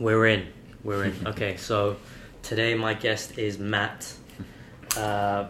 We're 0.00 0.26
in. 0.26 0.46
We're 0.82 1.04
in. 1.04 1.14
Okay, 1.26 1.56
so 1.56 1.96
today 2.42 2.74
my 2.74 2.94
guest 2.94 3.38
is 3.38 3.58
Matt. 3.58 4.12
Uh, 4.96 5.46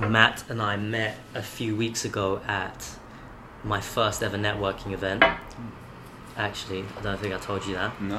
Matt 0.00 0.44
and 0.48 0.60
I 0.62 0.76
met 0.76 1.16
a 1.34 1.42
few 1.42 1.76
weeks 1.76 2.04
ago 2.04 2.40
at 2.46 2.86
my 3.64 3.80
first 3.80 4.22
ever 4.22 4.36
networking 4.38 4.92
event. 4.92 5.22
Actually, 6.36 6.84
I 6.98 7.02
don't 7.02 7.20
think 7.20 7.34
I 7.34 7.38
told 7.38 7.64
you 7.66 7.74
that. 7.74 8.00
No. 8.00 8.18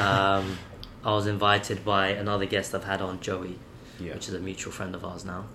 Um, 0.00 0.58
I 1.04 1.12
was 1.12 1.26
invited 1.26 1.84
by 1.84 2.08
another 2.08 2.44
guest 2.46 2.74
I've 2.74 2.84
had 2.84 3.00
on, 3.00 3.20
Joey, 3.20 3.58
Yeah. 4.00 4.14
which 4.14 4.28
is 4.28 4.34
a 4.34 4.40
mutual 4.40 4.72
friend 4.72 4.94
of 4.94 5.04
ours 5.04 5.24
now. 5.24 5.46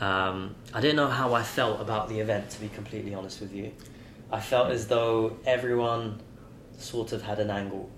Um, 0.00 0.54
I 0.74 0.80
didn't 0.80 0.96
know 0.96 1.08
how 1.08 1.34
I 1.34 1.42
felt 1.42 1.80
about 1.80 2.08
the 2.08 2.20
event, 2.20 2.50
to 2.50 2.60
be 2.60 2.68
completely 2.68 3.14
honest 3.14 3.40
with 3.40 3.52
you. 3.54 3.72
I 4.30 4.40
felt 4.40 4.70
as 4.70 4.88
though 4.88 5.38
everyone 5.46 6.20
sort 6.78 7.12
of 7.12 7.22
had 7.22 7.38
an 7.38 7.50
angle. 7.50 7.90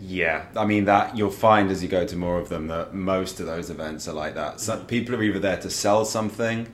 Yeah, 0.00 0.46
I 0.56 0.64
mean 0.64 0.86
that 0.86 1.16
you'll 1.16 1.30
find 1.30 1.70
as 1.70 1.82
you 1.82 1.88
go 1.88 2.06
to 2.06 2.16
more 2.16 2.38
of 2.38 2.48
them 2.48 2.68
that 2.68 2.94
most 2.94 3.38
of 3.38 3.46
those 3.46 3.68
events 3.68 4.08
are 4.08 4.14
like 4.14 4.34
that. 4.34 4.60
So 4.60 4.82
people 4.84 5.14
are 5.14 5.22
either 5.22 5.38
there 5.38 5.58
to 5.58 5.70
sell 5.70 6.04
something, 6.04 6.72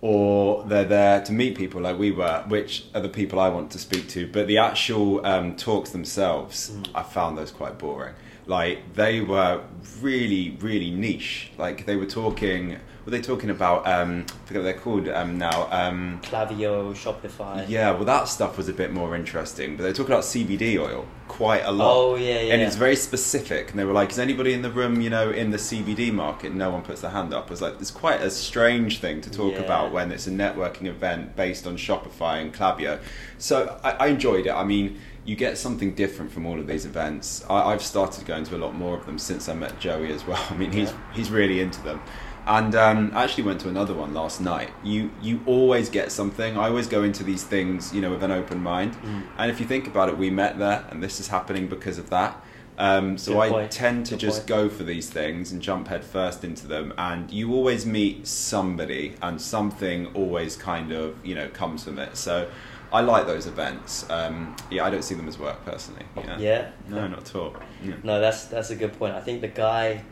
or 0.00 0.64
they're 0.64 0.84
there 0.84 1.22
to 1.22 1.32
meet 1.32 1.56
people 1.56 1.80
like 1.80 1.98
we 1.98 2.10
were, 2.10 2.44
which 2.48 2.86
are 2.94 3.00
the 3.00 3.08
people 3.08 3.38
I 3.38 3.48
want 3.48 3.70
to 3.70 3.78
speak 3.78 4.08
to. 4.10 4.26
But 4.26 4.48
the 4.48 4.58
actual 4.58 5.24
um, 5.24 5.56
talks 5.56 5.90
themselves, 5.90 6.76
I 6.94 7.02
found 7.02 7.38
those 7.38 7.50
quite 7.50 7.78
boring. 7.78 8.14
Like 8.46 8.94
they 8.94 9.20
were 9.20 9.62
really, 10.00 10.58
really 10.60 10.90
niche. 10.90 11.52
Like 11.56 11.86
they 11.86 11.96
were 11.96 12.06
talking. 12.06 12.78
Were 13.04 13.10
they 13.10 13.20
talking 13.20 13.50
about? 13.50 13.86
Um, 13.86 14.24
I 14.28 14.46
forget 14.46 14.62
what 14.62 14.64
they're 14.64 14.80
called 14.80 15.08
um, 15.08 15.36
now. 15.36 15.68
Um, 15.70 16.20
Klaviyo, 16.22 16.94
Shopify. 16.94 17.68
Yeah, 17.68 17.90
well, 17.90 18.04
that 18.04 18.28
stuff 18.28 18.56
was 18.56 18.68
a 18.68 18.72
bit 18.72 18.92
more 18.94 19.14
interesting. 19.14 19.76
But 19.76 19.82
they 19.82 19.92
talk 19.92 20.06
about 20.06 20.22
CBD 20.22 20.78
oil 20.78 21.06
quite 21.28 21.64
a 21.66 21.70
lot. 21.72 21.92
Oh, 21.94 22.14
yeah, 22.16 22.40
yeah. 22.40 22.54
And 22.54 22.62
it's 22.62 22.76
very 22.76 22.96
specific. 22.96 23.70
And 23.70 23.78
they 23.78 23.84
were 23.84 23.92
like, 23.92 24.10
"Is 24.10 24.18
anybody 24.18 24.54
in 24.54 24.62
the 24.62 24.70
room, 24.70 25.02
you 25.02 25.10
know, 25.10 25.30
in 25.30 25.50
the 25.50 25.58
CBD 25.58 26.10
market?" 26.12 26.54
No 26.54 26.70
one 26.70 26.80
puts 26.80 27.02
their 27.02 27.10
hand 27.10 27.34
up. 27.34 27.48
I 27.48 27.50
was 27.50 27.60
like, 27.60 27.74
"It's 27.78 27.90
quite 27.90 28.22
a 28.22 28.30
strange 28.30 29.00
thing 29.00 29.20
to 29.20 29.30
talk 29.30 29.52
Yeah. 29.52 29.60
about 29.60 29.92
when 29.92 30.10
it's 30.10 30.26
a 30.26 30.30
networking 30.30 30.86
event 30.86 31.36
based 31.36 31.66
on 31.66 31.76
Shopify 31.76 32.40
and 32.40 32.54
Klaviyo." 32.54 33.00
So 33.36 33.78
I, 33.84 33.90
I 33.92 34.06
enjoyed 34.06 34.46
it. 34.46 34.52
I 34.52 34.64
mean. 34.64 34.98
You 35.26 35.36
get 35.36 35.56
something 35.56 35.94
different 35.94 36.30
from 36.32 36.44
all 36.44 36.60
of 36.60 36.66
these 36.66 36.84
events. 36.84 37.46
I, 37.48 37.72
I've 37.72 37.80
started 37.80 38.26
going 38.26 38.44
to 38.44 38.56
a 38.56 38.58
lot 38.58 38.74
more 38.74 38.94
of 38.94 39.06
them 39.06 39.18
since 39.18 39.48
I 39.48 39.54
met 39.54 39.80
Joey 39.80 40.12
as 40.12 40.26
well. 40.26 40.46
I 40.50 40.54
mean, 40.54 40.70
he's 40.70 40.90
Yeah. 40.90 40.96
he's 41.14 41.30
really 41.30 41.60
into 41.62 41.80
them. 41.80 42.02
And 42.46 42.74
um, 42.74 43.10
I 43.14 43.24
actually 43.24 43.44
went 43.44 43.60
to 43.62 43.68
another 43.68 43.94
one 43.94 44.12
last 44.12 44.40
night. 44.40 44.70
You 44.82 45.10
you 45.22 45.40
always 45.46 45.88
get 45.88 46.12
something. 46.12 46.58
I 46.58 46.68
always 46.68 46.86
go 46.86 47.02
into 47.02 47.24
these 47.24 47.42
things, 47.42 47.94
you 47.94 48.00
know, 48.00 48.10
with 48.10 48.22
an 48.22 48.30
open 48.30 48.62
mind. 48.62 48.94
Mm. 48.94 49.22
And 49.38 49.50
if 49.50 49.60
you 49.60 49.66
think 49.66 49.86
about 49.86 50.08
it, 50.08 50.18
we 50.18 50.30
met 50.30 50.58
there, 50.58 50.84
and 50.90 51.02
this 51.02 51.20
is 51.20 51.28
happening 51.28 51.68
because 51.68 51.98
of 51.98 52.10
that. 52.10 52.42
Um, 52.76 53.16
so 53.16 53.40
I 53.40 53.68
tend 53.68 54.06
to 54.06 54.14
Good 54.14 54.20
just 54.20 54.46
go 54.46 54.68
for 54.68 54.82
these 54.82 55.08
things 55.08 55.52
and 55.52 55.62
jump 55.62 55.88
head 55.88 56.04
first 56.04 56.42
into 56.42 56.66
them. 56.66 56.92
And 56.98 57.30
you 57.30 57.54
always 57.54 57.86
meet 57.86 58.26
somebody, 58.26 59.14
and 59.22 59.40
something 59.40 60.06
always 60.08 60.56
kind 60.56 60.92
of 60.92 61.24
you 61.24 61.34
know 61.34 61.48
comes 61.48 61.84
from 61.84 61.98
it. 61.98 62.16
So 62.16 62.50
I 62.92 63.00
like 63.00 63.26
those 63.26 63.46
events. 63.46 64.08
Um, 64.10 64.54
yeah, 64.70 64.84
I 64.84 64.90
don't 64.90 65.02
see 65.02 65.14
them 65.14 65.28
as 65.28 65.38
work 65.38 65.64
personally. 65.64 66.04
Yeah. 66.16 66.38
Yeah? 66.38 66.70
No, 66.88 67.08
not 67.08 67.20
at 67.20 67.34
all. 67.34 67.56
Yeah. 67.82 67.94
No, 68.02 68.20
that's 68.20 68.44
that's 68.46 68.70
a 68.70 68.76
good 68.76 68.92
point. 68.98 69.14
I 69.14 69.20
think 69.20 69.40
the 69.40 69.48
guy 69.48 70.04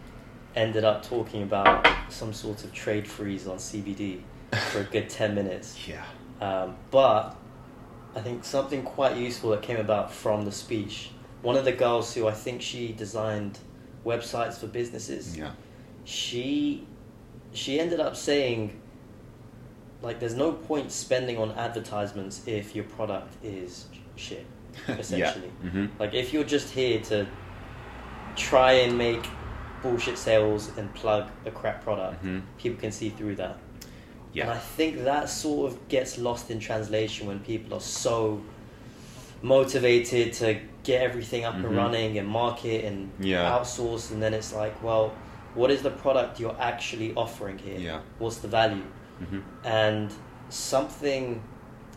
ended 0.54 0.84
up 0.84 1.02
talking 1.02 1.42
about 1.42 1.86
some 2.08 2.32
sort 2.32 2.64
of 2.64 2.72
trade 2.72 3.06
freeze 3.08 3.46
on 3.46 3.56
CBD 3.56 4.20
for 4.70 4.80
a 4.80 4.84
good 4.84 5.08
ten 5.08 5.34
minutes. 5.34 5.78
Yeah. 5.88 6.04
Um, 6.40 6.76
but 6.90 7.36
I 8.16 8.20
think 8.20 8.44
something 8.44 8.82
quite 8.82 9.16
useful 9.16 9.50
that 9.50 9.62
came 9.62 9.76
about 9.78 10.12
from 10.12 10.44
the 10.44 10.50
speech. 10.52 11.10
One 11.42 11.56
of 11.56 11.64
the 11.64 11.72
girls 11.72 12.12
who 12.14 12.26
I 12.26 12.32
think 12.32 12.60
she 12.62 12.92
designed 12.92 13.58
websites 14.04 14.54
for 14.58 14.66
businesses. 14.66 15.36
Yeah. 15.36 15.52
She 16.04 16.86
she 17.52 17.78
ended 17.78 18.00
up 18.00 18.16
saying 18.16 18.80
like 20.02 20.18
there's 20.18 20.34
no 20.34 20.52
point 20.52 20.90
spending 20.90 21.38
on 21.38 21.52
advertisements 21.52 22.42
if 22.46 22.74
your 22.74 22.84
product 22.84 23.34
is 23.44 23.86
shit. 24.16 24.46
Essentially. 24.88 25.52
Yeah. 25.62 25.70
hmm 25.70 25.86
Like 25.98 26.12
if 26.14 26.32
you're 26.32 26.44
just 26.44 26.70
here 26.70 27.00
to 27.02 27.26
try 28.34 28.72
and 28.72 28.98
make 28.98 29.24
bullshit 29.82 30.16
sales 30.18 30.70
and 30.76 30.92
plug 30.94 31.28
a 31.44 31.50
crap 31.50 31.82
product, 31.82 32.24
Mhm. 32.24 32.42
people 32.58 32.80
can 32.80 32.92
see 32.92 33.10
through 33.10 33.36
that. 33.36 33.58
Yeah. 34.32 34.44
And 34.44 34.52
I 34.52 34.58
think 34.58 35.04
that 35.04 35.28
sort 35.28 35.72
of 35.72 35.88
gets 35.88 36.16
lost 36.18 36.50
in 36.50 36.58
translation 36.58 37.26
when 37.26 37.40
people 37.40 37.74
are 37.76 37.80
so 37.80 38.40
motivated 39.42 40.32
to 40.34 40.58
get 40.84 41.02
everything 41.02 41.44
up 41.44 41.54
Mhm. 41.54 41.64
and 41.64 41.76
running 41.76 42.18
and 42.18 42.28
market 42.28 42.84
and 42.84 43.10
Yeah. 43.20 43.50
outsource 43.58 44.10
and 44.10 44.22
then 44.22 44.34
it's 44.34 44.52
like, 44.52 44.80
well, 44.82 45.12
what 45.54 45.70
is 45.70 45.82
the 45.82 45.90
product 45.90 46.40
you're 46.40 46.56
actually 46.58 47.12
offering 47.14 47.58
here? 47.58 47.78
Yeah. 47.78 48.00
What's 48.18 48.38
the 48.38 48.48
value? 48.48 48.84
hmm 49.18 49.40
And 49.64 50.10
something 50.48 51.42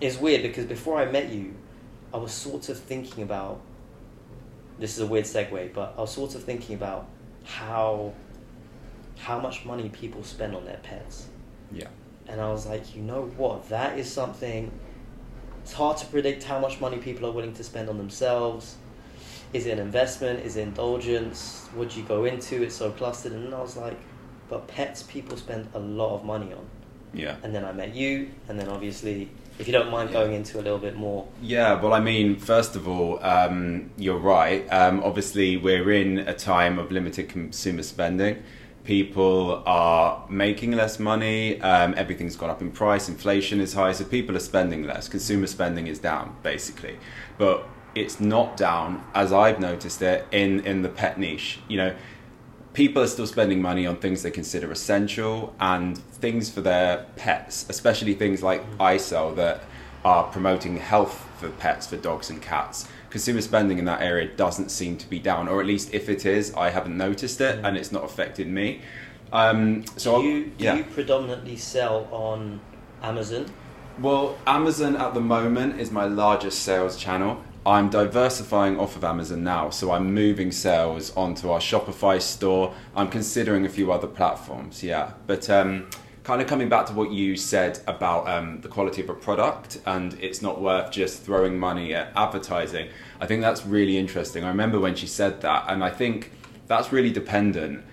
is 0.02 0.18
weird 0.18 0.42
because 0.44 0.66
before 0.66 0.98
I 1.00 1.06
met 1.06 1.30
you, 1.30 1.54
I 2.14 2.18
was 2.18 2.32
sort 2.32 2.70
of 2.70 2.78
thinking 2.80 3.24
about 3.24 3.62
this 4.80 4.98
is 4.98 5.00
a 5.04 5.08
weird 5.08 5.26
segue, 5.26 5.74
but 5.74 5.94
I 5.98 6.02
was 6.02 6.12
sort 6.12 6.36
of 6.36 6.44
thinking 6.44 6.76
about 6.76 7.08
how 7.46 8.14
how 9.18 9.40
much 9.40 9.66
money 9.66 9.90
people 9.90 10.24
spend 10.24 10.56
on 10.56 10.66
their 10.66 10.80
pets. 10.84 11.28
Yeah. 11.72 11.88
And 12.28 12.42
I 12.42 12.50
was 12.52 12.66
like, 12.66 12.96
you 12.96 13.02
know 13.02 13.32
what? 13.38 13.70
That 13.70 13.98
is 13.98 14.12
something 14.12 14.72
it's 15.62 15.74
hard 15.74 15.98
to 15.98 16.06
predict 16.08 16.44
how 16.44 16.60
much 16.60 16.80
money 16.80 16.98
people 16.98 17.28
are 17.28 17.32
willing 17.32 17.54
to 17.54 17.64
spend 17.64 17.90
on 17.90 17.98
themselves. 17.98 18.76
Is 19.54 19.66
it 19.66 19.72
an 19.72 19.80
investment? 19.80 20.46
Is 20.46 20.58
it 20.58 20.62
indulgence? 20.62 21.68
What 21.74 21.90
do 21.92 22.00
you 22.00 22.06
go 22.06 22.26
into? 22.26 22.62
It's 22.62 22.76
so 22.76 22.92
clustered. 22.92 23.32
And 23.32 23.54
I 23.54 23.60
was 23.62 23.78
like, 23.78 23.98
but 24.50 24.68
pets 24.68 25.02
people 25.04 25.38
spend 25.38 25.68
a 25.74 25.80
lot 25.80 26.14
of 26.14 26.24
money 26.24 26.54
on 26.54 26.66
Yeah. 27.14 27.38
and 27.42 27.56
then 27.56 27.66
I 27.66 27.72
met 27.72 27.96
you, 27.96 28.30
and 28.48 28.60
then 28.60 28.68
obviously, 28.68 29.30
if 29.58 29.68
you 29.68 29.74
don't 29.74 29.90
mind 29.90 30.12
going 30.12 30.34
into 30.34 30.58
a 30.60 30.62
little 30.62 30.78
bit 30.78 30.96
more, 30.96 31.28
Yeah, 31.42 31.80
well, 31.82 31.94
I 31.94 32.00
mean, 32.00 32.38
first 32.38 32.76
of 32.76 32.88
all, 32.88 33.24
um, 33.24 33.90
you're 33.98 34.18
right. 34.18 34.68
Um, 34.72 35.02
obviously, 35.04 35.58
we're 35.58 35.92
in 35.92 36.20
a 36.20 36.34
time 36.34 36.78
of 36.78 36.92
limited 36.92 37.30
consumer 37.30 37.84
spending. 37.84 38.44
People 38.84 39.64
are 39.66 40.26
making 40.30 40.74
less 40.74 41.00
money. 41.00 41.60
Um, 41.62 41.96
everything's 41.98 42.36
gone 42.36 42.50
up 42.50 42.62
in 42.62 42.72
price. 42.72 43.10
Inflation 43.10 43.60
is 43.60 43.74
high, 43.74 43.94
so 43.94 44.04
people 44.04 44.36
are 44.36 44.42
spending 44.42 44.84
less. 44.84 45.08
Consumer 45.08 45.48
spending 45.48 45.88
is 45.88 46.00
down, 46.00 46.36
basically. 46.44 46.98
But 47.38 47.68
it's 47.96 48.20
not 48.20 48.58
down, 48.58 49.04
as 49.16 49.32
I've 49.32 49.60
noticed 49.60 50.02
it, 50.02 50.28
in, 50.32 50.60
in 50.66 50.82
the 50.82 50.90
pet 50.90 51.18
niche. 51.18 51.60
You 51.68 51.78
know, 51.78 51.96
people 52.76 53.02
are 53.02 53.08
still 53.08 53.26
spending 53.26 53.62
money 53.62 53.88
on 53.88 53.96
things 53.96 54.22
they 54.22 54.30
consider 54.30 54.72
essential 54.72 55.56
and 55.60 55.98
things 55.98 56.50
for 56.50 56.62
their 56.62 57.06
pets, 57.16 57.66
especially 57.70 58.14
things 58.14 58.44
like 58.44 58.62
iCell 58.78 59.36
that 59.38 59.64
are 60.04 60.26
promoting 60.26 60.78
health 60.78 61.28
for 61.40 61.50
pets, 61.50 61.88
for 61.88 61.98
dogs 61.98 62.30
and 62.30 62.42
cats. 62.42 62.88
Consumer 63.10 63.42
spending 63.42 63.80
in 63.80 63.86
that 63.86 64.02
area 64.02 64.28
doesn't 64.28 64.70
seem 64.70 64.98
to 64.98 65.10
be 65.10 65.20
down, 65.20 65.48
or 65.48 65.62
at 65.62 65.66
least 65.66 65.94
if 65.94 66.10
it 66.10 66.26
is, 66.26 66.54
I 66.54 66.70
haven't 66.70 66.98
noticed 66.98 67.40
it 67.42 67.64
and 67.64 67.78
it's 67.78 67.92
not 67.92 68.04
affected 68.04 68.48
me. 68.48 68.82
Um, 69.32 69.86
so 69.96 70.22
do 70.22 70.28
you, 70.28 70.46
do 70.46 70.64
yeah. 70.64 70.76
you 70.76 70.84
predominantly 70.84 71.56
sell 71.56 72.08
on 72.12 72.60
Amazon? 73.02 73.46
Well, 74.00 74.38
Amazon 74.46 74.98
at 74.98 75.14
the 75.14 75.22
moment 75.22 75.80
is 75.80 75.92
my 75.92 76.06
largest 76.06 76.60
sales 76.64 76.98
channel. 76.98 77.42
I'm 77.68 77.90
diversifying 77.90 78.80
off 78.80 78.96
of 78.96 79.04
Amazon 79.04 79.44
now, 79.44 79.72
so 79.72 79.92
I'm 79.92 80.14
moving 80.14 80.52
sales 80.52 81.16
onto 81.18 81.50
our 81.50 81.60
Shopify 81.60 82.22
store. 82.22 82.76
I'm 82.96 83.10
considering 83.10 83.66
a 83.66 83.70
few 83.70 83.92
other 83.92 84.06
platforms, 84.06 84.84
yeah. 84.84 85.14
But 85.26 85.50
um, 85.50 85.90
kind 86.24 86.44
of 86.44 86.48
coming 86.48 86.70
back 86.70 86.86
to 86.88 86.94
what 86.94 87.10
you 87.10 87.36
said 87.36 87.80
about 87.88 88.28
um, 88.28 88.62
the 88.62 88.68
quality 88.68 89.02
of 89.02 89.10
a 89.10 89.16
product 89.16 89.80
and 89.88 90.14
it's 90.22 90.44
not 90.44 90.62
worth 90.62 90.92
just 90.92 91.24
throwing 91.24 91.58
money 91.58 91.96
at 91.96 92.12
advertising, 92.16 92.90
I 93.20 93.26
think 93.26 93.42
that's 93.42 93.66
really 93.66 93.98
interesting. 93.98 94.44
I 94.44 94.50
remember 94.50 94.80
when 94.80 94.94
she 94.94 95.08
said 95.08 95.42
that, 95.42 95.66
and 95.68 95.84
I 95.84 95.90
think 95.90 96.34
that's 96.68 96.92
really 96.92 97.12
dependent. 97.12 97.84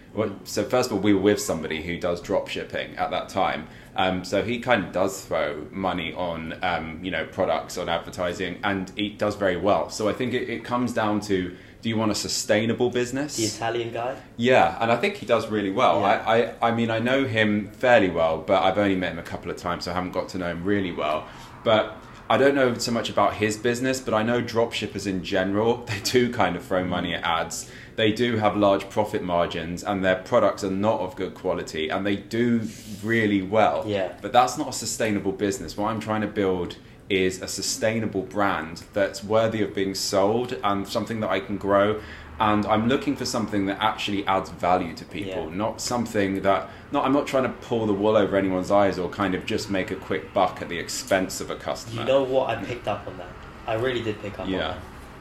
So 0.45 0.65
first 0.65 0.91
of 0.91 0.97
all, 0.97 1.03
we 1.03 1.15
were 1.15 1.21
with 1.23 1.41
somebody 1.41 1.83
who 1.83 1.99
does 1.99 2.21
drop 2.21 2.49
shipping 2.49 2.95
at 2.97 3.11
that 3.11 3.31
time. 3.31 3.69
Um, 3.95 4.25
so 4.25 4.43
he 4.43 4.59
kind 4.59 4.85
of 4.85 4.93
does 4.93 5.23
throw 5.23 5.67
money 5.71 6.15
on, 6.15 6.59
um, 6.63 7.01
you 7.03 7.11
know, 7.11 7.27
products 7.27 7.77
on 7.77 7.89
advertising, 7.89 8.59
and 8.65 8.91
he 8.97 9.11
does 9.11 9.37
very 9.37 9.57
well. 9.57 9.91
So 9.91 10.09
I 10.09 10.13
think 10.13 10.33
it, 10.33 10.49
it 10.49 10.65
comes 10.65 10.93
down 10.93 11.21
to: 11.23 11.55
do 11.83 11.89
you 11.89 11.97
want 11.97 12.11
a 12.11 12.15
sustainable 12.15 12.91
business? 12.91 13.37
The 13.37 13.45
Italian 13.45 13.93
guy? 13.93 14.17
Yeah, 14.37 14.79
and 14.81 14.91
I 14.91 14.97
think 14.97 15.17
he 15.17 15.27
does 15.27 15.49
really 15.49 15.71
well. 15.71 16.01
Yeah. 16.01 16.07
I, 16.07 16.37
I, 16.37 16.55
I 16.69 16.75
mean, 16.75 16.91
I 16.91 17.01
know 17.01 17.25
him 17.25 17.71
fairly 17.73 18.09
well, 18.09 18.39
but 18.39 18.63
I've 18.63 18.79
only 18.79 18.97
met 18.97 19.13
him 19.13 19.19
a 19.19 19.25
couple 19.25 19.51
of 19.51 19.57
times, 19.57 19.85
so 19.85 19.91
I 19.91 19.95
haven't 19.95 20.13
got 20.13 20.29
to 20.31 20.39
know 20.39 20.49
him 20.49 20.65
really 20.65 20.93
well. 20.93 21.27
But 21.65 21.97
I 22.31 22.39
don't 22.39 22.55
know 22.55 22.73
so 22.79 22.93
much 22.93 23.11
about 23.11 23.35
his 23.35 23.57
business, 23.57 24.01
but 24.01 24.15
I 24.15 24.23
know 24.23 24.41
dropshippers 24.41 25.07
in 25.07 25.23
general, 25.23 25.77
they 25.87 26.01
do 26.01 26.33
kind 26.33 26.57
of 26.57 26.65
throw 26.65 26.85
money 26.85 27.15
at 27.15 27.25
ads. 27.25 27.71
They 27.97 28.13
do 28.13 28.37
have 28.37 28.57
large 28.57 28.89
profit 28.89 29.23
margins, 29.23 29.83
and 29.85 30.05
their 30.05 30.17
products 30.17 30.65
are 30.65 30.71
not 30.71 31.01
of 31.01 31.15
good 31.17 31.35
quality, 31.35 31.89
and 31.91 32.07
they 32.07 32.17
do 32.17 32.63
really 33.03 33.43
well. 33.43 33.85
Yeah. 33.87 34.13
But 34.23 34.33
that's 34.33 34.57
not 34.57 34.69
a 34.69 34.73
sustainable 34.73 35.33
business. 35.33 35.77
What 35.77 35.89
I'm 35.91 36.01
trying 36.01 36.23
to 36.23 36.27
build 36.27 36.77
is 37.11 37.43
a 37.43 37.49
sustainable 37.49 38.23
brand 38.23 38.85
that's 38.95 39.23
worthy 39.23 39.63
of 39.63 39.75
being 39.75 39.95
sold 39.95 40.57
and 40.65 40.89
something 40.89 41.21
that 41.21 41.29
I 41.31 41.41
can 41.41 41.59
grow. 41.59 42.01
And 42.41 42.65
I'm 42.67 42.89
looking 42.89 43.15
for 43.15 43.27
something 43.27 43.67
that 43.67 43.77
actually 43.81 44.27
adds 44.27 44.49
value 44.51 44.95
to 44.97 45.05
people, 45.05 45.49
Yeah. 45.51 45.55
not 45.55 45.81
something 45.81 46.41
that. 46.43 46.71
Not, 46.91 47.05
I'm 47.05 47.13
not 47.13 47.27
trying 47.27 47.45
to 47.45 47.51
pull 47.51 47.87
the 47.87 47.93
wool 47.93 48.17
over 48.17 48.37
anyone's 48.37 48.71
eyes 48.71 48.99
or 48.99 49.09
kind 49.11 49.35
of 49.35 49.45
just 49.47 49.71
make 49.71 49.91
a 49.91 49.95
quick 49.97 50.33
buck 50.33 50.63
at 50.63 50.69
the 50.69 50.79
expense 50.79 51.41
of 51.41 51.51
a 51.51 51.57
customer. 51.57 52.01
You 52.03 52.09
know 52.09 52.23
what? 52.23 52.49
I 52.49 52.57
picked 52.57 52.89
up 52.89 53.07
on 53.07 53.19
that. 53.19 53.29
I 53.67 53.75
really 53.75 54.03
did 54.03 54.21
pick 54.23 54.35
up 54.35 54.47
on 54.47 54.51
Yeah. 54.51 54.59
that. 54.69 54.79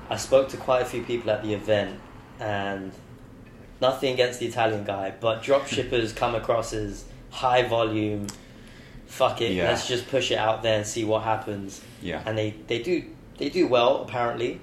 I 0.09 0.15
spoke 0.17 0.47
to 0.49 0.57
quite 0.57 0.81
a 0.81 0.85
few 0.85 1.03
people 1.03 1.29
at 1.31 1.43
the 1.43 1.53
event, 1.53 1.99
and 2.41 2.91
nothing 3.79 4.13
against 4.13 4.39
the 4.39 4.47
Italian 4.47 4.83
guy, 4.83 5.13
but 5.19 5.43
drop 5.43 5.67
shippers 5.67 6.11
come 6.11 6.35
across 6.35 6.73
as 6.73 7.05
high 7.29 7.63
volume. 7.63 8.27
Fuck 9.07 9.41
it, 9.41 9.51
Yeah. 9.51 9.65
let's 9.69 9.87
just 9.87 10.07
push 10.09 10.31
it 10.31 10.37
out 10.37 10.63
there 10.63 10.77
and 10.77 10.87
see 10.87 11.03
what 11.03 11.23
happens. 11.23 11.81
Yeah. 12.01 12.21
And 12.25 12.37
they, 12.37 12.55
they 12.67 12.81
do 12.81 13.03
they 13.37 13.49
do 13.49 13.67
well 13.67 14.01
apparently. 14.03 14.59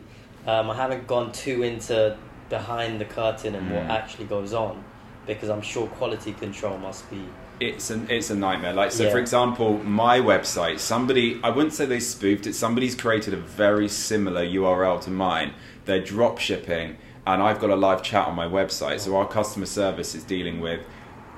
Um, 0.47 0.71
I 0.71 0.75
haven't 0.77 1.07
gone 1.07 1.33
too 1.33 1.63
into 1.63 2.17
behind 2.49 3.01
the 3.01 3.05
curtain 3.05 3.55
and 3.55 3.71
what 3.71 3.83
Mm. 3.85 3.91
actually 3.91 4.25
goes 4.25 4.53
on 4.55 4.83
because 5.27 5.51
I'm 5.51 5.61
sure 5.63 5.87
quality 5.87 6.33
control 6.33 6.79
must 6.79 7.11
be 7.11 7.23
it's 7.61 7.91
an 7.91 8.07
it's 8.09 8.31
a 8.31 8.35
nightmare. 8.37 8.73
Like 8.73 8.93
so, 8.93 9.05
Yeah. 9.05 9.11
for 9.11 9.19
example, 9.19 9.79
my 9.85 10.19
website. 10.21 10.79
Somebody 10.79 11.39
I 11.43 11.51
wouldn't 11.51 11.75
say 11.75 11.85
they 11.87 12.01
spoofed 12.01 12.47
it. 12.47 12.55
Somebody's 12.55 12.95
created 12.95 13.35
a 13.35 13.37
very 13.37 13.89
similar 13.89 14.43
URL 14.45 14.99
to 15.03 15.11
mine. 15.11 15.53
They're 15.85 16.01
drop 16.03 16.39
shipping, 16.39 16.97
and 17.27 17.43
I've 17.43 17.61
got 17.61 17.71
a 17.71 17.77
live 17.77 18.03
chat 18.03 18.27
on 18.27 18.35
my 18.35 18.47
website. 18.47 19.01
So 19.01 19.17
our 19.17 19.27
customer 19.27 19.67
service 19.67 20.15
is 20.15 20.25
dealing 20.25 20.61
with. 20.61 20.81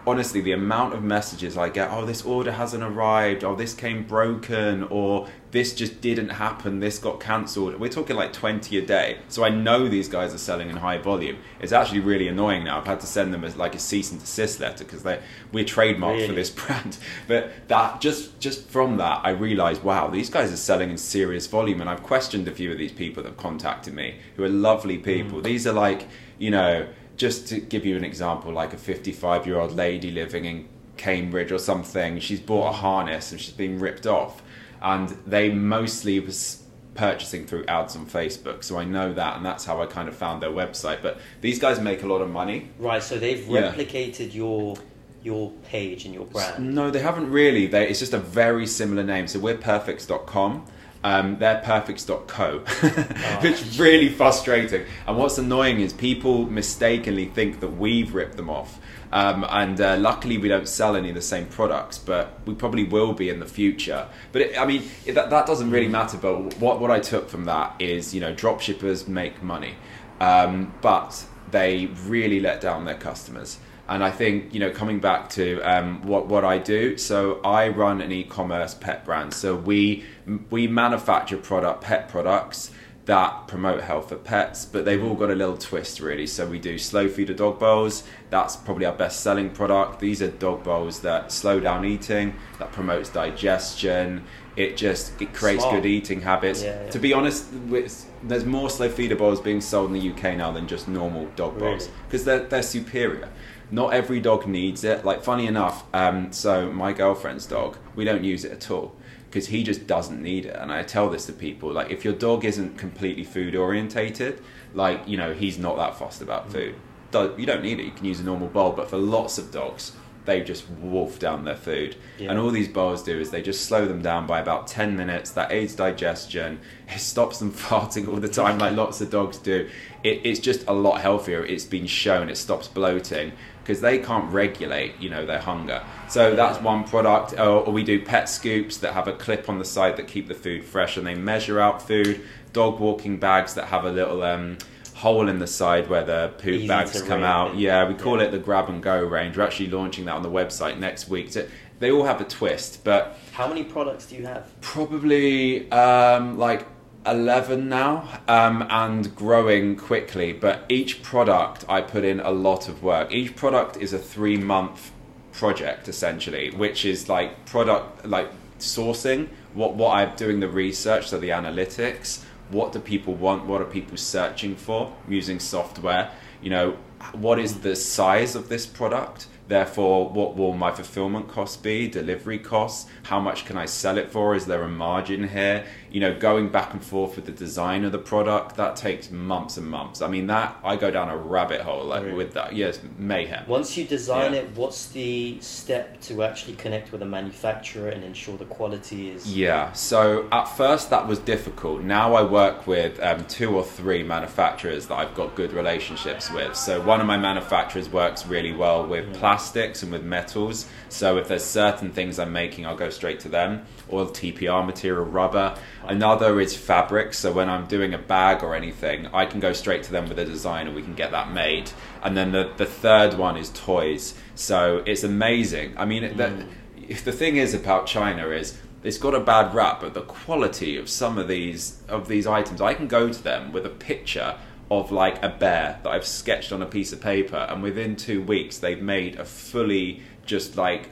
Honestly, 0.06 0.41
the 0.41 0.52
amount 0.52 0.94
of 0.94 1.02
messages 1.02 1.56
I 1.56 1.69
get, 1.69 1.91
oh, 1.91 2.06
this 2.06 2.25
order 2.25 2.52
hasn't 2.52 2.82
arrived, 2.82 3.44
or 3.44 3.56
this 3.56 3.75
came 3.75 4.05
broken, 4.05 4.85
or 4.85 5.29
this 5.50 5.75
just 5.75 6.00
didn't 6.00 6.31
happen, 6.31 6.81
this 6.81 6.99
got 6.99 7.20
cancelled. 7.20 7.79
We're 7.79 7.88
talking 7.88 8.17
like 8.17 8.32
20 8.32 8.79
a 8.79 8.87
day. 8.87 9.19
So 9.29 9.44
I 9.44 9.49
know 9.49 9.88
these 9.88 10.08
guys 10.08 10.32
are 10.32 10.38
selling 10.38 10.70
in 10.70 10.76
high 10.76 10.99
volume. 10.99 11.38
It's 11.61 11.73
actually 11.73 12.00
really 12.00 12.29
annoying 12.29 12.64
now. 12.64 12.79
I've 12.79 12.87
had 12.87 13.00
to 13.00 13.06
send 13.06 13.35
them 13.35 13.44
as 13.44 13.56
like 13.56 13.75
a 13.75 13.79
cease 13.79 14.11
and 14.11 14.20
desist 14.20 14.61
letter 14.61 14.85
because 14.85 15.05
we're 15.05 15.64
trademarked 15.64 16.26
for 16.26 16.32
this 16.32 16.50
brand. 16.50 16.99
But 17.26 17.69
that 17.69 18.00
just 18.00 18.41
just 18.41 18.69
from 18.69 18.97
that, 18.97 19.20
I 19.25 19.31
realised, 19.31 19.82
wow, 19.82 20.08
these 20.08 20.31
guys 20.31 20.52
are 20.52 20.56
selling 20.56 20.91
in 20.91 20.99
serious 20.99 21.47
volume. 21.47 21.81
And 21.81 21.91
I've 21.91 22.02
questioned 22.02 22.49
a 22.49 22.52
few 22.52 22.73
of 22.73 22.79
these 22.79 22.93
people 22.93 23.23
that 23.23 23.31
have 23.31 23.38
contacted 23.38 23.94
me, 23.94 24.17
who 24.37 24.44
are 24.44 24.49
lovely 24.49 24.99
people. 24.99 25.41
Mm. 25.41 25.44
These 25.44 25.67
are 25.67 25.73
like, 25.73 26.08
you 26.38 26.50
know, 26.50 26.88
just 27.21 27.47
to 27.49 27.61
give 27.61 27.85
you 27.85 27.99
an 27.99 28.03
example, 28.05 28.51
like 28.51 28.73
a 28.73 28.79
55 28.79 29.47
year 29.47 29.59
old 29.59 29.73
lady 29.77 30.11
living 30.11 30.47
in 30.47 30.67
Cambridge 30.97 31.53
or 31.53 31.59
something. 31.59 32.19
She's 32.19 32.41
bought 32.41 32.71
a 32.71 32.73
harness 32.73 33.31
and 33.31 33.39
she's 33.39 33.53
been 33.53 33.79
ripped 33.79 34.07
off, 34.07 34.43
and 34.81 35.11
they 35.27 35.51
mostly 35.51 36.19
was 36.19 36.63
purchasing 36.95 37.47
through 37.47 37.67
ads 37.67 37.95
on 37.95 38.07
Facebook. 38.07 38.65
So 38.65 38.79
I 38.79 38.85
know 38.85 39.13
that, 39.13 39.37
and 39.37 39.45
that's 39.45 39.67
how 39.67 39.83
I 39.83 39.87
kind 39.87 40.09
of 40.09 40.17
found 40.17 40.43
their 40.43 40.49
website. 40.51 41.03
But 41.03 41.19
these 41.43 41.59
guys 41.59 41.79
make 41.79 42.03
a 42.03 42.07
lot 42.07 42.23
of 42.23 42.31
money. 42.31 42.71
right. 42.79 43.03
So 43.03 43.19
they've 43.19 43.47
Yeah. 43.47 43.71
replicated 43.71 44.33
your 44.35 44.77
your 45.23 45.51
page 45.69 46.07
and 46.07 46.15
your 46.15 46.25
brand. 46.25 46.75
No, 46.75 46.91
they 46.91 47.01
haven't 47.01 47.31
really. 47.31 47.67
They, 47.67 47.87
it's 47.91 47.99
just 47.99 48.15
a 48.15 48.19
very 48.19 48.67
similar 48.67 49.03
name. 49.03 49.27
So 49.29 49.39
we're 49.39 49.59
Purrfects.com. 49.59 50.65
Um, 51.02 51.38
they're 51.38 51.62
perfects.co, 51.64 52.58
which 53.41 53.62
is 53.62 53.81
really 53.81 54.11
frustrating. 54.11 54.85
And 55.06 55.17
what's 55.17 55.38
annoying 55.38 55.81
is 55.81 55.93
people 55.93 56.44
mistakenly 56.47 57.26
think 57.26 57.61
that 57.61 57.69
we've 57.69 58.14
ripped 58.14 58.37
them 58.37 58.50
off. 58.50 58.79
Um, 59.12 59.44
and 59.49 59.81
uh, 59.81 59.97
luckily, 59.97 60.38
we 60.38 60.49
don't 60.49 60.69
sell 60.69 60.94
any 60.94 61.08
of 61.08 61.14
the 61.14 61.23
same 61.23 61.47
products, 61.47 61.99
but 61.99 62.41
we 62.47 62.55
probably 62.55 62.85
will 62.85 63.12
be 63.12 63.29
in 63.29 63.41
the 63.41 63.47
future. 63.47 64.06
But 64.31 64.43
it, 64.43 64.58
I 64.58 64.67
mean, 64.67 64.85
it, 65.05 65.14
that, 65.14 65.31
that 65.31 65.47
doesn't 65.47 65.70
really 65.70 65.88
matter. 65.88 66.17
But 66.17 66.58
what, 66.58 66.81
what 66.81 66.91
I 66.91 67.00
took 67.00 67.29
from 67.29 67.47
that 67.47 67.75
is, 67.81 68.14
you 68.14 68.20
know, 68.20 68.32
drop 68.32 68.61
shippers 68.61 69.08
make 69.08 69.43
money, 69.43 69.75
um, 70.20 70.73
but 70.81 71.25
they 71.50 71.87
really 72.05 72.41
let 72.41 72.61
down 72.61 72.85
their 72.85 72.97
customers. 72.97 73.58
And 73.91 74.05
I 74.05 74.13
think 74.13 74.55
you 74.55 74.61
know, 74.61 74.71
coming 74.71 75.01
back 75.01 75.29
to 75.31 75.61
um, 75.63 76.03
what 76.03 76.29
what 76.29 76.45
I 76.45 76.59
do, 76.59 76.97
so 76.97 77.41
I 77.43 77.69
run 77.69 78.01
an 78.01 78.13
e-commerce 78.13 78.73
pet 78.73 79.05
brand. 79.05 79.35
So 79.35 79.57
we 79.57 80.05
we 80.49 80.69
manufacture 80.69 81.37
product 81.37 81.83
pet 81.83 82.09
products 82.09 82.71
that 83.07 83.49
promote 83.49 83.81
health 83.81 84.11
for 84.11 84.15
pets, 84.17 84.65
but 84.65 84.85
they've 84.85 85.03
all 85.03 85.17
got 85.17 85.31
a 85.31 85.35
little 85.35 85.57
twist 85.57 85.99
really. 85.99 86.29
So 86.29 86.47
we 86.47 86.61
do 86.61 86.79
slow 86.79 87.09
feeder 87.09 87.35
dog 87.35 87.59
bowls. 87.59 88.05
That's 88.31 88.55
probably 88.55 88.87
our 88.87 88.95
best 88.95 89.21
selling 89.21 89.51
product. 89.51 89.99
These 89.99 90.23
are 90.23 90.31
dog 90.31 90.63
bowls 90.63 91.01
that 91.01 91.33
slow 91.33 91.59
down 91.59 91.85
eating, 91.85 92.37
that 92.61 92.71
promotes 92.71 93.09
digestion. 93.09 94.23
It 94.55 94.77
just 94.77 95.21
it 95.21 95.35
creates 95.35 95.63
Smart. 95.63 95.83
good 95.83 95.87
eating 95.87 96.21
habits. 96.21 96.63
Yeah, 96.63 96.85
yeah. 96.85 96.91
To 96.91 96.99
be 97.01 97.13
honest, 97.13 97.53
with, 97.69 98.09
there's 98.23 98.45
more 98.45 98.71
slow 98.71 98.89
feeder 98.89 99.17
bowls 99.17 99.41
being 99.41 99.61
sold 99.61 99.93
in 99.93 100.01
the 100.01 100.11
UK 100.13 100.37
now 100.37 100.53
than 100.53 100.69
just 100.69 100.87
normal 100.87 101.27
dog 101.35 101.59
bowls 101.59 101.89
because 102.07 102.25
they're 102.25 102.47
they're 102.47 102.63
superior. 102.63 103.29
Not 103.71 103.93
every 103.95 104.21
dog 104.21 104.47
needs 104.47 104.83
it. 104.85 105.05
Like 105.05 105.23
funny 105.23 105.47
enough, 105.47 105.85
um, 105.95 106.33
so 106.33 106.71
my 106.73 106.93
girlfriend's 106.93 107.47
dog, 107.47 107.77
we 107.95 108.05
don't 108.05 108.25
use 108.25 108.45
it 108.45 108.53
at 108.53 108.71
all 108.71 108.95
because 109.29 109.47
he 109.49 109.63
just 109.63 109.87
doesn't 109.87 110.21
need 110.21 110.45
it. 110.47 110.57
And 110.57 110.73
I 110.73 110.83
tell 110.83 111.09
this 111.09 111.27
to 111.27 111.33
people, 111.33 111.73
like 111.73 111.91
if 111.91 112.05
your 112.05 112.15
dog 112.15 112.45
isn't 112.45 112.79
completely 112.79 113.23
food 113.25 113.55
orientated, 113.55 114.43
like 114.75 115.07
you 115.07 115.17
know 115.17 115.33
he's 115.33 115.59
not 115.59 115.77
that 115.77 115.97
fussed 115.97 116.21
Mm. 116.21 116.25
about 116.25 116.51
food. 116.53 116.75
You 117.13 117.47
don't 117.47 117.63
need 117.63 117.81
it. 117.81 117.85
You 117.85 117.91
can 117.93 118.05
use 118.07 118.21
a 118.21 118.25
normal 118.25 118.49
bowl. 118.49 118.73
But 118.73 118.89
for 118.89 118.97
lots 118.97 119.37
of 119.39 119.51
dogs, 119.51 119.93
they 120.27 120.43
just 120.43 120.69
wolf 120.71 121.19
down 121.19 121.45
their 121.45 121.57
food. 121.57 121.97
Yeah. 122.19 122.31
And 122.31 122.39
all 122.39 122.51
these 122.51 122.69
bowls 122.69 123.03
do 123.03 123.19
is 123.19 123.31
they 123.31 123.43
just 123.43 123.65
slow 123.67 123.87
them 123.87 124.01
down 124.01 124.27
by 124.29 124.39
about 124.39 124.69
10 124.69 124.97
minutes. 124.97 125.31
That 125.33 125.51
aids 125.51 125.75
digestion. 125.75 126.61
It 126.95 126.99
stops 127.01 127.39
them 127.41 127.53
farting 127.69 128.07
all 128.09 128.17
the 128.17 128.29
time, 128.29 128.59
like 128.59 128.77
lots 128.77 129.01
of 129.01 129.11
dogs 129.11 129.39
do. 129.39 129.69
It, 130.05 130.21
it's 130.25 130.39
just 130.41 130.67
a 130.69 130.73
lot 130.73 131.01
healthier. 131.01 131.45
It's 131.45 131.65
been 131.65 131.87
shown. 131.87 132.29
It 132.29 132.37
stops 132.37 132.69
bloating 132.69 133.33
because 133.62 133.81
they 133.81 133.99
can't 133.99 134.31
regulate, 134.33 134.99
you 135.01 135.11
know, 135.11 135.25
their 135.27 135.39
hunger. 135.39 135.83
So 136.09 136.35
that's 136.35 136.61
one 136.61 136.85
product. 136.85 137.35
Or, 137.35 137.65
or 137.67 137.73
we 137.73 137.85
do 137.85 138.05
pet 138.05 138.29
scoops 138.29 138.79
that 138.79 138.95
have 138.95 139.07
a 139.09 139.12
clip 139.12 139.49
on 139.49 139.59
the 139.59 139.65
side 139.65 139.97
that 139.99 140.09
keep 140.09 140.29
the 140.29 140.35
food 140.35 140.65
fresh, 140.65 140.97
and 140.97 141.07
they 141.07 141.15
measure 141.15 141.61
out 141.61 141.83
food. 141.87 142.21
Dog 142.53 142.81
walking 142.81 143.19
bags 143.19 143.55
that 143.55 143.67
have 143.67 143.85
a 143.85 143.91
little 143.93 144.23
um, 144.25 144.59
hole 144.95 145.29
in 145.29 145.39
the 145.39 145.47
side 145.47 145.89
where 145.89 146.03
the 146.05 146.33
poop 146.39 146.55
Easy 146.55 146.67
bags 146.69 147.01
come 147.03 147.23
out. 147.23 147.57
Yeah, 147.57 147.87
we 147.89 147.95
call 147.95 148.19
Yeah. 148.19 148.25
it 148.27 148.31
the 148.33 148.39
grab 148.39 148.69
and 148.69 148.83
go 148.83 148.99
range. 149.05 149.37
We're 149.37 149.45
actually 149.45 149.71
launching 149.71 150.07
that 150.07 150.15
on 150.15 150.23
the 150.23 150.31
website 150.31 150.79
next 150.79 151.09
week. 151.09 151.31
So 151.33 151.47
they 151.79 151.93
all 151.93 152.03
have 152.05 152.21
a 152.21 152.25
twist, 152.25 152.83
but 152.83 153.17
How 153.33 153.47
many 153.47 153.62
products 153.62 154.07
do 154.07 154.17
you 154.17 154.27
have? 154.27 154.51
probably 154.61 155.71
um, 155.71 156.39
like 156.39 156.67
11 157.06 157.69
now 157.69 158.20
um, 158.29 158.67
and 158.69 159.14
growing 159.14 159.76
quickly. 159.76 160.32
But 160.32 160.64
each 160.69 161.02
product, 161.02 161.64
I 161.69 161.81
put 161.81 162.05
in 162.05 162.20
a 162.20 162.31
lot 162.31 162.69
of 162.69 162.83
work. 162.83 163.11
Each 163.11 163.35
product 163.35 163.76
is 163.76 163.92
a 163.92 163.99
three 163.99 164.37
month 164.37 164.92
project 165.33 165.88
essentially, 165.88 166.50
which 166.50 166.85
is 166.85 167.09
like 167.09 167.47
product, 167.47 168.07
like 168.07 168.30
sourcing, 168.59 169.28
what, 169.54 169.75
what 169.75 169.92
I'm 169.95 170.14
doing 170.16 170.40
the 170.40 170.49
research, 170.49 171.09
so 171.09 171.19
the 171.19 171.30
analytics. 171.30 172.25
What 172.50 172.73
do 172.73 172.80
people 172.80 173.14
want? 173.14 173.47
What 173.47 173.62
are 173.62 173.66
people 173.66 173.97
searching 173.97 174.57
for 174.57 174.95
using 175.09 175.38
software? 175.38 176.11
You 176.42 176.50
know, 176.50 176.76
what 177.12 177.38
is 177.38 177.61
the 177.61 177.76
size 177.76 178.35
of 178.35 178.49
this 178.49 178.66
product? 178.66 179.26
Therefore, 179.49 180.09
what 180.09 180.37
will 180.37 180.52
my 180.52 180.71
fulfillment 180.71 181.28
cost 181.28 181.62
be? 181.62 181.88
Delivery 181.88 182.38
costs? 182.38 182.88
How 183.04 183.21
much 183.21 183.47
can 183.47 183.57
I 183.57 183.66
sell 183.66 183.99
it 183.99 184.11
for? 184.11 184.35
Is 184.35 184.47
there 184.47 184.62
a 184.62 184.69
margin 184.69 185.28
here? 185.28 185.66
You 185.90 186.00
know, 186.00 186.16
going 186.16 186.49
back 186.50 186.73
and 186.73 186.82
forth 186.82 187.16
with 187.16 187.26
the 187.26 187.32
design 187.32 187.85
of 187.85 187.90
the 187.92 187.99
product 187.99 188.56
that 188.56 188.76
takes 188.76 189.11
months 189.11 189.56
and 189.56 189.66
months. 189.66 190.00
I 190.02 190.09
mean, 190.09 190.28
that 190.28 190.56
I 190.62 190.76
go 190.76 190.90
down 190.90 191.09
a 191.09 191.16
rabbit 191.16 191.62
hole 191.62 191.85
like 191.85 192.04
Really? 192.04 192.14
with 192.16 192.35
that. 192.35 192.54
Yes, 192.54 192.78
mayhem. 192.97 193.44
Once 193.49 193.76
you 193.76 193.85
design 193.85 194.32
Yeah. 194.35 194.40
it, 194.40 194.50
what's 194.54 194.87
the 194.87 195.38
step 195.40 196.00
to 196.02 196.23
actually 196.23 196.54
connect 196.54 196.92
with 196.92 197.02
a 197.02 197.06
manufacturer 197.06 197.88
and 197.88 198.04
ensure 198.04 198.37
the 198.37 198.44
quality 198.44 199.11
is? 199.11 199.26
Yeah, 199.37 199.73
so 199.73 200.26
at 200.30 200.44
first 200.44 200.90
that 200.90 201.09
was 201.09 201.18
difficult. 201.18 201.82
Now 201.82 202.14
I 202.14 202.23
work 202.23 202.66
with 202.68 203.00
um, 203.02 203.25
two 203.25 203.56
or 203.56 203.64
three 203.64 204.02
manufacturers 204.04 204.87
that 204.87 204.94
I've 204.97 205.14
got 205.14 205.35
good 205.35 205.52
relationships 205.52 206.30
with. 206.30 206.54
So 206.54 206.80
one 206.80 207.00
of 207.00 207.06
my 207.06 207.16
manufacturers 207.16 207.88
works 207.88 208.26
really 208.26 208.52
well 208.52 208.87
with 208.87 209.12
plastics 209.14 209.82
and 209.82 209.90
with 209.90 210.04
metals. 210.04 210.66
So 210.88 211.16
if 211.18 211.28
there's 211.28 211.44
certain 211.44 211.90
things 211.90 212.18
I'm 212.18 212.32
making, 212.32 212.64
I'll 212.66 212.76
go 212.76 212.90
straight 212.90 213.20
to 213.20 213.28
them. 213.28 213.62
Or 213.88 214.04
TPR 214.06 214.64
material, 214.64 215.04
rubber. 215.04 215.56
Another 215.85 216.41
is 216.41 216.57
fabric. 216.57 217.15
So 217.15 217.33
when 217.33 217.49
I'm 217.49 217.67
doing 217.67 217.95
a 217.95 217.99
bag 217.99 218.43
or 218.43 218.55
anything, 218.55 219.07
I 219.09 219.27
can 219.27 219.41
go 219.41 219.53
straight 219.53 219.83
to 219.85 219.93
them 219.93 220.09
with 220.09 220.19
a 220.19 220.25
design 220.25 220.67
and 220.67 220.77
we 220.77 220.83
can 220.83 220.95
get 220.95 221.11
that 221.13 221.33
made. 221.33 221.73
And 222.03 222.17
then 222.17 222.33
the, 222.33 222.53
the 222.57 222.67
third 222.67 223.15
one 223.15 223.37
is 223.37 223.51
toys. 223.51 224.15
So 224.35 224.83
it's 224.87 225.03
amazing. 225.03 225.75
I 225.77 225.85
mean, 225.85 226.17
that, 226.17 226.33
if 226.77 227.01
mm. 227.01 227.05
the 227.05 227.13
thing 227.13 227.37
is 227.37 227.55
about 227.55 227.87
China 227.87 228.29
is 228.29 228.59
it's 228.83 228.99
got 228.99 229.15
a 229.15 229.21
bad 229.21 229.55
rap, 229.55 229.81
but 229.81 229.95
the 229.95 230.03
quality 230.03 230.77
of 230.77 230.89
some 230.89 231.19
of 231.19 231.29
these 231.29 231.83
of 231.89 232.09
these 232.09 232.27
items, 232.27 232.61
I 232.61 232.75
can 232.75 232.87
go 232.87 233.13
to 233.13 233.23
them 233.23 233.53
with 233.53 233.67
a 233.67 233.71
picture 233.71 234.37
of 234.71 234.93
like 234.93 235.23
a 235.23 235.29
bear 235.29 235.81
that 235.83 235.91
I've 235.91 236.07
sketched 236.07 236.53
on 236.53 236.63
a 236.63 236.67
piece 236.67 236.93
of 236.93 237.01
paper, 237.01 237.37
and 237.37 237.63
within 237.63 237.97
two 237.97 238.23
weeks 238.23 238.59
they've 238.59 238.81
made 238.81 239.19
a 239.19 239.25
fully 239.25 240.03
just 240.25 240.57
like 240.57 240.89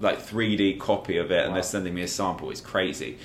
like 0.00 0.18
3D 0.18 0.78
copy 0.78 1.16
of 1.16 1.30
it, 1.30 1.46
and 1.46 1.54
they're 1.54 1.62
sending 1.62 1.94
me 1.94 2.02
a 2.02 2.08
sample. 2.08 2.50
It's 2.50 2.60
crazy. 2.60 3.18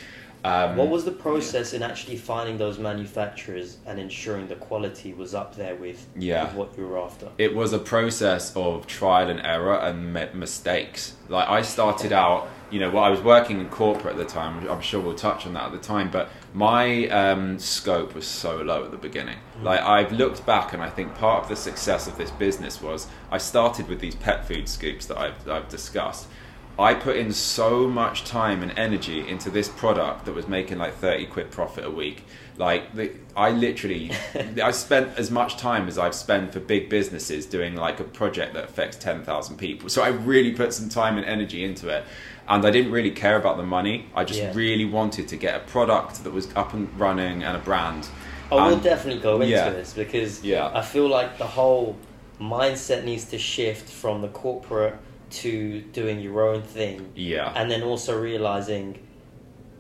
Um, 0.46 0.78
What 0.78 0.90
was 0.90 1.06
the 1.06 1.12
process 1.12 1.74
in 1.74 1.82
actually 1.82 2.18
finding 2.18 2.58
those 2.60 2.78
manufacturers 2.78 3.78
and 3.88 4.00
ensuring 4.00 4.48
the 4.48 4.56
quality 4.56 5.12
was 5.12 5.34
up 5.34 5.56
there 5.56 5.76
with, 5.76 6.06
Yeah. 6.16 6.44
with 6.44 6.54
what 6.54 6.78
you 6.78 6.88
were 6.88 7.00
after? 7.00 7.30
it 7.40 7.56
was 7.56 7.74
a 7.74 7.80
process 7.80 8.54
of 8.56 8.86
trial 8.86 9.30
and 9.30 9.42
error 9.44 9.76
and 9.76 10.14
mistakes. 10.36 11.14
Like 11.30 11.50
I 11.50 11.64
started 11.64 12.12
out, 12.14 12.48
you 12.70 12.80
know, 12.80 12.92
well, 12.92 13.04
I 13.04 13.10
was 13.10 13.22
working 13.22 13.60
in 13.60 13.70
corporate 13.70 14.14
at 14.14 14.18
the 14.18 14.26
time. 14.26 14.68
I'm 14.70 14.82
sure 14.82 15.02
we'll 15.02 15.16
touch 15.16 15.48
on 15.48 15.54
that 15.54 15.64
at 15.64 15.72
the 15.72 15.80
time, 15.80 16.10
but 16.12 16.30
my 16.54 17.08
um, 17.08 17.58
scope 17.58 18.14
was 18.14 18.28
so 18.28 18.58
low 18.58 18.84
at 18.86 18.92
the 18.92 18.98
beginning. 18.98 19.38
Like 19.64 19.82
I've 19.82 20.12
looked 20.12 20.46
back, 20.46 20.74
and 20.74 20.82
I 20.84 20.90
think 20.90 21.16
part 21.16 21.44
of 21.44 21.50
the 21.50 21.56
success 21.56 22.06
of 22.08 22.18
this 22.18 22.30
business 22.32 22.82
was 22.82 23.08
I 23.32 23.40
started 23.40 23.88
with 23.88 24.00
these 24.00 24.16
pet 24.16 24.48
food 24.48 24.70
scoops 24.70 25.08
that 25.08 25.18
I've, 25.18 25.50
I've 25.50 25.70
discussed. 25.70 26.28
I 26.78 26.94
put 26.94 27.16
in 27.16 27.32
so 27.32 27.88
much 27.88 28.26
time 28.26 28.62
and 28.62 28.78
energy 28.78 29.26
into 29.28 29.50
this 29.50 29.70
product 29.70 30.26
that 30.26 30.34
was 30.34 30.48
making 30.48 30.78
like 30.78 30.96
30 30.96 31.28
quid 31.28 31.52
profit 31.52 31.86
a 31.86 31.90
week. 31.90 32.24
Like, 32.58 32.94
the, 32.94 33.12
I 33.36 33.52
literally, 33.52 34.12
I 34.62 34.72
spent 34.72 35.18
as 35.18 35.32
much 35.32 35.56
time 35.58 35.88
as 35.88 35.98
I've 35.98 36.16
spent 36.16 36.52
for 36.54 36.60
big 36.60 36.90
businesses 36.90 37.46
doing 37.46 37.76
like 37.76 38.00
a 38.02 38.04
project 38.04 38.54
that 38.56 38.66
affects 38.66 38.98
10,000 38.98 39.58
people. 39.58 39.88
So 39.90 40.02
I 40.04 40.10
really 40.10 40.52
put 40.52 40.74
some 40.74 40.90
time 40.90 41.18
and 41.18 41.26
energy 41.26 41.64
into 41.64 41.88
it. 41.90 42.04
And 42.48 42.66
I 42.66 42.72
didn't 42.72 42.92
really 42.92 43.12
care 43.12 43.38
about 43.38 43.58
the 43.58 43.64
money. 43.64 44.08
I 44.14 44.24
just 44.24 44.40
Yeah. 44.40 44.52
really 44.54 44.86
wanted 44.86 45.28
to 45.30 45.36
get 45.38 45.56
a 45.56 45.60
product 45.66 46.24
that 46.24 46.32
was 46.32 46.48
up 46.56 46.74
and 46.74 46.88
running 47.00 47.44
and 47.44 47.56
a 47.58 47.60
brand. 47.60 48.08
I 48.52 48.56
will 48.56 48.74
And- 48.74 48.84
definitely 48.84 49.22
go 49.22 49.36
into 49.36 49.48
yeah. 49.48 49.70
this 49.70 49.94
because 49.94 50.44
Yeah. 50.44 50.70
I 50.74 50.82
feel 50.82 51.08
like 51.08 51.38
the 51.38 51.48
whole 51.48 51.96
mindset 52.40 53.04
needs 53.06 53.26
to 53.26 53.38
shift 53.38 53.90
from 53.90 54.22
the 54.22 54.28
corporate 54.28 54.96
to 55.32 55.82
doing 55.82 56.20
your 56.20 56.42
own 56.48 56.62
thing. 56.62 57.12
Yeah. 57.16 57.52
And 57.56 57.70
then 57.70 57.84
also 57.84 58.20
realizing 58.20 59.00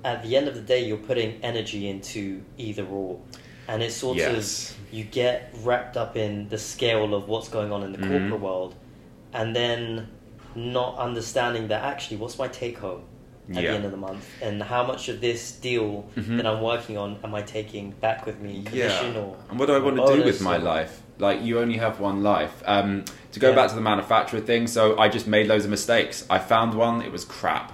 at 0.03 0.21
the 0.23 0.35
end 0.37 0.47
of 0.47 0.55
the 0.55 0.61
day, 0.61 0.85
you're 0.85 0.97
putting 0.97 1.39
energy 1.41 1.89
into 1.89 2.41
either 2.57 2.85
or. 2.85 3.19
And 3.67 3.81
it's 3.81 3.95
sort 3.95 4.17
Yes. 4.17 4.71
of, 4.71 4.77
you 4.93 5.03
get 5.03 5.51
wrapped 5.63 5.97
up 5.97 6.15
in 6.15 6.49
the 6.49 6.57
scale 6.57 7.15
of 7.15 7.27
what's 7.27 7.49
going 7.49 7.71
on 7.71 7.81
in 7.83 7.91
the 7.91 7.97
Mhm. 7.97 8.09
corporate 8.29 8.41
world 8.41 8.75
and 9.33 9.55
then 9.55 10.07
not 10.53 10.97
understanding 10.99 11.67
that 11.69 11.83
actually, 11.83 12.17
what's 12.17 12.37
my 12.37 12.47
take 12.47 12.77
home? 12.77 13.01
At 13.49 13.55
Yeah. 13.55 13.61
the 13.71 13.75
end 13.77 13.85
of 13.85 13.91
the 13.91 13.97
month, 13.97 14.25
and 14.41 14.63
how 14.63 14.83
much 14.83 15.07
of 15.07 15.21
this 15.21 15.51
deal 15.51 16.05
Mhm. 16.17 16.37
that 16.37 16.47
I'm 16.47 16.61
working 16.63 16.97
on 16.97 17.17
am 17.23 17.35
I 17.35 17.43
taking 17.43 17.91
back 17.91 18.25
with 18.25 18.39
me, 18.39 18.63
commission 18.63 19.15
or 19.17 19.35
And 19.51 19.59
what 19.59 19.67
do 19.67 19.75
I 19.75 19.79
want 19.79 19.97
to 19.97 20.15
do 20.15 20.23
with 20.23 20.41
my 20.41 20.55
or- 20.55 20.59
life? 20.59 21.01
Like, 21.17 21.41
you 21.41 21.59
only 21.59 21.77
have 21.77 21.99
one 21.99 22.23
life. 22.23 22.61
Um, 22.65 23.05
to 23.31 23.39
go 23.39 23.49
Yeah. 23.49 23.55
back 23.55 23.69
to 23.69 23.75
the 23.75 23.81
manufacturer 23.81 24.39
thing, 24.41 24.67
so 24.67 24.97
I 24.97 25.07
just 25.09 25.27
made 25.27 25.47
loads 25.47 25.65
of 25.65 25.71
mistakes. 25.71 26.25
I 26.29 26.39
found 26.39 26.73
one, 26.73 27.01
it 27.01 27.11
was 27.11 27.23
crap. 27.25 27.71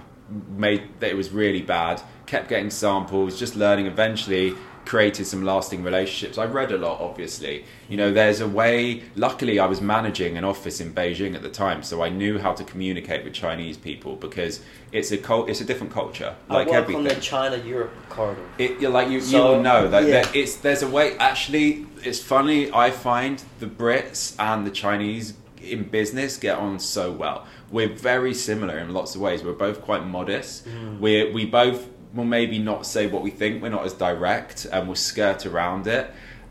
Made 0.56 0.82
that 1.00 1.10
it 1.10 1.16
was 1.16 1.30
really 1.30 1.62
bad. 1.62 2.02
Kept 2.26 2.48
getting 2.48 2.70
samples, 2.70 3.38
just 3.38 3.56
learning. 3.56 3.86
Eventually, 3.86 4.54
created 4.84 5.26
some 5.26 5.44
lasting 5.44 5.82
relationships. 5.84 6.38
I 6.38 6.44
read 6.44 6.72
a 6.72 6.78
lot, 6.78 7.00
obviously. 7.00 7.64
You 7.88 7.96
know, 7.96 8.12
there's 8.12 8.40
a 8.40 8.48
way. 8.48 9.02
Luckily, 9.16 9.58
I 9.58 9.66
was 9.66 9.80
managing 9.80 10.36
an 10.36 10.44
office 10.44 10.80
in 10.80 10.92
Beijing 10.92 11.34
at 11.34 11.42
the 11.42 11.48
time, 11.50 11.82
so 11.82 12.02
I 12.02 12.08
knew 12.08 12.38
how 12.38 12.52
to 12.52 12.64
communicate 12.64 13.24
with 13.24 13.32
Chinese 13.32 13.76
people 13.76 14.16
because 14.16 14.60
it's 14.90 15.10
a 15.12 15.18
cult, 15.18 15.48
it's 15.48 15.60
a 15.60 15.64
different 15.64 15.92
culture, 15.92 16.34
like 16.48 16.68
I 16.68 16.70
work 16.70 16.78
everything. 16.82 16.96
on 16.96 17.04
the 17.14 17.20
China 17.20 17.56
Europe 17.56 17.92
corridor. 18.08 18.42
It, 18.58 18.80
you're 18.80 18.90
like 18.90 19.06
you, 19.08 19.14
you 19.14 19.20
So, 19.20 19.52
will 19.56 19.62
know 19.62 19.88
that 19.88 20.04
yeah. 20.04 20.28
it's 20.34 20.56
there's 20.56 20.82
a 20.82 20.88
way. 20.88 21.16
Actually, 21.18 21.86
it's 22.02 22.20
funny. 22.20 22.70
I 22.72 22.90
find 22.90 23.42
the 23.60 23.66
Brits 23.66 24.34
and 24.38 24.66
the 24.66 24.70
Chinese 24.70 25.34
in 25.62 25.84
business 25.84 26.36
get 26.36 26.58
on 26.58 26.78
so 26.80 27.12
well. 27.12 27.46
We're 27.70 27.88
very 27.88 28.34
similar 28.34 28.78
in 28.78 28.92
lots 28.92 29.14
of 29.14 29.20
ways. 29.20 29.42
We're 29.42 29.52
both 29.52 29.80
quite 29.80 30.04
modest. 30.04 30.66
Mm. 30.68 30.98
We 30.98 31.30
we 31.32 31.46
both 31.46 31.86
will 32.14 32.24
maybe 32.24 32.58
not 32.58 32.86
say 32.86 33.06
what 33.06 33.22
we 33.22 33.30
think. 33.30 33.62
We're 33.62 33.70
not 33.70 33.84
as 33.84 33.94
direct, 33.94 34.66
and 34.70 34.86
we'll 34.86 34.96
skirt 34.96 35.46
around 35.46 35.86
it. 35.86 36.10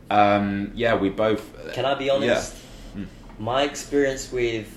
Um, 0.09 0.71
yeah, 0.75 0.95
we 0.95 1.09
both. 1.09 1.73
Can 1.73 1.85
I 1.85 1.95
be 1.95 2.09
honest? 2.09 2.55
Mm. 2.95 3.07
My 3.39 3.63
experience 3.63 4.31
with 4.31 4.67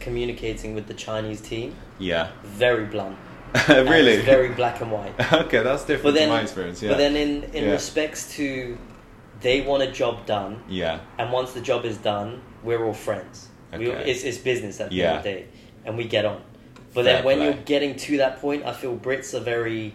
communicating 0.00 0.74
with 0.74 0.86
the 0.86 0.92
Chinese 0.94 1.40
team 1.40 1.74
Yeah, 1.98 2.30
very 2.42 2.84
blunt. 2.84 3.16
Really. 3.68 4.12
it's 4.14 4.24
very 4.24 4.48
black 4.50 4.80
and 4.80 4.90
white. 4.90 5.14
okay, 5.32 5.62
that's 5.62 5.84
different 5.84 6.02
But 6.02 6.14
then, 6.14 6.28
my 6.28 6.40
experience. 6.42 6.82
Yeah, 6.82 6.90
but 6.90 6.98
then 6.98 7.16
in 7.16 7.44
in 7.54 7.64
Yeah. 7.64 7.70
respects 7.70 8.34
to, 8.36 8.76
they 9.40 9.60
want 9.60 9.82
a 9.84 9.90
job 9.92 10.26
done, 10.26 10.62
yeah, 10.68 11.00
and 11.18 11.30
once 11.32 11.52
the 11.52 11.60
job 11.60 11.84
is 11.84 11.96
done, 11.98 12.42
we're 12.64 12.84
all 12.84 12.92
friends. 12.94 13.48
We, 13.72 13.90
Okay. 13.90 14.10
it's, 14.10 14.22
it's 14.24 14.38
business 14.38 14.80
at 14.80 14.90
the 14.90 14.96
Yeah. 14.96 15.08
end 15.08 15.16
of 15.18 15.22
the 15.24 15.30
day, 15.30 15.46
and 15.84 15.96
we 15.96 16.04
get 16.04 16.24
on. 16.24 16.42
But 16.94 17.04
Fair 17.04 17.14
then 17.16 17.24
when 17.24 17.36
play. 17.38 17.44
you're 17.46 17.54
getting 17.64 17.96
to 17.96 18.16
that 18.18 18.40
point, 18.40 18.64
I 18.64 18.72
feel 18.72 18.96
Brits 18.96 19.34
are 19.34 19.40
very, 19.40 19.94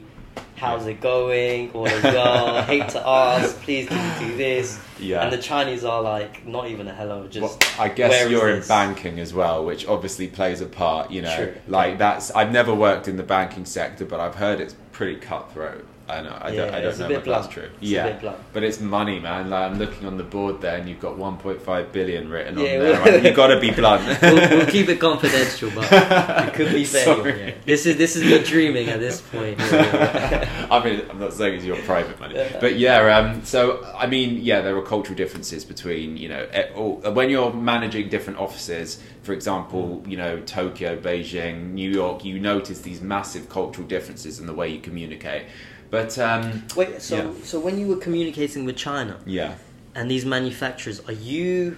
how's 0.60 0.86
it 0.86 1.02
going? 1.02 1.72
Or 1.72 1.88
they 1.88 2.02
go, 2.02 2.62
hate 2.68 2.90
to 2.90 3.08
ask, 3.08 3.56
please 3.62 3.88
can 3.88 4.22
you 4.22 4.30
do 4.30 4.38
this? 4.38 4.80
yeah. 5.00 5.24
And 5.24 5.34
the 5.34 5.38
Chinese 5.38 5.84
are 5.84 6.02
like, 6.02 6.46
not 6.46 6.68
even 6.68 6.88
a 6.88 6.94
hello, 6.94 7.28
just. 7.28 7.42
Well, 7.42 7.58
I 7.80 7.90
guess 7.90 8.12
where 8.12 8.30
you're 8.30 8.50
in 8.50 8.68
banking 8.68 9.20
as 9.20 9.34
well, 9.34 9.66
which 9.66 9.88
obviously 9.88 10.28
plays 10.28 10.62
a 10.62 10.66
part. 10.66 11.12
You 11.12 11.24
know, 11.24 11.36
True. 11.36 11.56
like 11.68 11.98
that's. 11.98 12.32
I've 12.32 12.52
never 12.52 12.74
worked 12.74 13.08
in 13.08 13.18
the 13.18 13.24
banking 13.24 13.66
sector, 13.66 14.06
but 14.06 14.20
I've 14.20 14.36
heard 14.36 14.60
it's 14.60 14.76
pretty 14.92 15.16
cutthroat. 15.20 15.86
I 16.10 16.22
know. 16.22 16.38
I 16.42 16.48
don't. 16.48 16.56
Yeah, 16.56 16.76
I 16.76 16.82
don't 16.82 16.90
it's 16.90 17.00
a 17.00 17.02
know 17.04 17.08
bit 17.10 17.18
if 17.20 17.26
that's 17.26 17.48
true. 17.48 17.64
It's 17.64 17.82
a 17.82 17.86
yeah, 17.86 18.08
bit 18.10 18.22
blunt. 18.22 18.38
but 18.54 18.64
it's 18.64 18.80
money, 18.80 19.20
man. 19.20 19.50
Like 19.50 19.72
I'm 19.72 19.78
looking 19.78 20.06
on 20.08 20.18
the 20.18 20.24
board 20.24 20.62
there, 20.62 20.78
and 20.78 20.90
you've 20.90 21.00
got 21.00 21.18
1.5 21.18 21.92
billion 21.92 22.30
written 22.30 22.58
Yeah, 22.58 22.64
on 22.64 22.80
there. 22.80 22.92
well- 23.02 23.14
Like, 23.14 23.24
you 23.24 23.34
got 23.34 23.48
to 23.48 23.60
be 23.60 23.72
blunt. 23.72 24.22
we'll, 24.22 24.36
we'll 24.50 24.66
keep 24.68 24.90
it 24.90 25.00
confidential, 25.00 25.72
but 25.76 25.88
it 25.92 26.54
could 26.54 26.72
be 26.74 26.84
fair. 26.86 27.38
Yeah. 27.38 27.54
This 27.66 27.86
is 27.86 27.98
this 27.98 28.16
is 28.16 28.24
me 28.24 28.44
dreaming 28.44 28.90
at 28.90 29.00
this 29.00 29.22
point. 29.22 29.58
I 29.62 30.82
mean, 30.84 31.02
I'm 31.10 31.20
not 31.20 31.34
saying 31.34 31.56
it's 31.56 31.66
your 31.66 31.78
private 31.84 32.20
money, 32.20 32.36
but 32.60 32.78
yeah. 32.78 33.00
Um, 33.18 33.44
so 33.46 33.84
I 33.98 34.08
mean, 34.08 34.38
yeah, 34.42 34.62
there 34.62 34.76
are 34.78 34.82
cultural 34.82 35.16
differences 35.18 35.66
between 35.66 36.18
you 36.18 36.30
know 36.30 36.48
eh, 36.52 36.70
all, 36.76 36.96
when 37.14 37.30
you're 37.30 37.54
managing 37.54 38.10
different 38.10 38.40
offices. 38.40 39.02
For 39.24 39.34
example, 39.34 40.04
you 40.08 40.18
know 40.18 40.40
Tokyo, 40.42 40.98
Beijing, 41.00 41.74
New 41.74 41.90
York. 41.92 42.24
You 42.26 42.40
notice 42.40 42.82
these 42.82 43.02
massive 43.02 43.50
cultural 43.50 43.88
differences 43.88 44.40
in 44.40 44.48
the 44.48 44.54
way 44.54 44.70
you 44.70 44.80
communicate. 44.80 45.44
But 45.90 46.18
um, 46.20 46.64
Wait, 46.76 47.02
so 47.02 47.16
Yeah. 47.18 47.32
so 47.44 47.60
when 47.60 47.80
you 47.80 47.88
were 47.88 47.98
communicating 47.98 48.66
with 48.66 48.78
China 48.78 49.18
yeah, 49.26 49.56
and 49.96 50.10
these 50.10 50.26
manufacturers, 50.26 51.02
are 51.08 51.14
you 51.14 51.78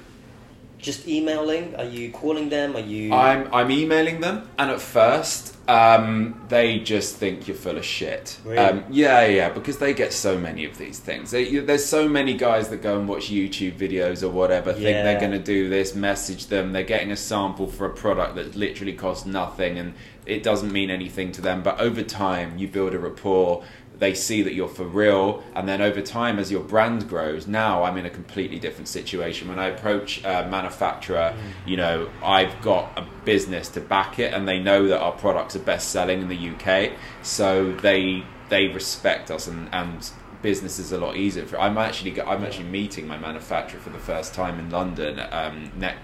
just 0.77 1.07
emailing? 1.07 1.75
Are 1.75 1.85
you 1.85 2.11
calling 2.11 2.49
them? 2.49 2.75
Are 2.75 2.79
you? 2.81 3.13
I'm 3.13 3.47
I'm 3.53 3.71
emailing 3.71 4.19
them, 4.21 4.49
and 4.57 4.71
at 4.71 4.81
first 4.81 5.55
um, 5.69 6.41
they 6.49 6.79
just 6.79 7.15
think 7.15 7.47
you're 7.47 7.55
full 7.55 7.77
of 7.77 7.85
shit. 7.85 8.37
Really? 8.43 8.57
Um, 8.57 8.83
yeah, 8.89 9.25
yeah, 9.27 9.49
because 9.49 9.77
they 9.77 9.93
get 9.93 10.11
so 10.11 10.37
many 10.37 10.65
of 10.65 10.77
these 10.77 10.99
things. 10.99 11.31
They, 11.31 11.47
you- 11.47 11.61
there's 11.65 11.85
so 11.85 12.09
many 12.09 12.33
guys 12.33 12.67
that 12.69 12.81
go 12.81 12.99
and 12.99 13.07
watch 13.07 13.29
YouTube 13.29 13.77
videos 13.77 14.23
or 14.23 14.29
whatever, 14.29 14.73
think 14.73 14.83
they're 14.83 15.19
going 15.19 15.31
to 15.31 15.39
do 15.39 15.69
this, 15.69 15.95
message 15.95 16.47
them. 16.47 16.73
They're 16.73 16.83
getting 16.83 17.11
a 17.11 17.15
sample 17.15 17.67
for 17.67 17.85
a 17.85 17.93
product 17.93 18.35
that 18.35 18.55
literally 18.55 18.93
costs 18.93 19.25
nothing, 19.25 19.77
and 19.77 19.93
it 20.25 20.41
doesn't 20.43 20.71
mean 20.73 20.89
anything 20.89 21.31
to 21.33 21.41
them. 21.41 21.61
But 21.63 21.79
over 21.79 22.01
time, 22.01 22.57
you 22.57 22.67
build 22.67 22.93
a 22.93 22.99
rapport. 22.99 23.63
They 24.01 24.15
see 24.15 24.41
that 24.41 24.55
you're 24.55 24.67
for 24.67 24.85
real, 24.85 25.43
and 25.53 25.69
then 25.69 25.79
over 25.79 26.01
time, 26.01 26.39
as 26.39 26.51
your 26.51 26.63
brand 26.63 27.07
grows, 27.07 27.45
now 27.45 27.83
I'm 27.83 27.97
in 27.97 28.07
a 28.07 28.09
completely 28.09 28.57
different 28.57 28.87
situation. 28.87 29.47
When 29.47 29.59
I 29.59 29.67
approach 29.67 30.23
a 30.23 30.47
manufacturer, 30.49 31.35
you 31.67 31.77
know, 31.77 32.09
I've 32.23 32.59
got 32.63 32.97
a 32.97 33.05
business 33.25 33.69
to 33.69 33.79
back 33.79 34.17
it, 34.17 34.33
and 34.33 34.47
they 34.47 34.57
know 34.57 34.87
that 34.87 34.99
our 34.99 35.11
products 35.11 35.55
are 35.55 35.59
best 35.59 35.91
selling 35.91 36.19
in 36.19 36.29
the 36.29 36.49
UK, 36.49 36.93
so 37.21 37.73
they 37.73 38.23
they 38.49 38.69
respect 38.69 39.29
us, 39.29 39.45
and 39.45 39.69
and 39.71 40.09
business 40.41 40.79
is 40.79 40.91
a 40.91 40.97
lot 40.97 41.15
easier. 41.15 41.45
For 41.45 41.59
I'm 41.59 41.77
actually 41.77 42.19
I'm 42.19 42.43
actually 42.43 42.69
meeting 42.69 43.07
my 43.07 43.19
manufacturer 43.19 43.79
for 43.79 43.91
the 43.91 43.99
first 43.99 44.33
time 44.33 44.57
in 44.57 44.71
London 44.71 45.21
um, 45.31 45.71
next. 45.77 45.99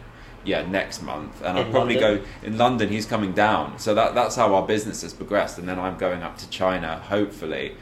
Yeah, 0.45 0.65
next 0.65 1.01
month, 1.01 1.41
and 1.43 1.57
I'll 1.57 1.69
probably 1.69 1.99
London? 1.99 2.23
go 2.41 2.47
in 2.47 2.57
London. 2.57 2.87
He's 2.87 3.05
coming 3.05 3.33
down, 3.33 3.79
so 3.79 3.93
that 3.95 4.15
that's 4.15 4.35
how 4.37 4.55
our 4.55 4.65
business 4.65 5.01
has 5.01 5.13
progressed. 5.13 5.57
And 5.57 5.67
then 5.67 5.77
I'm 5.77 5.97
going 5.97 6.23
up 6.23 6.37
to 6.37 6.49
China, 6.49 6.99
hopefully. 6.99 7.75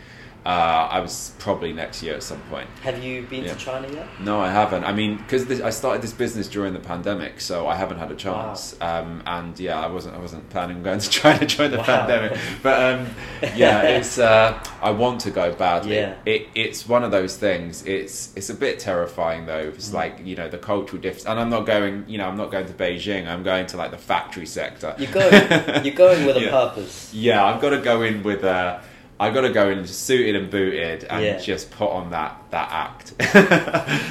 Uh, 0.45 0.87
I 0.91 0.99
was 0.99 1.31
probably 1.39 1.73
next 1.73 2.03
year 2.03 2.13
at 2.13 2.21
some 2.21 2.39
point. 2.51 2.67
have 2.83 3.03
you 3.03 3.23
been 3.23 3.45
Yeah. 3.45 3.53
to 3.53 3.59
China 3.59 3.87
yet? 3.91 4.05
No, 4.19 4.39
I 4.39 4.51
haven't. 4.51 4.83
I 4.83 4.93
mean, 4.93 5.17
because 5.17 5.49
I 5.59 5.71
started 5.71 6.03
this 6.03 6.13
business 6.13 6.47
during 6.47 6.73
the 6.73 6.79
pandemic, 6.79 7.41
so 7.41 7.65
I 7.67 7.75
haven't 7.75 7.97
had 7.97 8.11
a 8.11 8.15
chance. 8.15 8.75
Um, 8.79 9.23
and 9.25 9.59
yeah, 9.59 9.79
I 9.79 9.87
wasn't. 9.87 10.15
I 10.15 10.19
wasn't 10.19 10.47
planning 10.51 10.77
on 10.77 10.83
going 10.83 10.99
to 10.99 11.09
China 11.21 11.45
during 11.47 11.71
the 11.71 11.77
Wow. 11.79 11.83
pandemic. 11.83 12.37
But 12.61 12.77
um, 12.99 13.07
yeah, 13.55 13.81
it's. 13.97 14.19
Uh, 14.19 14.61
I 14.83 14.91
want 14.91 15.21
to 15.21 15.31
go 15.31 15.51
badly. 15.51 15.95
Yeah. 15.95 16.13
It, 16.27 16.47
it's 16.53 16.87
one 16.87 17.03
of 17.03 17.09
those 17.09 17.37
things. 17.37 17.83
It's 17.87 18.31
it's 18.35 18.51
a 18.51 18.53
bit 18.55 18.77
terrifying 18.77 19.47
though. 19.47 19.71
It's 19.75 19.89
Mm. 19.89 19.93
like 19.93 20.19
you 20.23 20.35
know 20.35 20.47
the 20.47 20.59
cultural 20.59 21.01
difference. 21.01 21.25
And 21.25 21.39
I'm 21.39 21.49
not 21.49 21.65
going. 21.65 22.05
You 22.07 22.19
know, 22.19 22.27
I'm 22.27 22.37
not 22.37 22.51
going 22.51 22.67
to 22.67 22.73
Beijing. 22.73 23.27
I'm 23.27 23.41
going 23.41 23.65
to 23.65 23.77
like 23.77 23.89
the 23.89 23.97
factory 23.97 24.45
sector. 24.45 24.93
You're 24.99 25.11
going. 25.11 25.85
you're 25.85 25.95
going 25.95 26.23
with 26.27 26.37
a 26.37 26.41
Yeah. 26.45 26.51
purpose. 26.51 27.11
Yeah, 27.15 27.43
I've 27.43 27.59
got 27.61 27.71
to 27.71 27.79
go 27.79 28.03
in 28.03 28.21
with 28.21 28.43
a. 28.43 28.81
I 29.19 29.29
got 29.29 29.41
to 29.41 29.49
go 29.49 29.69
in 29.69 29.87
suited 29.87 30.35
and 30.35 30.49
booted 30.51 31.05
and 31.05 31.23
Yeah. 31.23 31.37
just 31.39 31.71
put 31.71 31.89
on 31.89 32.11
that 32.11 32.37
that 32.51 32.69
act. 32.69 33.13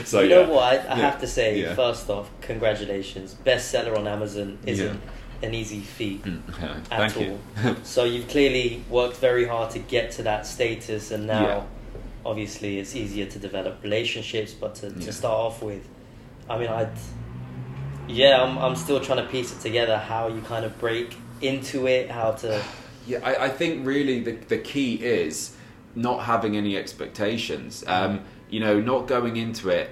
so 0.08 0.20
you 0.20 0.30
yeah. 0.30 0.36
know 0.42 0.50
what? 0.50 0.62
I, 0.64 0.70
I 0.76 0.96
Yeah. 0.98 1.10
have 1.10 1.20
to 1.20 1.26
say, 1.26 1.62
first 1.74 2.08
off, 2.08 2.30
congratulations, 2.40 3.36
bestseller 3.44 3.96
on 3.98 4.06
Amazon 4.08 4.58
isn't 4.64 5.00
an 5.42 5.52
easy 5.52 5.80
feat 5.80 6.22
Mm, 6.24 6.40
at 6.90 7.12
Thank 7.12 7.16
all. 7.18 7.22
you. 7.22 7.76
so 7.82 8.04
you've 8.04 8.28
clearly 8.28 8.82
worked 8.88 9.16
very 9.18 9.46
hard 9.46 9.70
to 9.72 9.78
get 9.78 10.10
to 10.12 10.22
that 10.22 10.46
status, 10.46 11.10
and 11.10 11.26
now, 11.26 11.66
obviously, 12.24 12.78
it's 12.78 12.96
easier 12.96 13.26
to 13.26 13.38
develop 13.38 13.82
relationships. 13.82 14.52
But 14.54 14.74
to, 14.76 14.90
to 14.90 15.12
start 15.12 15.34
off 15.38 15.62
with, 15.62 15.82
I 16.48 16.56
mean, 16.58 16.68
I'd 16.68 16.88
yeah, 18.08 18.42
I'm 18.42 18.56
I'm 18.58 18.76
still 18.76 19.00
trying 19.00 19.22
to 19.24 19.30
piece 19.30 19.52
it 19.52 19.60
together 19.60 19.98
how 19.98 20.28
you 20.28 20.40
kind 20.42 20.64
of 20.64 20.78
break 20.78 21.14
into 21.42 21.86
it, 21.86 22.10
how 22.10 22.32
to 22.32 22.62
Yeah, 23.06 23.20
I, 23.22 23.46
I 23.46 23.48
think 23.48 23.86
really 23.86 24.20
the, 24.20 24.32
the 24.32 24.58
key 24.58 24.94
is 24.94 25.56
not 25.94 26.24
having 26.24 26.56
any 26.56 26.76
expectations. 26.76 27.84
Um, 27.86 28.24
you 28.48 28.60
know, 28.60 28.80
not 28.80 29.06
going 29.06 29.36
into 29.36 29.68
it, 29.68 29.90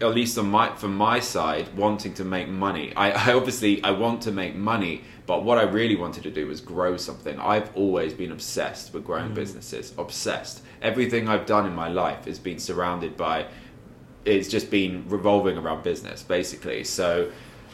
at 0.00 0.08
least 0.08 0.38
on 0.38 0.50
my 0.50 0.74
from 0.76 0.96
my 0.96 1.20
side, 1.20 1.76
wanting 1.76 2.14
to 2.14 2.24
make 2.24 2.48
money. 2.48 2.92
I, 2.96 3.10
I 3.10 3.32
obviously 3.34 3.82
I 3.82 3.90
want 3.90 4.22
to 4.22 4.32
make 4.32 4.54
money, 4.54 5.02
but 5.26 5.44
what 5.44 5.58
I 5.58 5.62
really 5.62 5.96
wanted 5.96 6.22
to 6.24 6.30
do 6.30 6.46
was 6.46 6.60
grow 6.60 6.96
something. 6.96 7.38
I've 7.38 7.74
always 7.76 8.12
been 8.12 8.32
obsessed 8.32 8.92
with 8.92 9.04
growing 9.04 9.34
businesses. 9.34 9.94
Obsessed. 9.96 10.62
Everything 10.82 11.28
I've 11.28 11.46
done 11.46 11.66
in 11.66 11.74
my 11.74 11.88
life 11.88 12.26
has 12.26 12.38
been 12.38 12.58
surrounded 12.58 13.16
by. 13.16 13.46
It's 14.24 14.48
just 14.48 14.70
been 14.70 15.04
revolving 15.08 15.58
around 15.58 15.82
business, 15.82 16.22
basically. 16.22 16.84
So, 16.84 17.30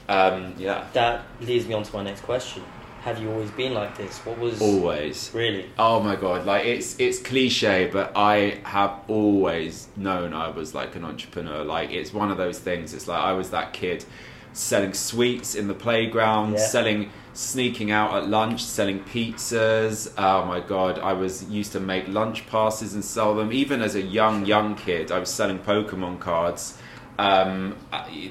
um, 0.08 0.54
yeah, 0.58 0.86
that 0.92 1.24
leads 1.40 1.66
me 1.66 1.74
on 1.74 1.84
to 1.84 1.96
my 1.96 2.02
next 2.02 2.22
question. 2.22 2.62
Have 3.02 3.20
you 3.20 3.30
always 3.30 3.50
been 3.52 3.72
like 3.72 3.96
this? 3.96 4.18
What 4.26 4.38
was 4.38 4.60
always. 4.60 5.30
really? 5.32 5.70
Oh 5.78 6.00
my 6.00 6.16
god, 6.16 6.44
like 6.44 6.66
it's 6.66 6.98
it's 7.00 7.18
cliche, 7.18 7.88
but 7.90 8.12
I 8.14 8.58
have 8.64 9.00
always 9.08 9.88
known 9.96 10.34
I 10.34 10.50
was 10.50 10.74
like 10.74 10.96
an 10.96 11.04
entrepreneur. 11.04 11.64
Like 11.64 11.90
it's 11.92 12.12
one 12.12 12.30
of 12.30 12.36
those 12.36 12.58
things. 12.58 12.92
It's 12.92 13.08
like 13.08 13.20
I 13.20 13.32
was 13.32 13.50
that 13.50 13.72
kid 13.72 14.04
selling 14.52 14.92
sweets 14.92 15.54
in 15.54 15.66
the 15.68 15.74
playground, 15.74 16.52
Yeah. 16.52 16.58
selling 16.58 17.10
sneaking 17.32 17.90
out 17.90 18.12
at 18.14 18.28
lunch, 18.28 18.62
selling 18.64 19.00
pizzas. 19.04 20.12
Oh 20.18 20.44
my 20.44 20.60
god, 20.60 20.98
I 20.98 21.14
was 21.14 21.44
used 21.44 21.72
to 21.72 21.80
make 21.80 22.06
lunch 22.08 22.46
passes 22.48 22.92
and 22.94 23.04
sell 23.04 23.34
them. 23.34 23.50
Even 23.52 23.80
as 23.80 23.94
a 23.94 24.02
young 24.02 24.44
young 24.44 24.74
kid, 24.74 25.10
I 25.10 25.18
was 25.20 25.30
selling 25.30 25.58
Pokemon 25.58 26.20
cards. 26.20 26.76
Um, 27.18 27.76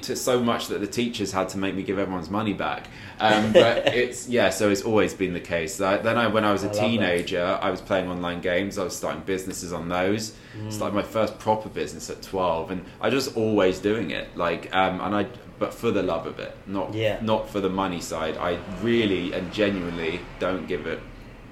to 0.02 0.16
so 0.16 0.40
much 0.42 0.66
that 0.66 0.80
the 0.80 0.86
teachers 0.88 1.30
had 1.30 1.48
to 1.50 1.58
make 1.58 1.76
me 1.76 1.84
give 1.84 1.96
everyone's 1.96 2.28
money 2.28 2.52
back. 2.52 2.88
Um, 3.20 3.52
but 3.54 3.88
it's 3.94 4.28
yeah, 4.28 4.50
so 4.50 4.70
it's 4.70 4.82
always 4.82 5.14
been 5.14 5.32
the 5.34 5.40
case. 5.40 5.80
I, 5.80 5.98
then 5.98 6.16
I, 6.18 6.26
when 6.26 6.44
I 6.44 6.52
was 6.52 6.64
I 6.64 6.68
a 6.68 6.72
that. 6.72 6.80
teenager, 6.80 7.58
I 7.60 7.70
was 7.70 7.80
playing 7.80 8.08
online 8.08 8.40
games. 8.40 8.78
I 8.78 8.84
was 8.84 8.96
starting 8.96 9.22
businesses 9.22 9.72
on 9.72 9.88
those. 9.88 10.34
Mm. 10.58 10.72
Started 10.72 10.94
my 10.94 11.02
first 11.02 11.38
proper 11.38 11.68
business 11.68 12.10
at 12.10 12.22
twelve, 12.22 12.70
and 12.70 12.84
I 13.00 13.10
just 13.10 13.36
always 13.36 13.78
doing 13.78 14.10
it. 14.10 14.36
Like, 14.36 14.74
um, 14.74 15.00
and 15.00 15.14
I, 15.14 15.26
but 15.58 15.74
for 15.74 15.90
the 15.90 16.02
love 16.02 16.26
of 16.26 16.38
it, 16.38 16.56
not 16.66 16.94
Yeah. 16.94 17.18
not 17.22 17.48
for 17.50 17.60
the 17.60 17.68
money 17.70 18.00
side. 18.00 18.36
I 18.38 18.58
really 18.82 19.32
and 19.32 19.52
genuinely 19.52 20.20
don't 20.38 20.66
give 20.66 20.86
a 20.86 20.98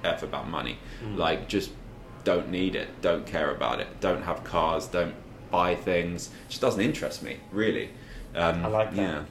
f 0.03 0.23
about 0.23 0.49
money. 0.49 0.77
Mm. 1.03 1.17
Like, 1.17 1.47
just 1.47 1.71
don't 2.23 2.49
need 2.49 2.75
it. 2.75 2.89
Don't 3.01 3.25
care 3.25 3.51
about 3.51 3.79
it. 3.79 3.87
Don't 4.01 4.23
have 4.23 4.43
cars. 4.43 4.87
Don't 4.87 5.13
buy 5.51 5.75
things. 5.75 6.27
It 6.27 6.49
just 6.49 6.61
doesn't 6.61 6.81
interest 6.81 7.23
me 7.23 7.37
really. 7.51 7.89
Um, 8.35 8.65
I 8.65 8.67
like 8.67 8.91
that. 8.95 9.01
Yeah. 9.01 9.23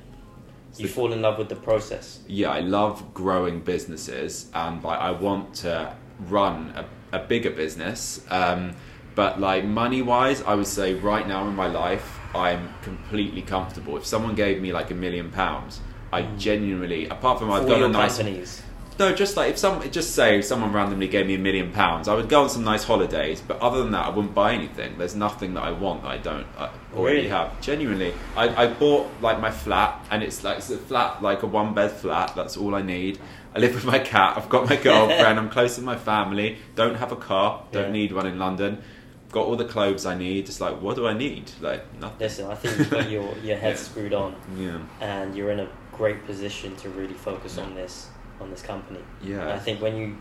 You 0.78 0.88
fall 0.88 1.12
in 1.12 1.23
love 1.23 1.38
with 1.38 1.49
the 1.49 1.56
process. 1.56 2.20
yeah, 2.26 2.50
I 2.50 2.61
love 2.61 3.12
growing 3.14 3.61
businesses, 3.61 4.50
and 4.54 4.82
like 4.82 5.00
I 5.00 5.11
want 5.11 5.54
to 5.56 5.94
run 6.20 6.73
a, 6.76 7.16
a 7.16 7.20
bigger 7.20 7.50
business. 7.50 8.25
Um, 8.30 8.75
but 9.14 9.40
like 9.40 9.64
money 9.64 10.02
wise, 10.02 10.42
I 10.42 10.54
would 10.54 10.66
say 10.66 10.94
right 10.94 11.26
now 11.26 11.49
in 11.49 11.56
my 11.56 11.66
life, 11.66 12.18
I'm 12.35 12.73
completely 12.82 13.42
comfortable. 13.42 13.97
If 13.97 14.06
someone 14.06 14.35
gave 14.37 14.62
me 14.62 14.73
like 14.73 14.90
a 14.92 14.94
million 14.94 15.30
pounds, 15.30 15.80
I 16.12 16.23
genuinely, 16.37 17.08
apart 17.08 17.40
from 17.40 17.50
I've 17.50 17.62
For 17.62 17.68
got 17.68 17.76
a 17.76 17.80
your 17.80 17.88
nice 17.88 18.18
companies. 18.18 18.62
No, 18.98 19.12
just 19.14 19.36
like 19.36 19.50
if 19.50 19.58
some, 19.58 19.88
just 19.90 20.14
say 20.14 20.42
someone 20.42 20.72
randomly 20.72 21.08
gave 21.08 21.26
me 21.26 21.34
a 21.34 21.38
million 21.38 21.72
pounds, 21.72 22.08
I 22.08 22.14
would 22.14 22.28
go 22.28 22.42
on 22.42 22.50
some 22.50 22.64
nice 22.64 22.84
holidays. 22.84 23.40
But 23.40 23.60
other 23.60 23.78
than 23.82 23.92
that, 23.92 24.06
I 24.06 24.08
wouldn't 24.10 24.34
buy 24.34 24.52
anything. 24.54 24.98
There's 24.98 25.14
nothing 25.14 25.54
that 25.54 25.62
I 25.62 25.70
want 25.72 26.02
that 26.02 26.08
I 26.08 26.18
don't 26.18 26.46
uh, 26.56 26.70
already 26.96 27.16
Really? 27.18 27.28
have. 27.28 27.60
Genuinely, 27.60 28.14
I, 28.36 28.64
I 28.64 28.66
bought 28.66 29.08
like 29.20 29.40
my 29.40 29.50
flat, 29.50 30.04
and 30.10 30.22
it's 30.22 30.42
like 30.42 30.58
it's 30.58 30.70
a 30.70 30.78
flat, 30.78 31.22
like 31.22 31.42
a 31.42 31.46
one 31.46 31.74
bed 31.74 31.92
flat. 31.92 32.34
That's 32.34 32.56
all 32.56 32.74
I 32.74 32.82
need. 32.82 33.18
I 33.54 33.61
live 33.61 33.74
with 33.74 33.84
my 33.84 33.98
cat. 33.98 34.37
I've 34.37 34.48
got 34.48 34.68
my 34.68 34.76
girlfriend. 34.88 35.38
I'm 35.38 35.48
close 35.48 35.76
to 35.76 35.82
my 35.82 35.96
family. 35.96 36.58
Don't 36.74 36.96
have 36.96 37.12
a 37.12 37.16
car. 37.16 37.64
Don't 37.72 37.87
Yeah. 37.87 37.92
need 37.92 38.12
one 38.12 38.26
in 38.26 38.38
London. 38.38 38.82
Got 39.30 39.46
all 39.46 39.56
the 39.56 39.64
clothes 39.64 40.06
I 40.06 40.16
need. 40.16 40.48
It's 40.48 40.61
like 40.61 40.80
what 40.80 40.96
do 40.96 41.06
I 41.06 41.12
need? 41.12 41.50
Like 41.61 41.82
nothing. 42.00 42.18
Listen, 42.18 42.50
I 42.50 42.54
think 42.54 42.78
you've 42.78 42.90
got 42.90 43.11
your, 43.11 43.37
your 43.44 43.56
head 43.64 43.74
Yeah. 43.76 43.82
screwed 43.82 44.14
on 44.14 44.34
Yeah. 44.56 44.78
and 45.00 45.37
you're 45.37 45.50
in 45.50 45.61
a 45.61 45.68
great 45.92 46.24
position 46.26 46.74
to 46.76 46.88
really 46.88 47.12
focus 47.14 47.58
on 47.58 47.74
this 47.74 48.08
on 48.40 48.51
this 48.51 48.62
company. 48.62 49.01
Yeah. 49.22 49.40
And 49.40 49.51
I 49.51 49.59
think 49.59 49.81
when 49.81 49.96
you 49.96 50.16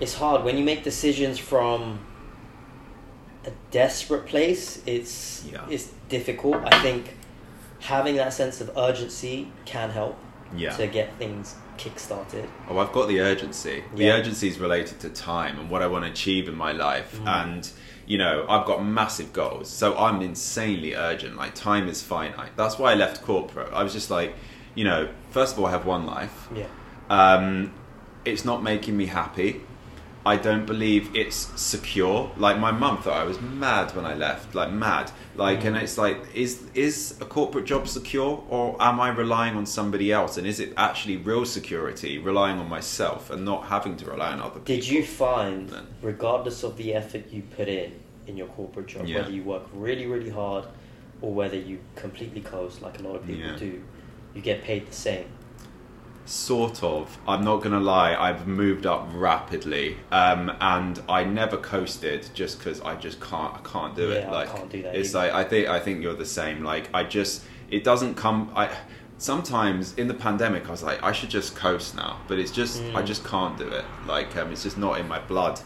it's 0.00 0.14
hard 0.14 0.44
when 0.44 0.56
you 0.58 0.64
make 0.64 0.82
decisions 0.82 1.38
from 1.38 2.00
a 3.46 3.50
desperate 3.70 4.26
place, 4.26 4.82
it's 4.86 5.44
Yeah. 5.50 5.60
it's 5.68 5.90
difficult. 6.08 6.56
I 6.64 6.80
think 6.82 7.16
having 7.80 8.16
that 8.16 8.32
sense 8.32 8.60
of 8.60 8.70
urgency 8.76 9.48
can 9.66 9.90
help 9.90 10.16
Yeah. 10.56 10.70
to 10.76 10.86
get 10.86 11.16
things 11.18 11.56
kick-started. 11.76 12.48
Oh, 12.70 12.78
I've 12.78 12.92
got 12.92 13.08
the 13.08 13.20
urgency. 13.20 13.82
The 13.94 14.04
Yeah. 14.04 14.14
urgency 14.14 14.48
is 14.48 14.58
related 14.58 15.00
to 15.00 15.10
time 15.10 15.58
and 15.58 15.68
what 15.68 15.82
I 15.82 15.86
want 15.88 16.04
to 16.04 16.10
achieve 16.10 16.48
in 16.48 16.54
my 16.54 16.72
life. 16.72 17.18
Mm. 17.18 17.26
And, 17.26 17.70
you 18.06 18.16
know, 18.16 18.46
I've 18.48 18.64
got 18.64 18.84
massive 18.84 19.32
goals. 19.32 19.68
So 19.70 19.96
I'm 19.98 20.22
insanely 20.22 20.94
urgent. 20.94 21.36
Like, 21.36 21.54
time 21.54 21.88
is 21.88 22.00
finite. 22.02 22.52
That's 22.56 22.78
why 22.78 22.92
I 22.92 22.94
left 22.94 23.22
corporate. 23.22 23.72
I 23.72 23.82
was 23.82 23.92
just 23.92 24.08
like, 24.10 24.34
you 24.76 24.84
know, 24.84 25.08
first 25.30 25.54
of 25.54 25.58
all, 25.58 25.66
I 25.66 25.70
have 25.72 25.84
one 25.84 26.06
life. 26.06 26.48
Yeah. 26.54 26.66
Um, 27.14 27.72
it's 28.24 28.44
not 28.44 28.62
making 28.62 28.96
me 28.96 29.06
happy. 29.06 29.60
I 30.26 30.36
don't 30.36 30.64
believe 30.64 31.14
it's 31.14 31.36
secure. 31.60 32.30
Like 32.38 32.58
my 32.58 32.70
mum 32.70 33.02
thought 33.02 33.18
I 33.20 33.24
was 33.24 33.38
mad 33.42 33.94
when 33.94 34.06
I 34.06 34.14
left, 34.14 34.54
like 34.54 34.72
mad. 34.72 35.10
Like, 35.36 35.64
and 35.64 35.76
it's 35.76 35.98
like, 35.98 36.16
is 36.34 36.62
is 36.74 36.96
a 37.20 37.26
corporate 37.26 37.66
job 37.66 37.86
secure, 37.88 38.42
or 38.48 38.76
am 38.80 39.00
I 39.00 39.08
relying 39.10 39.54
on 39.56 39.66
somebody 39.66 40.10
else? 40.12 40.38
And 40.38 40.46
is 40.46 40.60
it 40.60 40.72
actually 40.78 41.18
real 41.18 41.44
security, 41.44 42.12
relying 42.18 42.58
on 42.58 42.68
myself 42.70 43.30
and 43.30 43.44
not 43.44 43.66
having 43.66 43.96
to 43.98 44.04
rely 44.06 44.32
on 44.32 44.40
other 44.40 44.60
people? 44.60 44.74
Did 44.76 44.88
you 44.88 45.04
find, 45.04 45.68
Then. 45.68 45.86
regardless 46.00 46.62
of 46.62 46.78
the 46.78 46.94
effort 46.94 47.24
you 47.30 47.42
put 47.56 47.68
in 47.68 47.92
in 48.26 48.38
your 48.38 48.46
corporate 48.58 48.86
job, 48.86 49.06
Yeah. 49.06 49.18
whether 49.18 49.30
you 49.32 49.42
work 49.42 49.64
really, 49.74 50.06
really 50.06 50.30
hard 50.30 50.64
or 51.20 51.34
whether 51.34 51.58
you 51.58 51.76
completely 51.96 52.40
coast 52.40 52.80
like 52.80 52.98
a 52.98 53.02
lot 53.02 53.16
of 53.16 53.26
people 53.26 53.50
Yeah. 53.50 53.56
do, 53.56 53.82
you 54.34 54.40
get 54.40 54.62
paid 54.64 54.86
the 54.86 54.92
same? 55.08 55.26
Sort 56.26 56.82
of. 56.82 57.18
I'm 57.28 57.44
not 57.44 57.62
gonna 57.62 57.80
lie. 57.80 58.14
I've 58.14 58.46
moved 58.46 58.86
up 58.86 59.08
rapidly, 59.12 59.98
um, 60.10 60.50
and 60.60 61.02
I 61.06 61.22
never 61.24 61.58
coasted 61.58 62.30
just 62.32 62.58
because 62.58 62.80
I 62.80 62.94
just 62.94 63.20
can't. 63.20 63.54
I 63.54 63.60
can't 63.62 63.94
do 63.94 64.10
it. 64.10 64.22
Yeah, 64.22 64.30
I 64.30 64.32
Like 64.32 64.54
can't 64.54 64.70
do 64.70 64.82
that 64.82 64.94
it's 64.96 65.14
either. 65.14 65.26
like 65.32 65.34
I 65.34 65.44
think 65.48 65.68
I 65.68 65.80
think 65.80 66.02
you're 66.02 66.14
the 66.14 66.24
same. 66.24 66.64
Like 66.64 66.88
I 66.94 67.04
just 67.04 67.42
it 67.70 67.84
doesn't 67.84 68.14
come. 68.14 68.50
I 68.56 68.70
sometimes 69.18 69.94
in 69.94 70.08
the 70.08 70.14
pandemic 70.14 70.66
I 70.66 70.70
was 70.70 70.82
like 70.82 71.02
I 71.02 71.12
should 71.12 71.28
just 71.28 71.56
coast 71.56 71.94
now, 71.94 72.18
but 72.26 72.38
it's 72.38 72.50
just 72.50 72.80
I 72.94 73.02
Mm. 73.02 73.06
just 73.06 73.24
can't 73.24 73.58
do 73.58 73.68
it. 73.68 73.84
Like 74.06 74.34
um, 74.36 74.50
it's 74.50 74.62
just 74.62 74.78
not 74.78 74.98
in 75.00 75.06
my 75.06 75.18
blood. 75.18 75.60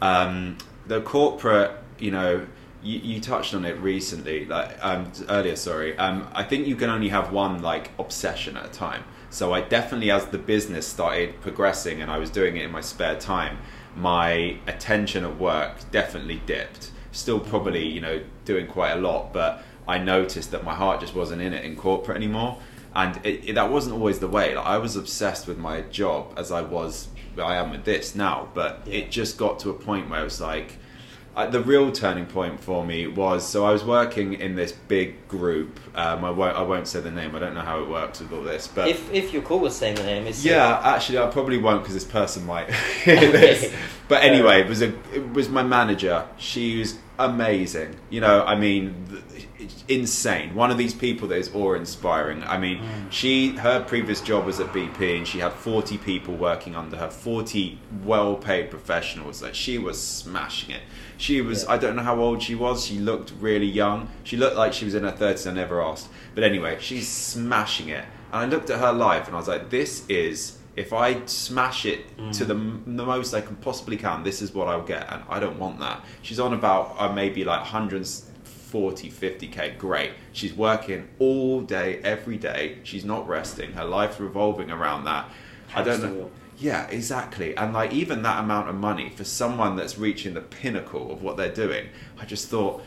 Um, 0.00 0.58
the 0.86 1.00
corporate, 1.00 1.72
you 1.98 2.10
know. 2.10 2.46
You, 2.84 2.98
you 2.98 3.20
touched 3.20 3.54
on 3.54 3.64
it 3.64 3.78
recently, 3.78 4.44
like 4.46 4.76
um, 4.84 5.12
earlier. 5.28 5.54
Sorry, 5.54 5.96
um, 5.98 6.26
I 6.34 6.42
think 6.42 6.66
you 6.66 6.74
can 6.74 6.90
only 6.90 7.10
have 7.10 7.30
one 7.30 7.62
like 7.62 7.92
obsession 7.96 8.56
at 8.56 8.64
a 8.66 8.68
time. 8.70 9.04
So 9.32 9.54
I 9.54 9.62
definitely, 9.62 10.10
as 10.10 10.26
the 10.26 10.36
business 10.36 10.86
started 10.86 11.40
progressing 11.40 12.02
and 12.02 12.10
I 12.10 12.18
was 12.18 12.28
doing 12.28 12.58
it 12.58 12.64
in 12.66 12.70
my 12.70 12.82
spare 12.82 13.18
time, 13.18 13.56
my 13.96 14.58
attention 14.66 15.24
at 15.24 15.38
work 15.38 15.90
definitely 15.90 16.42
dipped. 16.44 16.90
Still, 17.12 17.40
probably 17.40 17.88
you 17.88 18.02
know 18.02 18.22
doing 18.44 18.66
quite 18.66 18.92
a 18.92 19.00
lot, 19.00 19.32
but 19.32 19.64
I 19.88 19.96
noticed 19.96 20.50
that 20.50 20.64
my 20.64 20.74
heart 20.74 21.00
just 21.00 21.14
wasn't 21.14 21.40
in 21.40 21.54
it 21.54 21.64
in 21.64 21.76
corporate 21.76 22.18
anymore, 22.18 22.58
and 22.94 23.24
it, 23.24 23.48
it, 23.48 23.54
that 23.54 23.70
wasn't 23.70 23.94
always 23.94 24.18
the 24.18 24.28
way. 24.28 24.54
Like, 24.54 24.66
I 24.66 24.76
was 24.76 24.96
obsessed 24.96 25.46
with 25.46 25.56
my 25.56 25.80
job 25.80 26.34
as 26.36 26.52
I 26.52 26.60
was, 26.60 27.08
I 27.42 27.56
am 27.56 27.70
with 27.70 27.84
this 27.84 28.14
now, 28.14 28.50
but 28.52 28.82
Yeah. 28.84 28.96
it 28.98 29.10
just 29.10 29.38
got 29.38 29.58
to 29.60 29.70
a 29.70 29.74
point 29.74 30.10
where 30.10 30.20
it 30.20 30.24
was 30.24 30.42
like 30.42 30.76
uh, 31.34 31.46
the 31.46 31.60
real 31.60 31.90
turning 31.90 32.26
point 32.26 32.60
for 32.60 32.84
me 32.84 33.06
was 33.06 33.46
so 33.46 33.64
I 33.64 33.72
was 33.72 33.82
working 33.84 34.34
in 34.34 34.54
this 34.54 34.72
big 34.72 35.26
group. 35.28 35.80
Um, 35.94 36.24
I 36.24 36.30
won't 36.30 36.56
I 36.56 36.62
won't 36.62 36.86
say 36.86 37.00
the 37.00 37.10
name. 37.10 37.34
I 37.34 37.38
don't 37.38 37.54
know 37.54 37.62
how 37.62 37.80
it 37.82 37.88
works 37.88 38.20
with 38.20 38.32
all 38.32 38.42
this, 38.42 38.68
but 38.68 38.88
if 38.88 39.10
if 39.12 39.32
you're 39.32 39.42
cool 39.42 39.60
with 39.60 39.72
saying 39.72 39.96
the 39.96 40.02
name, 40.02 40.26
it's 40.26 40.44
yeah, 40.44 40.80
actually, 40.84 41.18
I 41.18 41.26
probably 41.28 41.58
won't 41.58 41.82
because 41.82 41.94
this 41.94 42.04
person 42.04 42.44
might 42.44 42.70
hear 43.04 43.32
this. 43.32 43.72
But 44.08 44.24
anyway, 44.24 44.60
it 44.60 44.68
was 44.68 44.82
a 44.82 44.88
it 45.14 45.32
was 45.32 45.48
my 45.48 45.62
manager. 45.62 46.26
She 46.36 46.80
was 46.80 46.98
amazing. 47.18 47.96
You 48.10 48.20
know, 48.20 48.44
I 48.44 48.56
mean, 48.56 49.22
insane. 49.88 50.54
One 50.54 50.70
of 50.70 50.76
these 50.76 50.92
people 50.92 51.28
that 51.28 51.36
is 51.36 51.54
awe-inspiring. 51.54 52.42
I 52.42 52.58
mean, 52.58 52.82
she 53.08 53.56
her 53.56 53.82
previous 53.82 54.20
job 54.20 54.44
was 54.44 54.60
at 54.60 54.66
BP, 54.66 55.16
and 55.16 55.26
she 55.26 55.38
had 55.38 55.52
forty 55.52 55.96
people 55.96 56.34
working 56.34 56.76
under 56.76 56.96
her, 56.96 57.08
forty 57.08 57.78
well-paid 58.04 58.70
professionals. 58.70 59.40
Like 59.42 59.54
she 59.54 59.78
was 59.78 60.02
smashing 60.02 60.74
it. 60.74 60.82
She 61.22 61.40
was. 61.40 61.62
Yeah. 61.62 61.72
I 61.74 61.78
don't 61.78 61.94
know 61.94 62.02
how 62.02 62.18
old 62.18 62.42
she 62.42 62.56
was. 62.56 62.84
She 62.84 62.98
looked 62.98 63.32
really 63.38 63.66
young. 63.66 64.08
She 64.24 64.36
looked 64.36 64.56
like 64.56 64.72
she 64.72 64.84
was 64.84 64.96
in 64.96 65.04
her 65.04 65.12
thirties. 65.12 65.46
I 65.46 65.52
never 65.52 65.80
asked. 65.80 66.08
But 66.34 66.42
anyway, 66.42 66.78
she's 66.80 67.06
smashing 67.08 67.90
it. 67.90 68.04
And 68.32 68.40
I 68.42 68.46
looked 68.46 68.70
at 68.70 68.80
her 68.80 68.92
life, 68.92 69.28
and 69.28 69.36
I 69.36 69.38
was 69.38 69.46
like, 69.46 69.70
this 69.70 70.04
is. 70.08 70.58
If 70.74 70.92
I 70.94 71.24
smash 71.26 71.84
it 71.84 72.00
to 72.32 72.44
the, 72.46 72.54
the 72.54 73.04
most 73.04 73.34
I 73.34 73.42
can 73.42 73.56
possibly 73.56 73.98
can, 73.98 74.22
this 74.24 74.40
is 74.40 74.54
what 74.54 74.68
I'll 74.68 74.82
get, 74.82 75.06
and 75.12 75.22
I 75.28 75.38
don't 75.38 75.58
want 75.58 75.78
that. 75.80 76.02
She's 76.22 76.40
on 76.40 76.54
about 76.54 76.96
uh, 76.98 77.12
maybe 77.12 77.44
like 77.44 77.60
140, 77.60 79.10
50k. 79.10 79.76
Great. 79.76 80.12
She's 80.32 80.54
working 80.54 81.08
all 81.18 81.60
day, 81.60 81.98
every 81.98 82.38
day. 82.38 82.78
She's 82.84 83.04
not 83.04 83.28
resting. 83.28 83.72
Her 83.74 83.84
life's 83.84 84.18
revolving 84.18 84.70
around 84.70 85.04
that. 85.04 85.28
I 85.74 85.82
don't 85.82 86.02
know. 86.02 86.30
Yeah, 86.62 86.86
exactly. 86.88 87.56
And 87.56 87.72
like 87.72 87.92
even 87.92 88.22
that 88.22 88.38
amount 88.44 88.68
of 88.68 88.76
money 88.76 89.10
for 89.10 89.24
someone 89.24 89.74
that's 89.76 89.98
reaching 89.98 90.34
the 90.34 90.40
pinnacle 90.40 91.10
of 91.12 91.22
what 91.22 91.36
they're 91.36 91.52
doing, 91.52 91.88
I 92.20 92.24
just 92.24 92.48
thought, 92.48 92.82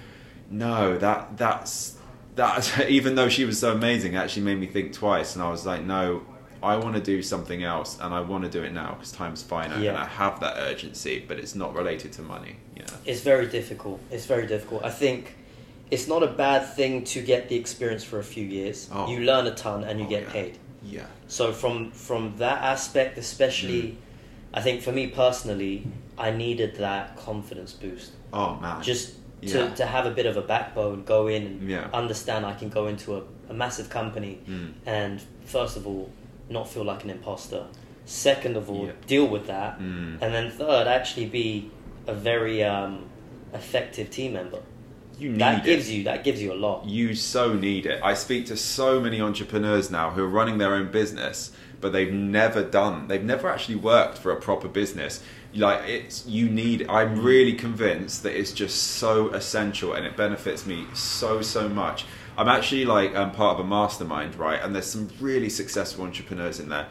no, 0.49 0.97
that 0.97 1.37
that's 1.37 1.97
that. 2.35 2.85
Even 2.89 3.15
though 3.15 3.27
she 3.29 3.43
was 3.45 3.59
so 3.59 3.73
amazing, 3.73 4.13
it 4.13 4.17
actually 4.17 4.43
made 4.43 4.59
me 4.59 4.67
think 4.67 4.93
twice. 4.93 5.35
And 5.35 5.43
I 5.43 5.49
was 5.49 5.65
like, 5.65 5.83
no, 5.83 6.21
I 6.63 6.77
want 6.77 6.95
to 6.95 7.01
do 7.01 7.21
something 7.21 7.63
else, 7.63 7.97
and 7.99 8.13
I 8.13 8.21
want 8.21 8.43
to 8.45 8.49
do 8.49 8.63
it 8.63 8.71
now 8.71 8.93
because 8.93 9.11
time's 9.11 9.43
finite, 9.43 9.81
Yeah. 9.81 9.89
and 9.89 9.97
I 9.99 10.05
have 10.05 10.39
that 10.39 10.55
urgency, 10.57 11.23
but 11.27 11.37
it's 11.37 11.53
not 11.55 11.75
related 11.75 12.13
to 12.13 12.21
money. 12.21 12.55
Know. 12.77 12.85
It's 13.05 13.21
very 13.21 13.47
difficult. 13.47 13.99
It's 14.11 14.25
very 14.25 14.45
difficult. 14.47 14.85
I 14.85 14.89
think 14.91 15.35
it's 15.91 16.07
not 16.07 16.21
a 16.23 16.27
bad 16.27 16.61
thing 16.75 17.03
to 17.05 17.21
get 17.21 17.49
the 17.49 17.55
experience 17.55 18.03
for 18.03 18.19
a 18.19 18.23
few 18.23 18.45
years. 18.45 18.89
Oh. 18.91 19.07
You 19.11 19.21
learn 19.21 19.47
a 19.47 19.55
ton 19.55 19.83
and 19.83 19.99
you 19.99 20.05
Oh, 20.05 20.09
get 20.09 20.23
yeah. 20.23 20.31
paid. 20.31 20.57
Yeah. 20.85 21.05
So 21.27 21.51
from 21.51 21.91
from 21.91 22.35
that 22.37 22.61
aspect, 22.61 23.17
especially, 23.17 23.81
Mm. 23.81 23.95
I 24.53 24.61
think 24.61 24.81
for 24.81 24.91
me 24.91 25.07
personally, 25.07 25.83
I 26.17 26.31
needed 26.31 26.75
that 26.77 27.17
confidence 27.17 27.73
boost. 27.73 28.11
Oh 28.31 28.55
man. 28.61 28.81
Just 28.83 29.15
to, 29.41 29.47
Yeah. 29.59 29.73
to 29.75 29.85
have 29.85 30.05
a 30.05 30.11
bit 30.11 30.25
of 30.25 30.37
a 30.37 30.41
backbone, 30.41 31.03
go 31.03 31.27
in 31.27 31.43
and 31.47 31.69
Yeah. 31.69 31.89
understand 31.93 32.45
I 32.45 32.53
can 32.53 32.69
go 32.69 32.87
into 32.87 33.15
a, 33.17 33.21
a 33.49 33.53
massive 33.53 33.89
company 33.89 34.39
Mm. 34.47 34.73
and 34.85 35.21
first 35.45 35.75
of 35.77 35.85
all, 35.87 36.09
not 36.49 36.69
feel 36.69 36.83
like 36.85 37.03
an 37.03 37.09
imposter. 37.09 37.65
Second 38.05 38.55
of 38.55 38.69
all, 38.69 38.85
Yeah. 38.85 38.91
deal 39.07 39.27
with 39.27 39.47
that. 39.47 39.79
Mm. 39.79 40.21
And 40.21 40.33
then 40.33 40.51
third, 40.51 40.87
actually 40.87 41.25
be 41.25 41.69
a 42.07 42.13
very 42.13 42.63
um, 42.63 43.05
effective 43.53 44.09
team 44.09 44.33
member. 44.33 44.59
You 45.19 45.29
need 45.29 45.39
that 45.39 45.59
it. 45.59 45.65
gives 45.65 45.89
you 45.91 46.03
that 46.05 46.23
gives 46.23 46.41
you 46.41 46.51
a 46.51 46.55
lot. 46.55 46.85
You 46.85 47.15
so 47.15 47.53
need 47.53 47.85
it. 47.85 48.01
I 48.03 48.13
speak 48.13 48.47
to 48.47 48.57
so 48.57 48.99
many 48.99 49.21
entrepreneurs 49.21 49.89
now 49.89 50.11
who 50.11 50.23
are 50.23 50.29
running 50.29 50.57
their 50.57 50.73
own 50.73 50.91
business, 50.91 51.51
but 51.81 51.93
they've 51.93 52.11
never 52.11 52.63
done, 52.63 53.07
they've 53.07 53.23
never 53.23 53.49
actually 53.49 53.75
worked 53.75 54.17
for 54.17 54.31
a 54.31 54.35
proper 54.39 54.67
business. 54.67 55.23
Like 55.53 55.87
it's, 55.87 56.25
you 56.25 56.49
need. 56.49 56.87
I'm 56.89 57.23
really 57.23 57.53
convinced 57.53 58.23
that 58.23 58.37
it's 58.37 58.51
just 58.51 58.75
so 58.97 59.29
essential, 59.29 59.93
and 59.93 60.05
it 60.05 60.17
benefits 60.17 60.65
me 60.65 60.85
so 60.93 61.41
so 61.41 61.69
much. 61.69 62.05
I'm 62.37 62.49
actually 62.49 62.83
like 62.83 63.15
I'm 63.15 63.31
part 63.31 63.57
of 63.57 63.65
a 63.65 63.67
mastermind, 63.67 64.35
right? 64.35 64.61
And 64.61 64.75
there's 64.75 64.87
some 64.87 65.09
really 65.21 65.49
successful 65.49 66.03
entrepreneurs 66.03 66.59
in 66.59 66.67
there, 66.67 66.87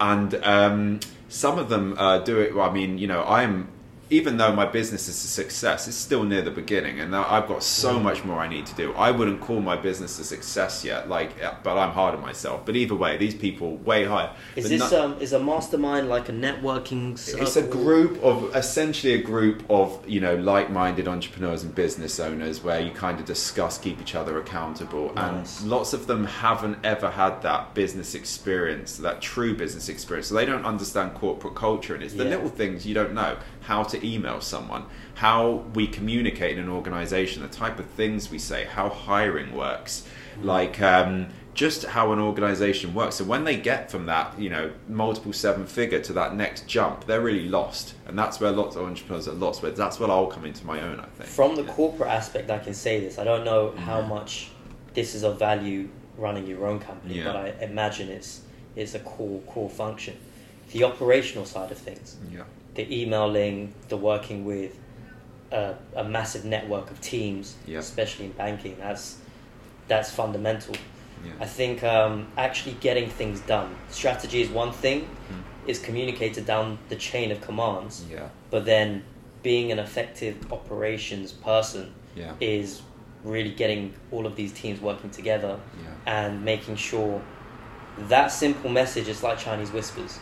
and 0.00 0.34
um, 0.36 1.00
some 1.28 1.58
of 1.58 1.68
them 1.68 1.94
uh, 1.98 2.20
do 2.20 2.40
it. 2.40 2.54
Well, 2.54 2.68
I 2.68 2.72
mean, 2.72 2.96
you 2.96 3.06
know, 3.06 3.22
I'm 3.24 3.68
even 4.08 4.36
though 4.36 4.52
my 4.52 4.66
business 4.66 5.08
is 5.08 5.16
a 5.24 5.28
success, 5.28 5.88
it's 5.88 5.96
still 5.96 6.22
near 6.22 6.42
the 6.42 6.50
beginning, 6.50 7.00
and 7.00 7.14
I've 7.14 7.48
got 7.48 7.62
so 7.62 7.98
much 7.98 8.24
more 8.24 8.38
I 8.38 8.48
need 8.48 8.66
to 8.66 8.74
do. 8.74 8.92
I 8.94 9.10
wouldn't 9.10 9.40
call 9.40 9.60
my 9.60 9.76
business 9.76 10.18
a 10.18 10.24
success 10.24 10.84
yet, 10.84 11.08
like, 11.08 11.32
but 11.64 11.76
I'm 11.76 11.90
hard 11.90 12.14
on 12.14 12.20
myself. 12.22 12.64
But 12.64 12.76
either 12.76 12.94
way, 12.94 13.16
these 13.16 13.34
people 13.34 13.76
way 13.78 14.04
higher. 14.04 14.30
Is 14.54 14.68
this 14.68 14.90
no- 14.92 15.04
um 15.04 15.16
is 15.20 15.32
a 15.32 15.38
mastermind 15.40 16.08
like 16.08 16.28
a 16.28 16.32
networking? 16.32 17.18
Circle? 17.18 17.42
it's 17.42 17.56
a 17.56 17.62
group 17.62 18.22
of 18.22 18.54
essentially 18.54 19.14
a 19.14 19.22
group 19.22 19.64
of 19.68 20.02
you 20.08 20.20
know 20.20 20.34
like-minded 20.36 21.08
entrepreneurs 21.08 21.62
and 21.64 21.74
business 21.74 22.20
owners 22.20 22.62
where 22.62 22.80
you 22.80 22.90
kind 22.92 23.18
of 23.18 23.26
discuss, 23.26 23.76
keep 23.78 24.00
each 24.00 24.14
other 24.14 24.38
accountable, 24.38 25.12
Nice. 25.14 25.60
and 25.60 25.70
lots 25.70 25.92
of 25.92 26.06
them 26.06 26.24
haven't 26.26 26.78
ever 26.84 27.10
had 27.10 27.42
that 27.42 27.74
business 27.74 28.14
experience, 28.14 28.98
that 28.98 29.20
true 29.20 29.56
business 29.56 29.88
experience. 29.88 30.28
So 30.28 30.34
they 30.34 30.44
don't 30.46 30.64
understand 30.64 31.14
corporate 31.14 31.54
culture, 31.54 31.94
and 31.94 32.02
it's 32.04 32.14
the 32.14 32.24
Yeah. 32.24 32.30
little 32.30 32.48
things 32.48 32.86
you 32.86 32.94
don't 32.94 33.14
know: 33.14 33.36
how 33.66 33.82
to 33.82 34.06
email 34.06 34.40
someone, 34.40 34.84
how 35.14 35.64
we 35.74 35.86
communicate 35.88 36.56
in 36.56 36.64
an 36.64 36.70
organization, 36.70 37.42
the 37.42 37.48
type 37.48 37.78
of 37.80 37.86
things 37.86 38.30
we 38.30 38.38
say, 38.38 38.64
how 38.64 38.88
hiring 38.88 39.54
works, 39.54 40.06
like. 40.40 40.80
Um, 40.80 41.28
just 41.54 41.84
how 41.86 42.12
an 42.12 42.18
organization 42.18 42.92
works. 42.92 43.14
So 43.14 43.24
when 43.24 43.44
they 43.44 43.56
get 43.56 43.90
from 43.90 44.04
that, 44.06 44.38
you 44.38 44.50
know, 44.50 44.70
multiple 44.90 45.32
seven 45.32 45.64
figure 45.64 46.00
to 46.02 46.12
that 46.12 46.36
next 46.36 46.68
jump, 46.68 47.06
they're 47.06 47.22
really 47.22 47.48
lost. 47.48 47.94
And 48.06 48.18
that's 48.18 48.38
where 48.40 48.50
lots 48.52 48.76
of 48.76 48.84
entrepreneurs 48.84 49.26
are 49.26 49.32
lost. 49.32 49.62
But 49.62 49.74
that's 49.74 49.98
where 49.98 50.10
I'll 50.10 50.26
come 50.26 50.44
into 50.44 50.66
my 50.66 50.82
own, 50.82 51.00
I 51.00 51.06
think. 51.06 51.30
From 51.30 51.56
the 51.56 51.62
Yeah. 51.62 51.72
corporate 51.72 52.10
aspect, 52.10 52.50
I 52.50 52.58
can 52.58 52.74
say 52.74 53.00
this. 53.00 53.18
I 53.18 53.24
don't 53.24 53.42
know 53.42 53.72
how 53.86 54.02
Mhm. 54.02 54.08
much 54.08 54.50
this 54.92 55.14
is 55.14 55.22
of 55.22 55.38
value 55.38 55.88
running 56.18 56.46
your 56.46 56.66
own 56.66 56.78
company, 56.78 57.14
Yeah. 57.20 57.24
but 57.24 57.36
I 57.36 57.54
imagine 57.64 58.10
it's 58.10 58.42
it's 58.76 58.94
a 58.94 58.98
core 58.98 59.40
core 59.46 59.70
function. 59.70 60.14
The 60.72 60.84
operational 60.84 61.44
side 61.44 61.70
of 61.70 61.78
things, 61.78 62.16
Yeah. 62.30 62.42
the 62.74 62.84
emailing, 63.02 63.72
the 63.88 63.96
working 63.96 64.44
with 64.44 64.76
a, 65.52 65.74
a 65.94 66.04
massive 66.04 66.44
network 66.44 66.90
of 66.90 67.00
teams, 67.00 67.54
Yeah. 67.66 67.78
especially 67.78 68.26
in 68.26 68.32
banking, 68.32 68.76
that's 68.78 69.18
that's 69.88 70.10
fundamental. 70.10 70.74
Yeah. 71.24 71.32
I 71.40 71.46
think 71.46 71.84
um, 71.84 72.26
actually 72.36 72.76
getting 72.80 73.08
things 73.08 73.38
done. 73.40 73.76
Strategy 73.88 74.40
is 74.42 74.48
one 74.50 74.72
thing, 74.72 75.02
Mm. 75.02 75.68
is 75.68 75.78
communicated 75.78 76.44
down 76.46 76.78
the 76.88 76.96
chain 76.96 77.30
of 77.30 77.40
commands, 77.40 78.04
Yeah. 78.10 78.28
but 78.50 78.64
then 78.64 79.04
being 79.44 79.70
an 79.70 79.78
effective 79.78 80.34
operations 80.52 81.30
person 81.32 81.94
Yeah. 82.16 82.32
is 82.40 82.82
really 83.22 83.50
getting 83.52 83.94
all 84.10 84.26
of 84.26 84.34
these 84.34 84.52
teams 84.52 84.80
working 84.80 85.10
together 85.10 85.58
Yeah. 85.82 85.90
and 86.24 86.44
making 86.44 86.76
sure 86.76 87.22
that 88.08 88.28
simple 88.32 88.68
message 88.70 89.08
is 89.08 89.22
like 89.22 89.38
Chinese 89.38 89.70
whispers. 89.72 90.18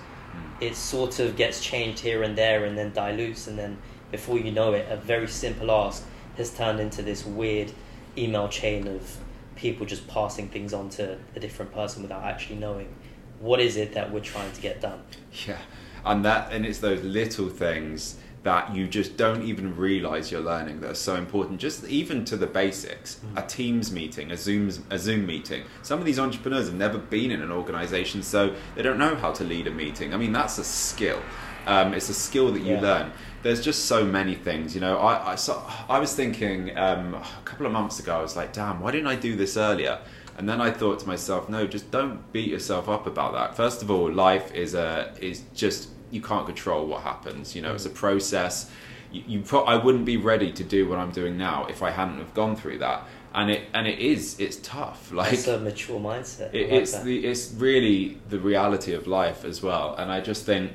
It 0.61 0.77
sort 0.77 1.19
of 1.19 1.37
gets 1.37 1.63
changed 1.63 2.01
here 2.01 2.23
and 2.23 2.37
there 2.37 2.65
and 2.65 2.79
then 2.79 2.93
dilutes, 2.93 3.47
and 3.47 3.59
then 3.59 3.79
before 4.11 4.39
you 4.39 4.53
know 4.53 4.73
it, 4.73 4.87
a 4.91 4.97
very 4.97 5.27
simple 5.27 5.71
ask 5.71 6.05
has 6.37 6.55
turned 6.55 6.81
into 6.81 7.03
this 7.03 7.25
weird 7.25 7.73
email 8.17 8.49
chain 8.49 8.87
of 8.87 9.19
people 9.57 9.87
just 9.87 10.07
passing 10.09 10.49
things 10.49 10.73
on 10.73 10.89
to 10.91 11.19
a 11.37 11.41
different 11.41 11.73
person 11.73 12.03
without 12.03 12.25
actually 12.25 12.57
knowing 12.57 12.93
what 13.41 13.61
is 13.61 13.77
it 13.77 13.93
that 13.93 14.13
we're 14.13 14.21
trying 14.21 14.51
to 14.53 14.61
get 14.61 14.81
done. 14.81 15.03
Yeah, 15.47 15.59
and 16.05 16.25
that 16.25 16.53
and 16.53 16.65
it's 16.65 16.79
those 16.79 17.03
little 17.03 17.49
things 17.49 18.17
that 18.45 18.75
you 18.75 18.87
just 18.87 19.17
don't 19.17 19.43
even 19.43 19.75
realize 19.77 20.31
you're 20.31 20.41
learning 20.41 20.81
that 20.83 20.91
are 20.91 20.95
so 20.95 21.17
important. 21.17 21.59
Just 21.61 21.85
even 21.89 22.25
to 22.27 22.37
the 22.37 22.47
basics, 22.47 23.17
Mm. 23.35 23.43
a 23.43 23.47
Teams 23.47 23.91
meeting, 23.91 24.31
a 24.31 24.37
Zoom 24.37 24.71
a 24.91 24.99
Zoom 24.99 25.27
meeting. 25.27 25.65
Some 25.83 25.99
of 25.99 26.05
these 26.05 26.19
entrepreneurs 26.19 26.67
have 26.67 26.75
never 26.77 26.99
been 26.99 27.31
in 27.31 27.41
an 27.43 27.51
organization, 27.51 28.23
so 28.23 28.55
they 28.77 28.83
don't 28.83 28.99
know 28.99 29.15
how 29.17 29.33
to 29.33 29.45
lead 29.45 29.67
a 29.67 29.71
meeting. 29.71 30.15
I 30.15 30.17
mean, 30.19 30.33
that's 30.33 30.59
a 30.59 30.65
skill. 30.65 31.21
Um, 31.67 31.95
it's 31.95 32.11
a 32.11 32.15
skill 32.15 32.53
that 32.53 32.61
you 32.61 32.75
Yeah. 32.75 32.81
learn. 32.83 33.13
There's 33.43 33.63
just 33.63 33.87
so 33.87 34.05
many 34.05 34.35
things, 34.35 34.75
you 34.75 34.81
know. 34.83 34.99
I 34.99 35.33
I, 35.33 35.35
so, 35.37 35.63
I 35.89 35.99
was 35.99 36.15
thinking 36.15 36.77
um, 36.77 37.15
a 37.15 37.25
couple 37.47 37.65
of 37.67 37.73
months 37.73 37.99
ago. 37.99 38.19
I 38.19 38.23
was 38.23 38.37
like, 38.37 38.53
damn, 38.53 38.81
why 38.81 38.91
didn't 38.91 39.07
I 39.07 39.17
do 39.17 39.35
this 39.37 39.57
earlier? 39.57 39.99
And 40.37 40.47
then 40.49 40.61
I 40.61 40.71
thought 40.71 40.99
to 41.01 41.07
myself, 41.07 41.49
no, 41.49 41.67
just 41.67 41.91
don't 41.91 42.31
beat 42.33 42.51
yourself 42.51 42.89
up 42.89 43.07
about 43.07 43.33
that. 43.33 43.57
First 43.57 43.83
of 43.83 43.91
all, 43.91 44.13
life 44.13 44.53
is 44.53 44.75
a 44.75 45.15
is 45.21 45.45
just 45.55 45.89
you 46.15 46.23
can't 46.23 46.47
control 46.47 46.87
what 46.87 47.03
happens. 47.03 47.55
You 47.57 47.63
know, 47.63 47.75
it's 47.75 47.87
a 47.87 47.91
mm. 47.91 47.95
process. 47.95 48.71
You, 49.13 49.23
you 49.27 49.41
pro- 49.41 49.65
I 49.65 49.77
wouldn't 49.83 50.05
be 50.05 50.17
ready 50.17 50.53
to 50.53 50.65
do 50.65 50.89
what 50.89 50.99
I'm 50.99 51.11
doing 51.11 51.37
now 51.37 51.67
if 51.67 51.83
I 51.83 51.91
hadn't 51.91 52.19
have 52.19 52.35
gone 52.35 52.57
through 52.57 52.79
that. 52.79 53.05
And 53.35 53.51
it 53.51 53.63
and 53.75 53.87
it 53.89 53.99
is 53.99 54.39
it's 54.39 54.57
tough. 54.59 55.11
Like 55.13 55.33
It's 55.33 55.49
a 55.49 55.59
mature 55.59 55.99
mindset. 55.99 56.55
It, 56.55 56.71
like 56.71 56.81
it's 56.83 56.93
that. 56.93 57.05
the 57.05 57.27
it's 57.27 57.53
really 57.55 58.21
the 58.29 58.39
reality 58.39 58.93
of 58.95 59.07
life 59.09 59.45
as 59.45 59.61
well 59.63 59.95
and 59.99 60.11
i 60.11 60.21
just 60.21 60.47
think 60.47 60.73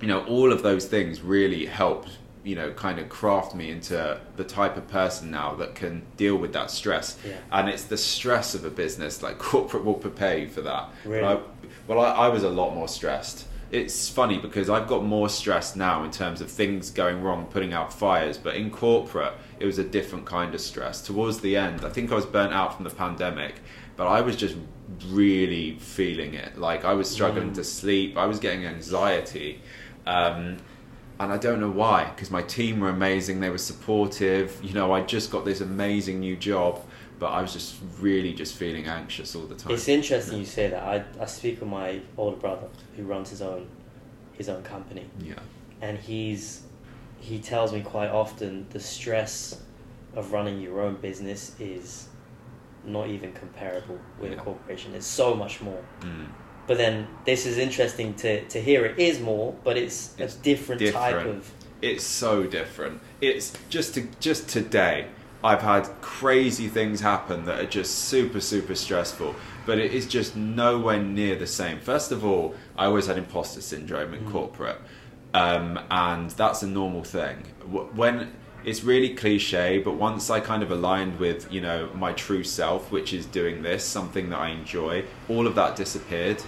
you 0.00 0.08
know 0.08 0.24
all 0.24 0.52
of 0.52 0.62
those 0.62 0.86
things 0.86 1.20
really 1.20 1.66
helped 1.66 2.10
you 2.44 2.54
know 2.54 2.72
kind 2.72 2.98
of 2.98 3.08
craft 3.08 3.54
me 3.54 3.70
into 3.70 4.18
the 4.36 4.44
type 4.44 4.76
of 4.76 4.86
person 4.88 5.30
now 5.30 5.54
that 5.54 5.74
can 5.74 6.02
deal 6.16 6.36
with 6.36 6.52
that 6.52 6.70
stress 6.70 7.18
Yeah. 7.26 7.36
and 7.52 7.68
it's 7.68 7.84
the 7.84 7.96
stress 7.98 8.54
of 8.54 8.64
a 8.64 8.70
business 8.70 9.22
like 9.22 9.38
corporate 9.52 9.84
will 9.84 9.94
prepare 10.08 10.38
you 10.38 10.48
for 10.48 10.62
that 10.62 10.88
Really? 11.04 11.24
I, 11.26 11.40
well 11.86 12.00
I, 12.00 12.10
I 12.26 12.28
was 12.28 12.42
a 12.42 12.50
lot 12.50 12.74
more 12.74 12.88
stressed 12.88 13.46
it's 13.70 14.08
funny 14.08 14.38
because 14.38 14.70
I've 14.70 14.86
got 14.86 15.04
more 15.04 15.28
stress 15.28 15.76
now 15.76 16.02
in 16.04 16.10
terms 16.10 16.40
of 16.40 16.50
things 16.50 16.90
going 16.90 17.22
wrong, 17.22 17.46
putting 17.46 17.72
out 17.72 17.92
fires. 17.92 18.38
But 18.38 18.56
in 18.56 18.70
corporate, 18.70 19.34
it 19.60 19.66
was 19.66 19.78
a 19.78 19.84
different 19.84 20.24
kind 20.24 20.54
of 20.54 20.60
stress. 20.60 21.02
Towards 21.02 21.40
the 21.40 21.56
end, 21.56 21.84
I 21.84 21.90
think 21.90 22.10
I 22.10 22.14
was 22.14 22.26
burnt 22.26 22.52
out 22.52 22.74
from 22.74 22.84
the 22.84 22.90
pandemic, 22.90 23.56
but 23.96 24.06
I 24.06 24.20
was 24.22 24.36
just 24.36 24.56
really 25.08 25.76
feeling 25.78 26.34
it. 26.34 26.58
Like 26.58 26.84
I 26.84 26.94
was 26.94 27.10
struggling 27.10 27.50
Mm. 27.50 27.54
to 27.56 27.64
sleep. 27.64 28.16
I 28.16 28.26
was 28.26 28.38
getting 28.38 28.64
anxiety. 28.64 29.60
Um, 30.06 30.56
and 31.20 31.32
I 31.32 31.36
don't 31.36 31.60
know 31.60 31.70
why, 31.70 32.04
because 32.14 32.30
my 32.30 32.42
team 32.42 32.78
were 32.80 32.90
amazing, 32.90 33.40
they 33.40 33.50
were 33.50 33.58
supportive. 33.58 34.56
You 34.62 34.72
know, 34.72 34.92
I 34.92 35.02
just 35.02 35.30
got 35.32 35.44
this 35.44 35.60
amazing 35.60 36.20
new 36.20 36.36
job, 36.36 36.80
but 37.18 37.26
I 37.28 37.40
was 37.42 37.52
just 37.52 37.76
really 38.00 38.32
just 38.32 38.54
feeling 38.54 38.86
anxious 38.86 39.34
all 39.34 39.42
the 39.46 39.54
time. 39.54 39.72
It's 39.72 39.88
interesting 39.88 40.38
you 40.38 40.44
say 40.44 40.68
that. 40.68 40.82
I, 40.82 41.04
I 41.22 41.26
speak 41.26 41.60
with 41.60 41.68
my 41.68 42.00
older 42.16 42.36
brother 42.36 42.68
who 42.96 43.02
runs 43.04 43.30
his 43.30 43.42
own 43.42 43.66
his 44.34 44.48
own 44.48 44.62
company, 44.62 45.04
yeah, 45.20 45.34
and 45.80 45.98
he's 45.98 46.62
he 47.20 47.38
tells 47.40 47.72
me 47.72 47.80
quite 47.80 48.10
often 48.10 48.66
the 48.70 48.78
stress 48.80 49.60
of 50.14 50.32
running 50.32 50.60
your 50.60 50.80
own 50.80 50.94
business 50.96 51.54
is 51.58 52.08
not 52.84 53.08
even 53.08 53.32
comparable 53.32 53.98
with 54.20 54.30
Yeah. 54.32 54.38
a 54.38 54.40
corporation. 54.40 54.94
It's 54.94 55.06
so 55.06 55.34
much 55.34 55.60
more. 55.60 55.82
mm. 56.00 56.26
But 56.68 56.76
then 56.78 57.08
this 57.24 57.44
is 57.46 57.58
interesting 57.58 58.14
to, 58.16 58.44
to 58.48 58.60
hear. 58.60 58.84
It 58.86 58.98
is 58.98 59.20
more, 59.20 59.54
but 59.64 59.76
it's, 59.76 60.14
It's 60.18 60.36
a 60.36 60.42
different, 60.42 60.80
type 60.92 61.26
of. 61.26 61.50
it's 61.82 62.04
so 62.04 62.44
different. 62.44 63.00
It's 63.20 63.52
just 63.70 63.94
to, 63.94 64.06
just 64.20 64.48
today. 64.48 65.06
I've 65.42 65.62
had 65.62 65.88
crazy 66.00 66.66
things 66.68 67.00
happen 67.00 67.44
that 67.44 67.60
are 67.60 67.66
just 67.66 67.94
super 67.96 68.40
super 68.40 68.74
stressful, 68.74 69.34
but 69.66 69.78
it 69.78 69.92
is 69.92 70.06
just 70.06 70.36
nowhere 70.36 71.00
near 71.02 71.36
the 71.36 71.46
same. 71.46 71.78
First 71.78 72.10
of 72.12 72.24
all, 72.24 72.54
I 72.76 72.86
always 72.86 73.06
had 73.06 73.18
imposter 73.18 73.60
syndrome 73.60 74.14
in 74.14 74.24
Mm. 74.24 74.32
corporate, 74.32 74.80
um, 75.34 75.78
and 75.90 76.30
that's 76.32 76.62
a 76.62 76.66
normal 76.66 77.04
thing. 77.04 77.44
When 77.94 78.32
it's 78.64 78.82
really 78.82 79.14
cliche, 79.14 79.78
but 79.78 79.94
once 79.94 80.28
I 80.28 80.40
kind 80.40 80.62
of 80.64 80.70
aligned 80.72 81.20
with 81.20 81.50
you 81.52 81.60
know 81.60 81.88
my 81.94 82.12
true 82.12 82.42
self, 82.42 82.90
which 82.90 83.12
is 83.12 83.24
doing 83.24 83.62
this, 83.62 83.84
something 83.84 84.30
that 84.30 84.38
I 84.40 84.48
enjoy, 84.48 85.04
all 85.28 85.46
of 85.46 85.54
that 85.54 85.76
disappeared. 85.76 86.42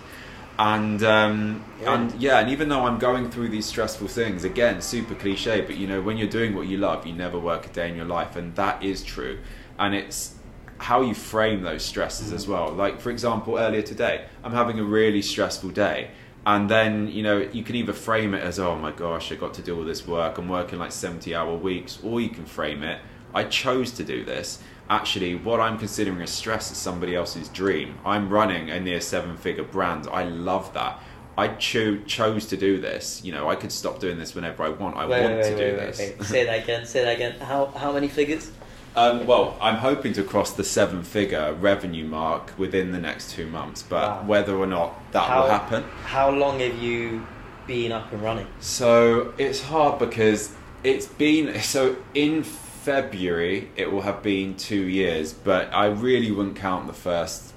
And 0.61 1.03
um, 1.03 1.65
Yeah. 1.81 1.95
and 1.95 2.21
yeah, 2.21 2.39
and 2.39 2.51
even 2.51 2.69
though 2.69 2.85
I'm 2.85 2.99
going 2.99 3.31
through 3.31 3.49
these 3.49 3.65
stressful 3.65 4.09
things, 4.09 4.45
again, 4.45 4.83
super 4.83 5.15
cliche, 5.15 5.63
but 5.63 5.77
you 5.79 5.87
know, 5.87 6.03
when 6.03 6.19
you're 6.19 6.29
doing 6.29 6.55
what 6.55 6.67
you 6.67 6.77
love, 6.77 7.07
you 7.07 7.15
never 7.15 7.39
work 7.39 7.65
a 7.65 7.71
day 7.71 7.89
in 7.89 7.97
your 7.97 8.05
life, 8.05 8.37
and 8.37 8.55
that 8.57 8.83
is 8.83 9.03
true. 9.03 9.39
And 9.79 9.95
it's 9.95 10.35
how 10.77 11.01
you 11.01 11.15
frame 11.15 11.63
those 11.63 11.83
stresses 11.83 12.31
as 12.31 12.47
well. 12.47 12.71
Like, 12.73 13.01
for 13.01 13.11
example, 13.11 13.57
earlier 13.57 13.81
today, 13.81 14.27
I'm 14.45 14.53
having 14.53 14.79
a 14.79 14.85
really 14.85 15.23
stressful 15.23 15.71
day. 15.71 16.11
And 16.45 16.69
then, 16.71 17.09
you 17.09 17.23
know, 17.23 17.39
you 17.39 17.63
can 17.63 17.77
either 17.77 17.93
frame 17.95 18.35
it 18.35 18.43
as, 18.43 18.59
oh 18.59 18.77
my 18.77 18.93
gosh, 18.93 19.33
I 19.33 19.37
got 19.37 19.55
to 19.55 19.63
do 19.63 19.77
all 19.79 19.85
this 19.85 20.07
work, 20.07 20.37
I'm 20.39 20.49
working 20.49 20.79
like 20.79 20.93
70 20.93 21.35
hour 21.35 21.55
weeks, 21.55 21.99
or 22.03 22.21
you 22.21 22.31
can 22.31 22.45
frame 22.47 22.83
it, 22.83 23.01
I 23.35 23.45
chose 23.45 23.93
to 23.93 24.05
do 24.05 24.25
this. 24.25 24.59
Actually, 24.95 25.37
what 25.37 25.61
I'm 25.61 25.79
considering 25.79 26.21
as 26.21 26.31
stress 26.31 26.73
is 26.73 26.77
somebody 26.77 27.15
else's 27.15 27.49
dream. 27.49 27.95
I'm 28.05 28.29
running 28.29 28.71
a 28.71 28.81
near 28.81 29.01
seven 29.01 29.37
figure 29.37 29.63
brand. 29.63 30.09
I 30.13 30.25
love 30.25 30.75
that. 30.75 31.01
I 31.39 31.47
cho- 31.47 31.99
chose 31.99 32.47
to 32.47 32.57
do 32.57 32.81
this. 32.81 33.23
You 33.25 33.31
know, 33.31 33.49
I 33.49 33.55
could 33.55 33.71
stop 33.71 34.01
doing 34.01 34.19
this 34.19 34.35
whenever 34.35 34.65
I 34.65 34.71
want. 34.71 34.97
I 34.97 35.07
Wait, 35.07 35.23
want 35.23 35.35
wait, 35.37 35.43
to 35.45 35.51
wait, 35.55 35.71
do 35.71 35.77
this. 35.77 36.29
Say 36.29 36.45
that 36.45 36.65
again. 36.65 36.85
Say 36.87 37.05
that 37.05 37.15
again. 37.15 37.39
How 37.39 37.67
how 37.67 37.93
many 37.93 38.09
figures? 38.09 38.51
Um, 38.97 39.25
well, 39.29 39.57
I'm 39.61 39.77
hoping 39.77 40.13
to 40.15 40.25
cross 40.25 40.55
the 40.55 40.65
seven 40.65 41.05
figure 41.05 41.55
revenue 41.61 42.05
mark 42.05 42.53
within 42.59 42.91
the 42.91 42.99
next 42.99 43.31
two 43.31 43.47
months, 43.47 43.83
but 43.85 44.03
Wow. 44.03 44.23
whether 44.27 44.57
or 44.57 44.67
not 44.67 45.01
that 45.13 45.23
How- 45.23 45.43
will 45.43 45.51
happen. 45.51 45.85
How 46.05 46.31
long 46.31 46.59
have 46.59 46.77
you 46.83 47.25
been 47.69 47.93
up 47.93 48.13
and 48.13 48.21
running? 48.21 48.49
So 48.59 49.35
it's 49.39 49.63
hard 49.63 50.01
because 50.01 50.51
it's 50.83 51.07
been 51.07 51.61
so 51.61 51.95
in 52.15 52.43
February 52.83 53.69
it 53.77 53.93
will 53.93 54.03
have 54.03 54.23
been 54.23 54.57
two 54.57 54.83
years, 54.83 55.35
but 55.35 55.73
I 55.75 55.87
really 55.87 56.31
wouldn't 56.31 56.57
count 56.57 56.87
the 56.87 56.95
first 56.95 57.53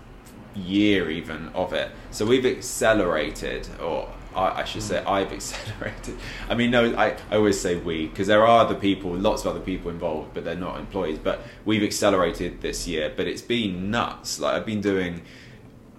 year 0.54 1.10
even 1.10 1.48
of 1.56 1.72
it. 1.72 1.92
So 2.12 2.26
we've 2.26 2.46
accelerated, 2.46 3.70
or 3.82 4.10
I, 4.36 4.62
I 4.62 4.64
should 4.66 4.84
say 4.84 5.02
I've 5.06 5.32
accelerated. 5.40 6.18
I 6.50 6.56
mean, 6.56 6.72
no, 6.72 6.94
I, 6.96 7.16
I 7.32 7.36
always 7.38 7.60
say 7.60 7.78
we 7.78 8.08
because 8.08 8.28
there 8.28 8.46
are 8.46 8.60
other 8.60 8.76
people, 8.76 9.12
lots 9.12 9.44
of 9.44 9.48
other 9.48 9.62
people 9.62 9.90
involved, 9.92 10.34
but 10.34 10.44
they're 10.44 10.56
not 10.56 10.78
employees. 10.78 11.20
But 11.20 11.42
we've 11.64 11.84
accelerated 11.84 12.62
this 12.62 12.86
year, 12.86 13.12
but 13.16 13.26
it's 13.26 13.42
been 13.42 13.90
nuts. 13.90 14.40
Like 14.40 14.56
I've 14.56 14.66
been 14.66 14.82
doing. 14.82 15.22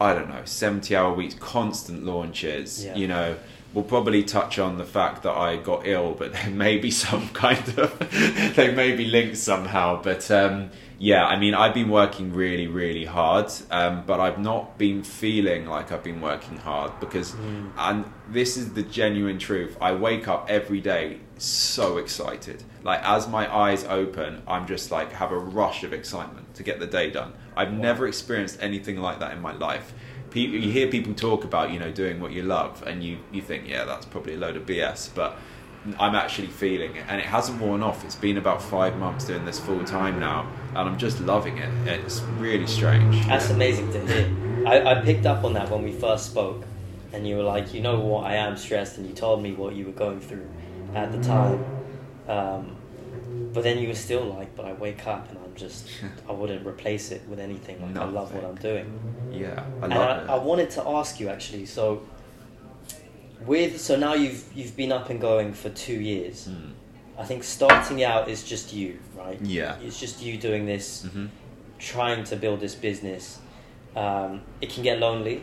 I 0.00 0.12
don't 0.12 0.28
know, 0.28 0.44
70 0.44 0.94
hour 0.96 1.14
weeks, 1.14 1.34
constant 1.34 2.04
launches. 2.04 2.84
Yeah. 2.84 2.96
You 2.96 3.06
know, 3.06 3.36
we'll 3.74 3.84
probably 3.84 4.22
touch 4.22 4.58
on 4.58 4.78
the 4.78 4.84
fact 4.84 5.24
that 5.24 5.32
I 5.36 5.56
got 5.56 5.86
ill, 5.86 6.14
but 6.16 6.32
there 6.36 6.50
may 6.50 6.78
be 6.78 6.90
some 6.90 7.28
kind 7.30 7.58
of, 7.78 7.98
they 8.56 8.72
may 8.74 8.94
be 8.96 9.04
linked 9.06 9.36
somehow. 9.36 10.00
But 10.00 10.30
um, 10.30 10.70
yeah, 10.98 11.26
I 11.26 11.38
mean, 11.38 11.54
I've 11.54 11.74
been 11.74 11.90
working 11.90 12.32
really, 12.32 12.68
really 12.68 13.04
hard, 13.04 13.50
um, 13.70 14.04
but 14.06 14.20
I've 14.20 14.38
not 14.38 14.78
been 14.78 15.02
feeling 15.02 15.66
like 15.66 15.90
I've 15.92 16.04
been 16.04 16.20
working 16.20 16.56
hard 16.58 16.98
because, 17.00 17.32
Mm. 17.32 17.70
and 17.76 18.04
this 18.30 18.56
is 18.56 18.74
the 18.74 18.82
genuine 18.82 19.38
truth, 19.38 19.76
I 19.80 19.92
wake 19.92 20.28
up 20.28 20.46
every 20.48 20.80
day 20.80 21.18
so 21.36 21.98
excited. 21.98 22.62
Like, 22.84 23.00
as 23.02 23.26
my 23.26 23.52
eyes 23.52 23.84
open, 23.84 24.42
I'm 24.46 24.66
just 24.68 24.90
like, 24.92 25.10
have 25.14 25.32
a 25.32 25.38
rush 25.38 25.82
of 25.82 25.92
excitement 25.92 26.54
to 26.54 26.62
get 26.62 26.78
the 26.78 26.86
day 26.86 27.10
done. 27.10 27.32
I've 27.56 27.72
Wow. 27.72 27.78
never 27.78 28.06
experienced 28.06 28.58
anything 28.62 28.98
like 29.00 29.18
that 29.18 29.32
in 29.32 29.40
my 29.42 29.52
life. 29.52 29.92
You 30.34 30.70
hear 30.70 30.88
people 30.88 31.14
talk 31.14 31.44
about 31.44 31.70
you 31.70 31.78
know 31.78 31.92
doing 31.92 32.20
what 32.20 32.32
you 32.32 32.42
love, 32.42 32.82
and 32.86 33.02
you 33.02 33.18
you 33.32 33.40
think 33.40 33.68
yeah 33.68 33.84
that's 33.84 34.06
probably 34.06 34.34
a 34.34 34.38
load 34.38 34.56
of 34.56 34.66
BS, 34.66 35.10
but 35.14 35.36
I'm 35.98 36.14
actually 36.14 36.48
feeling 36.48 36.96
it, 36.96 37.04
and 37.08 37.20
it 37.20 37.26
hasn't 37.26 37.60
worn 37.60 37.82
off. 37.82 38.04
It's 38.04 38.14
been 38.14 38.38
about 38.38 38.62
five 38.62 38.96
months 38.96 39.26
doing 39.26 39.44
this 39.44 39.60
full 39.60 39.84
time 39.84 40.18
now, 40.18 40.46
and 40.70 40.78
I'm 40.78 40.98
just 40.98 41.20
loving 41.20 41.58
it. 41.58 41.70
It's 41.86 42.20
really 42.38 42.66
strange. 42.66 43.26
That's 43.26 43.50
amazing 43.50 43.92
to 43.92 44.06
hear. 44.06 44.66
I, 44.66 44.92
I 44.92 45.02
picked 45.02 45.26
up 45.26 45.44
on 45.44 45.52
that 45.54 45.70
when 45.70 45.82
we 45.82 45.92
first 45.92 46.30
spoke, 46.30 46.64
and 47.12 47.28
you 47.28 47.36
were 47.36 47.42
like, 47.42 47.74
you 47.74 47.80
know 47.82 48.00
what, 48.00 48.24
I 48.24 48.36
am 48.36 48.56
stressed, 48.56 48.96
and 48.96 49.06
you 49.06 49.14
told 49.14 49.42
me 49.42 49.52
what 49.52 49.74
you 49.74 49.84
were 49.84 49.92
going 49.92 50.20
through 50.20 50.48
at 50.94 51.12
the 51.12 51.22
time. 51.22 51.64
Um, 52.28 52.76
but 53.54 53.62
then 53.62 53.78
you 53.78 53.88
were 53.88 53.94
still 53.94 54.24
like, 54.24 54.54
but 54.56 54.66
I 54.66 54.72
wake 54.74 55.06
up 55.06 55.28
and 55.30 55.38
I'm 55.38 55.54
just, 55.54 55.88
I 56.28 56.32
wouldn't 56.32 56.66
replace 56.66 57.10
it 57.12 57.26
with 57.28 57.38
anything. 57.38 57.80
Like, 57.80 57.96
I 57.96 58.04
love 58.04 58.34
what 58.34 58.44
I'm 58.44 58.56
doing. 58.56 58.86
Yeah, 59.32 59.64
I 59.80 59.84
and 59.84 59.94
love 59.94 60.28
I, 60.28 60.32
I 60.34 60.36
it. 60.36 60.42
wanted 60.42 60.70
to 60.70 60.86
ask 60.88 61.20
you 61.20 61.28
actually, 61.28 61.66
so 61.66 62.02
with, 63.46 63.80
so 63.80 63.96
now 63.96 64.14
you've, 64.14 64.44
you've 64.54 64.76
been 64.76 64.92
up 64.92 65.08
and 65.08 65.20
going 65.20 65.54
for 65.54 65.70
two 65.70 66.00
years. 66.00 66.48
Mm. 66.48 66.72
I 67.16 67.24
think 67.24 67.44
starting 67.44 68.02
out 68.02 68.28
is 68.28 68.42
just 68.42 68.72
you, 68.72 68.98
right? 69.16 69.40
Yeah. 69.40 69.76
It's 69.80 69.98
just 70.00 70.20
you 70.20 70.36
doing 70.36 70.66
this 70.66 71.06
hmm 71.10 71.26
trying 71.78 72.24
to 72.24 72.36
build 72.36 72.60
this 72.60 72.74
business, 72.74 73.38
um, 73.96 74.42
it 74.60 74.70
can 74.70 74.82
get 74.82 74.98
lonely. 74.98 75.42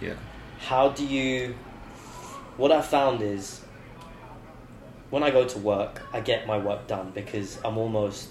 Yeah. 0.00 0.14
How 0.58 0.90
do 0.90 1.04
you? 1.06 1.54
What 2.56 2.70
I 2.70 2.82
found 2.82 3.22
is 3.22 3.62
when 5.12 5.22
I 5.22 5.30
go 5.30 5.44
to 5.46 5.58
work, 5.58 6.00
I 6.14 6.20
get 6.20 6.46
my 6.46 6.56
work 6.56 6.86
done 6.86 7.10
because 7.14 7.58
I'm 7.62 7.76
almost 7.76 8.30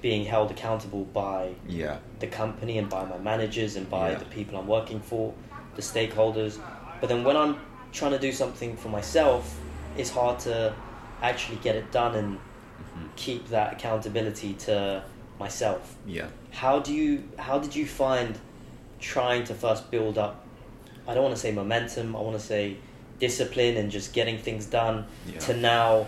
being 0.00 0.24
held 0.24 0.50
accountable 0.50 1.04
by 1.04 1.52
Yeah. 1.68 1.98
the 2.18 2.28
company 2.28 2.78
and 2.78 2.88
by 2.88 3.04
my 3.04 3.18
managers 3.18 3.76
and 3.76 3.88
by 3.90 4.12
Yeah. 4.12 4.18
the 4.20 4.24
people 4.24 4.58
I'm 4.58 4.66
working 4.66 5.00
for, 5.00 5.34
the 5.76 5.82
stakeholders. 5.82 6.58
But 6.98 7.10
then 7.10 7.24
when 7.24 7.36
I'm 7.36 7.56
trying 7.92 8.12
to 8.12 8.18
do 8.18 8.32
something 8.32 8.74
for 8.74 8.88
myself, 8.88 9.60
it's 9.98 10.08
hard 10.08 10.38
to 10.40 10.72
actually 11.20 11.58
get 11.58 11.76
it 11.76 11.92
done 11.92 12.14
and 12.14 12.38
hmm 12.38 13.06
keep 13.16 13.48
that 13.48 13.74
accountability 13.74 14.54
to 14.54 15.02
myself. 15.38 15.94
Yeah. 16.06 16.28
How 16.52 16.78
do 16.80 16.94
you 16.94 17.24
how 17.38 17.58
did 17.58 17.76
you 17.76 17.84
find 17.84 18.38
trying 18.98 19.44
to 19.44 19.54
first 19.54 19.90
build 19.90 20.16
up 20.16 20.34
I 21.06 21.12
don't 21.14 21.24
want 21.24 21.34
to 21.34 21.40
say 21.40 21.52
momentum, 21.52 22.16
I 22.16 22.20
want 22.20 22.36
to 22.40 22.46
say 22.54 22.76
discipline 23.30 23.76
and 23.76 23.90
just 23.90 24.12
getting 24.12 24.38
things 24.38 24.66
done 24.66 25.04
Yeah. 25.32 25.38
to 25.40 25.56
now 25.56 26.06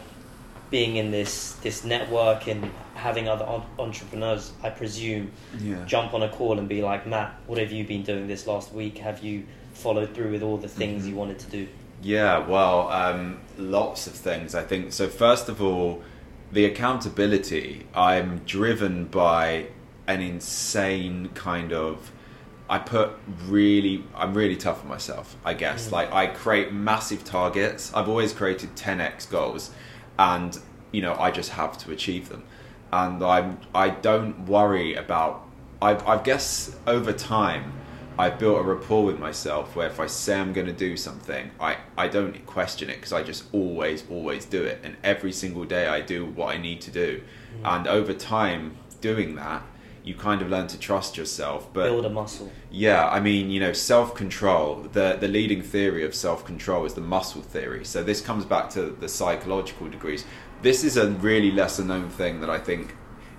being 0.70 0.96
in 0.96 1.10
this 1.12 1.52
this 1.62 1.84
network 1.84 2.48
and 2.48 2.70
having 2.94 3.28
other 3.28 3.44
en- 3.46 3.62
entrepreneurs, 3.78 4.52
I 4.62 4.70
presume, 4.70 5.30
Yeah. 5.60 5.84
jump 5.86 6.14
on 6.14 6.22
a 6.22 6.28
call 6.28 6.58
and 6.58 6.68
be 6.68 6.82
like, 6.82 7.06
Matt, 7.06 7.34
what 7.46 7.58
have 7.58 7.70
you 7.70 7.84
been 7.84 8.02
doing 8.02 8.26
this 8.26 8.46
last 8.46 8.72
week? 8.72 8.98
Have 8.98 9.22
you 9.22 9.44
followed 9.74 10.14
through 10.14 10.32
with 10.32 10.42
all 10.42 10.56
the 10.56 10.68
things 10.68 11.04
Mhm. 11.04 11.08
you 11.10 11.14
wanted 11.16 11.38
to 11.40 11.46
do? 11.50 11.68
Yeah, 12.02 12.38
well, 12.38 12.88
um, 12.88 13.38
lots 13.58 14.06
of 14.06 14.14
things, 14.14 14.54
I 14.54 14.62
think. 14.62 14.92
So, 14.92 15.08
first 15.08 15.48
of 15.48 15.62
all, 15.62 16.02
the 16.50 16.64
accountability, 16.64 17.86
I'm 17.94 18.40
driven 18.46 19.04
by 19.04 19.66
an 20.06 20.20
insane 20.20 21.30
kind 21.34 21.72
of. 21.72 22.10
I 22.72 22.78
put 22.78 23.10
really, 23.48 24.02
I'm 24.16 24.32
really 24.32 24.56
tough 24.56 24.80
on 24.80 24.88
myself, 24.88 25.36
I 25.44 25.52
guess. 25.52 25.88
Mm. 25.88 25.92
Like, 25.92 26.10
I 26.10 26.26
create 26.28 26.72
massive 26.72 27.22
targets. 27.22 27.92
I've 27.92 28.08
always 28.08 28.32
created 28.32 28.74
10x 28.76 29.28
goals, 29.28 29.72
and, 30.18 30.58
you 30.90 31.02
know, 31.02 31.14
I 31.16 31.30
just 31.32 31.50
have 31.50 31.76
to 31.78 31.92
achieve 31.92 32.30
them. 32.30 32.44
And 32.90 33.22
I'm, 33.22 33.60
I 33.74 33.90
don't 33.90 34.46
worry 34.46 34.94
about, 34.94 35.46
I, 35.82 35.96
I 36.14 36.22
guess 36.22 36.74
over 36.86 37.12
time, 37.12 37.74
I've 38.18 38.38
built 38.38 38.58
a 38.58 38.62
rapport 38.62 39.04
with 39.04 39.18
myself 39.18 39.76
where 39.76 39.88
if 39.88 40.00
I 40.00 40.06
say 40.06 40.40
I'm 40.40 40.54
going 40.54 40.66
to 40.66 40.72
do 40.72 40.96
something, 40.96 41.50
I, 41.60 41.76
I 41.98 42.08
don't 42.08 42.46
question 42.46 42.88
it 42.88 42.96
because 42.96 43.12
I 43.12 43.22
just 43.22 43.44
always, 43.52 44.04
always 44.10 44.46
do 44.46 44.64
it. 44.64 44.80
And 44.82 44.96
every 45.04 45.32
single 45.32 45.64
day 45.64 45.88
I 45.88 46.00
do 46.00 46.24
what 46.24 46.54
I 46.54 46.56
need 46.56 46.80
to 46.82 46.90
do. 46.90 47.22
And 47.64 47.86
over 47.86 48.14
time, 48.14 48.76
doing 49.02 49.34
that, 49.34 49.62
you 50.04 50.14
kind 50.14 50.42
of 50.42 50.50
learn 50.50 50.66
to 50.68 50.78
trust 50.78 51.16
yourself. 51.16 51.72
But 51.72 51.84
Build 51.84 52.04
a 52.06 52.10
muscle. 52.10 52.50
yeah, 52.70 53.08
I 53.08 53.20
mean, 53.20 53.50
you 53.50 53.60
know, 53.60 53.72
self 53.72 54.14
control, 54.14 54.88
the, 54.92 55.16
the 55.20 55.28
leading 55.28 55.62
theory 55.62 56.04
of 56.04 56.14
self 56.14 56.44
control 56.44 56.84
is 56.84 56.94
the 56.94 57.00
muscle 57.00 57.42
theory. 57.42 57.84
So 57.84 58.02
this 58.02 58.20
comes 58.20 58.44
back 58.44 58.70
to 58.70 58.90
the 58.90 59.08
psychological 59.08 59.88
degrees. 59.88 60.24
This 60.62 60.84
is 60.84 60.96
a 60.96 61.10
really 61.10 61.50
lesser 61.50 61.84
known 61.84 62.08
thing 62.08 62.40
that 62.40 62.50
I 62.50 62.58
think 62.58 62.94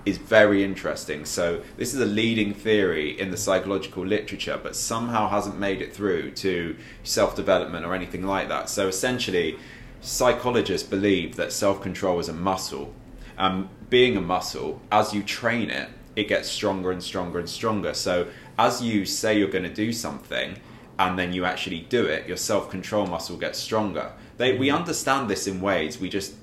is 0.05 0.17
very 0.17 0.63
interesting. 0.63 1.23
So 1.23 1.61
this 1.77 1.93
is 1.93 2.01
a 2.01 2.05
leading 2.05 2.53
theory 2.53 3.17
in 3.17 3.31
the 3.31 3.37
psychological 3.37 4.05
literature, 4.05 4.59
but 4.61 4.75
somehow 4.75 5.29
hasn't 5.29 5.57
made 5.57 5.81
it 5.81 5.93
through 5.95 6.31
to 6.31 6.75
self 7.03 7.35
development 7.35 7.85
or 7.85 7.93
anything 7.93 8.23
like 8.25 8.49
that. 8.49 8.69
So 8.69 8.87
essentially, 8.87 9.57
psychologists 10.01 10.87
believe 10.87 11.35
that 11.37 11.51
self 11.51 11.81
control 11.81 12.19
is 12.19 12.29
a 12.29 12.33
muscle. 12.33 12.93
Um, 13.37 13.69
being 13.89 14.15
a 14.17 14.21
muscle, 14.21 14.81
as 14.91 15.13
you 15.13 15.23
train 15.23 15.69
it, 15.69 15.89
it 16.15 16.27
gets 16.27 16.49
stronger 16.49 16.91
and 16.91 17.01
stronger 17.01 17.39
and 17.39 17.49
stronger. 17.49 17.93
So 17.93 18.27
as 18.57 18.81
you 18.81 19.05
say 19.05 19.37
you're 19.37 19.49
going 19.49 19.63
to 19.63 19.73
do 19.73 19.91
something, 19.91 20.57
and 20.99 21.17
then 21.17 21.33
you 21.33 21.43
actually 21.43 21.81
do 21.81 22.05
it, 22.05 22.27
your 22.27 22.37
self 22.37 22.69
control 22.69 23.07
muscle 23.07 23.37
gets 23.37 23.59
stronger. 23.59 24.11
They, 24.37 24.57
we 24.57 24.69
understand 24.69 25.29
this 25.29 25.47
in 25.47 25.61
ways 25.61 25.99
we 25.99 26.09
just 26.09 26.35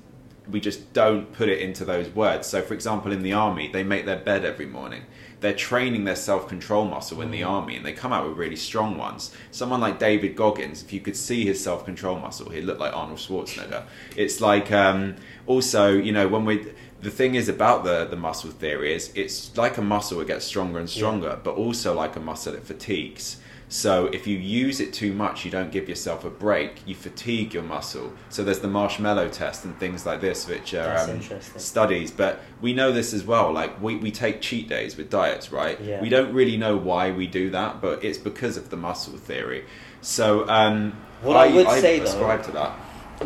we 0.49 0.59
just 0.59 0.91
don't 0.93 1.31
put 1.33 1.49
it 1.49 1.59
into 1.59 1.85
those 1.85 2.09
words. 2.09 2.47
So, 2.47 2.61
for 2.61 2.73
example, 2.73 3.11
in 3.11 3.21
the 3.21 3.33
army, 3.33 3.67
they 3.67 3.83
make 3.83 4.05
their 4.05 4.17
bed 4.17 4.43
every 4.43 4.65
morning. 4.65 5.03
They're 5.39 5.53
training 5.53 6.03
their 6.03 6.15
self 6.15 6.47
control 6.47 6.85
muscle 6.85 7.21
in 7.21 7.31
the 7.31 7.43
army, 7.43 7.75
and 7.75 7.85
they 7.85 7.93
come 7.93 8.11
out 8.11 8.27
with 8.27 8.37
really 8.37 8.55
strong 8.55 8.97
ones. 8.97 9.33
Someone 9.51 9.81
like 9.81 9.99
David 9.99 10.35
Goggins, 10.35 10.83
if 10.83 10.93
you 10.93 10.99
could 10.99 11.15
see 11.15 11.45
his 11.45 11.63
self 11.63 11.85
control 11.85 12.19
muscle, 12.19 12.49
he'd 12.49 12.65
look 12.65 12.79
like 12.79 12.93
Arnold 12.93 13.19
Schwarzenegger. 13.19 13.83
It's 14.15 14.41
like 14.41 14.71
um, 14.71 15.15
also, 15.47 15.91
you 15.93 16.11
know, 16.11 16.27
when 16.27 16.45
we 16.45 16.73
the 17.01 17.11
thing 17.11 17.35
is 17.35 17.49
about 17.49 17.83
the 17.83 18.05
the 18.05 18.15
muscle 18.15 18.51
theory 18.51 18.93
is 18.93 19.11
it's 19.15 19.55
like 19.57 19.77
a 19.77 19.81
muscle, 19.81 20.21
it 20.21 20.27
gets 20.27 20.45
stronger 20.45 20.79
and 20.79 20.89
stronger, 20.89 21.39
but 21.43 21.55
also 21.55 21.93
like 21.93 22.15
a 22.15 22.19
muscle, 22.19 22.53
it 22.53 22.63
fatigues. 22.63 23.37
So 23.69 24.07
if 24.07 24.27
you 24.27 24.37
use 24.37 24.81
it 24.81 24.91
too 24.91 25.13
much, 25.13 25.45
you 25.45 25.49
don't 25.49 25.71
give 25.71 25.87
yourself 25.87 26.25
a 26.25 26.29
break. 26.29 26.85
You 26.85 26.93
fatigue 26.93 27.53
your 27.53 27.63
muscle. 27.63 28.11
So 28.27 28.43
there's 28.43 28.59
the 28.59 28.67
marshmallow 28.67 29.29
test 29.29 29.63
and 29.63 29.79
things 29.79 30.05
like 30.05 30.19
this, 30.19 30.45
which 30.45 30.73
are 30.73 30.97
um, 30.97 31.21
studies. 31.55 32.11
But 32.11 32.41
we 32.59 32.73
know 32.73 32.91
this 32.91 33.13
as 33.13 33.23
well. 33.23 33.53
Like 33.53 33.81
we, 33.81 33.95
we 33.95 34.11
take 34.11 34.41
cheat 34.41 34.67
days 34.67 34.97
with 34.97 35.09
diets, 35.09 35.53
right? 35.53 35.79
Yeah. 35.79 36.01
We 36.01 36.09
don't 36.09 36.33
really 36.33 36.57
know 36.57 36.75
why 36.75 37.11
we 37.11 37.27
do 37.27 37.49
that, 37.51 37.79
but 37.81 38.03
it's 38.03 38.17
because 38.17 38.57
of 38.57 38.71
the 38.71 38.75
muscle 38.75 39.17
theory. 39.17 39.63
So 40.01 40.45
um, 40.49 40.91
What 41.21 41.37
I 41.37 41.47
would 41.47 41.69
say, 41.69 41.99
though- 41.99 42.05
ascribe 42.05 42.43
to 42.43 42.51
that. 42.51 42.71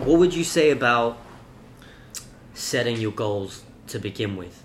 What 0.05 0.19
would 0.19 0.35
you 0.35 0.43
say 0.43 0.69
about 0.69 1.17
setting 2.53 2.97
your 2.97 3.11
goals 3.13 3.64
to 3.87 3.99
begin 3.99 4.35
with? 4.35 4.63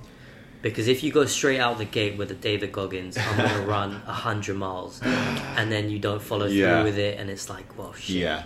Because 0.63 0.89
if 0.89 1.03
you 1.03 1.11
go 1.11 1.25
straight 1.25 1.59
out 1.59 1.79
the 1.79 1.87
gate 1.87 2.19
with 2.19 2.31
a 2.31 2.35
David 2.35 2.71
Goggins, 2.73 3.17
I'm 3.17 3.37
going 3.37 3.49
to 3.63 3.67
run 3.67 3.93
100 3.93 4.55
miles, 4.57 5.01
and 5.03 5.73
then 5.73 5.89
you 5.91 5.99
don't 5.99 6.21
follow 6.23 6.47
Yeah. 6.47 6.77
through 6.77 6.85
with 6.91 6.99
it, 6.99 7.19
and 7.19 7.31
it's 7.31 7.49
like, 7.49 7.79
well, 7.79 7.93
shit. 7.95 8.17
Yeah, 8.17 8.43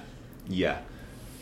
yeah. 0.48 0.78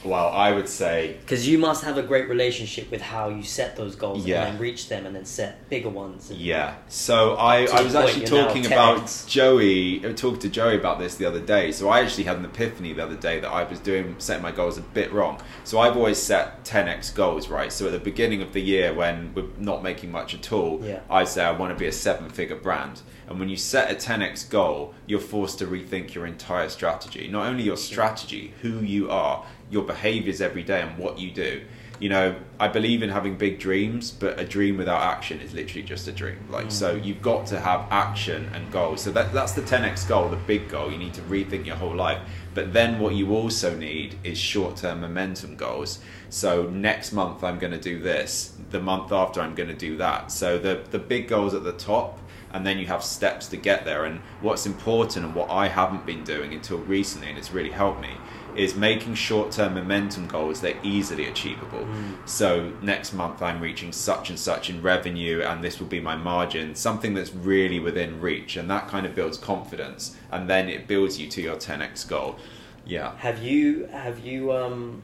Well, 0.05 0.29
I 0.29 0.53
would 0.53 0.69
say 0.69 1.17
Because 1.21 1.47
you 1.49 1.59
must 1.59 1.85
have 1.85 1.97
a 1.97 2.03
great 2.03 2.29
relationship 2.29 2.91
with 2.91 3.01
how 3.01 3.29
you 3.29 3.43
set 3.43 3.77
those 3.77 3.95
goals 3.95 4.25
Yeah. 4.27 4.43
and 4.45 4.55
then 4.55 4.61
reach 4.61 4.89
them 4.89 5.07
and 5.07 5.15
then 5.15 5.25
set 5.25 5.69
bigger 5.69 5.89
ones. 5.89 6.31
And 6.31 6.41
Yeah. 6.41 6.75
So 6.89 7.35
I, 7.35 7.67
I 7.67 7.83
was 7.83 7.95
actually 7.95 8.27
talking 8.27 8.63
10x. 8.65 8.67
about 8.67 9.25
Joey. 9.29 10.05
I 10.07 10.13
talked 10.13 10.41
to 10.43 10.49
Joey 10.49 10.77
about 10.77 10.99
this 10.99 11.15
the 11.17 11.25
other 11.27 11.41
day. 11.41 11.73
So 11.73 11.89
I 11.89 12.01
actually 12.01 12.25
had 12.25 12.37
an 12.37 12.45
epiphany 12.45 12.93
the 12.93 13.03
other 13.05 13.17
day 13.17 13.41
that 13.41 13.49
I 13.51 13.65
was 13.65 13.79
doing 13.79 14.17
setting 14.19 14.43
my 14.43 14.53
goals 14.53 14.79
a 14.79 14.83
bit 14.83 15.13
wrong. 15.13 15.41
So 15.65 15.79
I've 15.79 15.97
always 15.97 16.19
set 16.19 16.65
10x 16.65 17.15
goals, 17.15 17.49
right? 17.49 17.73
So 17.73 17.87
at 17.87 17.93
the 17.93 17.99
beginning 17.99 18.43
of 18.43 18.53
the 18.53 18.61
year 18.61 18.93
when 18.93 19.33
we're 19.35 19.45
not 19.59 19.83
making 19.83 20.11
much 20.11 20.35
at 20.35 20.53
all, 20.53 20.81
Yeah. 20.83 21.01
I 21.11 21.25
say 21.25 21.45
I 21.45 21.53
want 21.53 21.73
to 21.73 21.79
be 21.79 21.87
a 21.87 21.93
seven-figure 21.93 22.57
brand. 22.57 23.03
And 23.29 23.39
when 23.39 23.49
you 23.49 23.57
set 23.57 23.91
a 23.91 23.95
10x 23.95 24.51
goal, 24.51 24.95
you're 25.07 25.21
forced 25.21 25.59
to 25.61 25.67
rethink 25.67 26.13
your 26.13 26.27
entire 26.27 26.69
strategy. 26.69 27.29
Not 27.29 27.47
only 27.47 27.63
your 27.63 27.77
strategy, 27.79 28.53
who 28.63 28.81
you 28.81 29.11
are, 29.11 29.45
your 29.73 29.83
behaviors 29.83 30.41
every 30.41 30.63
day, 30.63 30.83
and 30.83 30.97
what 30.99 31.19
you 31.19 31.31
do. 31.33 31.63
You 31.99 32.09
know, 32.09 32.35
I 32.59 32.67
believe 32.67 33.03
in 33.03 33.11
having 33.11 33.37
big 33.37 33.61
dreams, 33.61 34.11
but 34.11 34.39
a 34.39 34.45
dream 34.45 34.77
without 34.77 35.03
action 35.03 35.41
is 35.41 35.55
literally 35.55 35.85
just 35.85 36.09
a 36.09 36.13
dream. 36.13 36.39
Like, 36.51 36.67
mm. 36.67 36.73
so 36.73 36.97
you've 36.97 37.23
got 37.23 37.47
to 37.47 37.61
have 37.61 37.87
action 37.91 38.51
and 38.55 38.71
goals. 38.73 39.03
So 39.03 39.13
that, 39.13 39.33
that's 39.33 39.53
the 39.53 39.63
10x 39.63 40.09
goal, 40.09 40.29
the 40.29 40.37
big 40.37 40.69
goal. 40.69 40.91
You 40.91 40.99
need 40.99 41.15
to 41.15 41.23
rethink 41.23 41.65
your 41.65 41.77
whole 41.77 41.95
life. 41.95 42.19
But 42.55 42.73
then 42.73 42.99
what 42.99 43.15
you 43.15 43.33
also 43.33 43.77
need 43.77 44.17
is 44.25 44.37
short 44.37 44.77
term 44.77 45.01
momentum 45.01 45.55
goals. 45.55 46.01
So 46.29 46.65
next 46.65 47.13
month 47.13 47.45
I'm 47.45 47.61
going 47.61 47.73
to 47.73 47.81
do 47.81 48.01
this. 48.01 48.57
The 48.71 48.81
month 48.81 49.13
after 49.13 49.41
I'm 49.41 49.55
going 49.55 49.69
to 49.69 49.77
do 49.77 49.97
that. 49.99 50.33
So 50.33 50.59
the, 50.59 50.83
the 50.91 50.99
big 50.99 51.29
goals 51.29 51.55
at 51.55 51.63
the 51.63 51.73
top 51.73 52.19
and 52.53 52.67
then 52.67 52.79
you 52.79 52.87
have 52.87 53.03
steps 53.03 53.49
to 53.49 53.57
get 53.57 53.85
there. 53.85 54.05
And 54.05 54.21
what's 54.41 54.67
important 54.67 55.25
and 55.25 55.35
what 55.35 55.51
I 55.51 55.69
haven't 55.69 56.05
been 56.05 56.25
doing 56.25 56.53
until 56.53 56.79
recently, 56.79 57.29
and 57.29 57.39
it's 57.39 57.53
really 57.53 57.71
helped 57.71 58.01
me, 58.01 58.11
is 58.57 58.75
making 58.75 59.15
short 59.15 59.53
term 59.53 59.75
momentum 59.75 60.27
goals 60.27 60.61
that 60.61 60.77
are 60.77 60.81
easily 60.83 61.27
achievable. 61.27 61.87
So 62.27 62.73
next 62.83 63.13
month 63.13 63.43
I'm 63.43 63.61
reaching 63.61 63.93
such 63.93 64.31
and 64.31 64.39
such 64.39 64.71
in 64.71 64.83
revenue, 64.83 65.43
and 65.43 65.63
this 65.63 65.81
will 65.81 65.87
be 65.87 66.01
my 66.01 66.17
margin, 66.17 66.75
something 66.75 67.15
that's 67.15 67.33
really 67.35 67.79
within 67.79 68.21
reach, 68.21 68.57
and 68.57 68.71
that 68.71 68.89
kind 68.89 69.07
of 69.07 69.15
builds 69.15 69.39
confidence, 69.39 70.17
and 70.31 70.49
then 70.49 70.69
it 70.69 70.87
builds 70.87 71.19
you 71.19 71.29
to 71.29 71.43
your 71.43 71.57
10x 71.57 72.09
goal. 72.09 72.37
Yeah. 72.85 73.17
Have 73.19 73.43
you 73.43 73.87
have 73.87 74.19
you 74.21 74.53
um, 74.53 75.03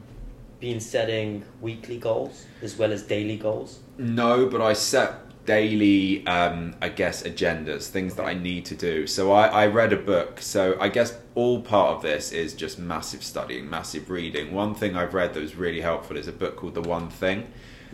been 0.59 0.79
setting 0.79 1.43
weekly 1.61 1.97
goals 1.97 2.45
as 2.61 2.77
well 2.77 2.91
as 2.91 3.03
daily 3.03 3.37
goals? 3.37 3.79
No, 3.97 4.45
but 4.45 4.61
I 4.61 4.73
set 4.73 5.28
daily, 5.49 6.25
um, 6.27 6.75
I 6.79 6.89
guess, 6.89 7.23
agendas, 7.23 7.87
things 7.87 8.13
that 8.17 8.25
I 8.25 8.35
need 8.35 8.65
to 8.65 8.75
do. 8.75 9.07
So 9.07 9.31
I, 9.31 9.47
I 9.47 9.65
read 9.65 9.91
a 9.93 9.97
book. 9.97 10.41
So 10.41 10.77
I 10.79 10.89
guess 10.89 11.17
all 11.33 11.61
part 11.61 11.95
of 11.95 12.03
this 12.03 12.31
is 12.31 12.53
just 12.53 12.77
massive 12.77 13.23
studying, 13.23 13.67
massive 13.67 14.11
reading. 14.11 14.53
One 14.53 14.75
thing 14.75 14.95
I've 14.95 15.15
read 15.15 15.33
that 15.33 15.41
was 15.41 15.55
really 15.55 15.81
helpful 15.81 16.17
is 16.17 16.27
a 16.27 16.31
book 16.31 16.55
called 16.57 16.75
The 16.75 16.87
One 16.97 17.09
Thing. 17.09 17.39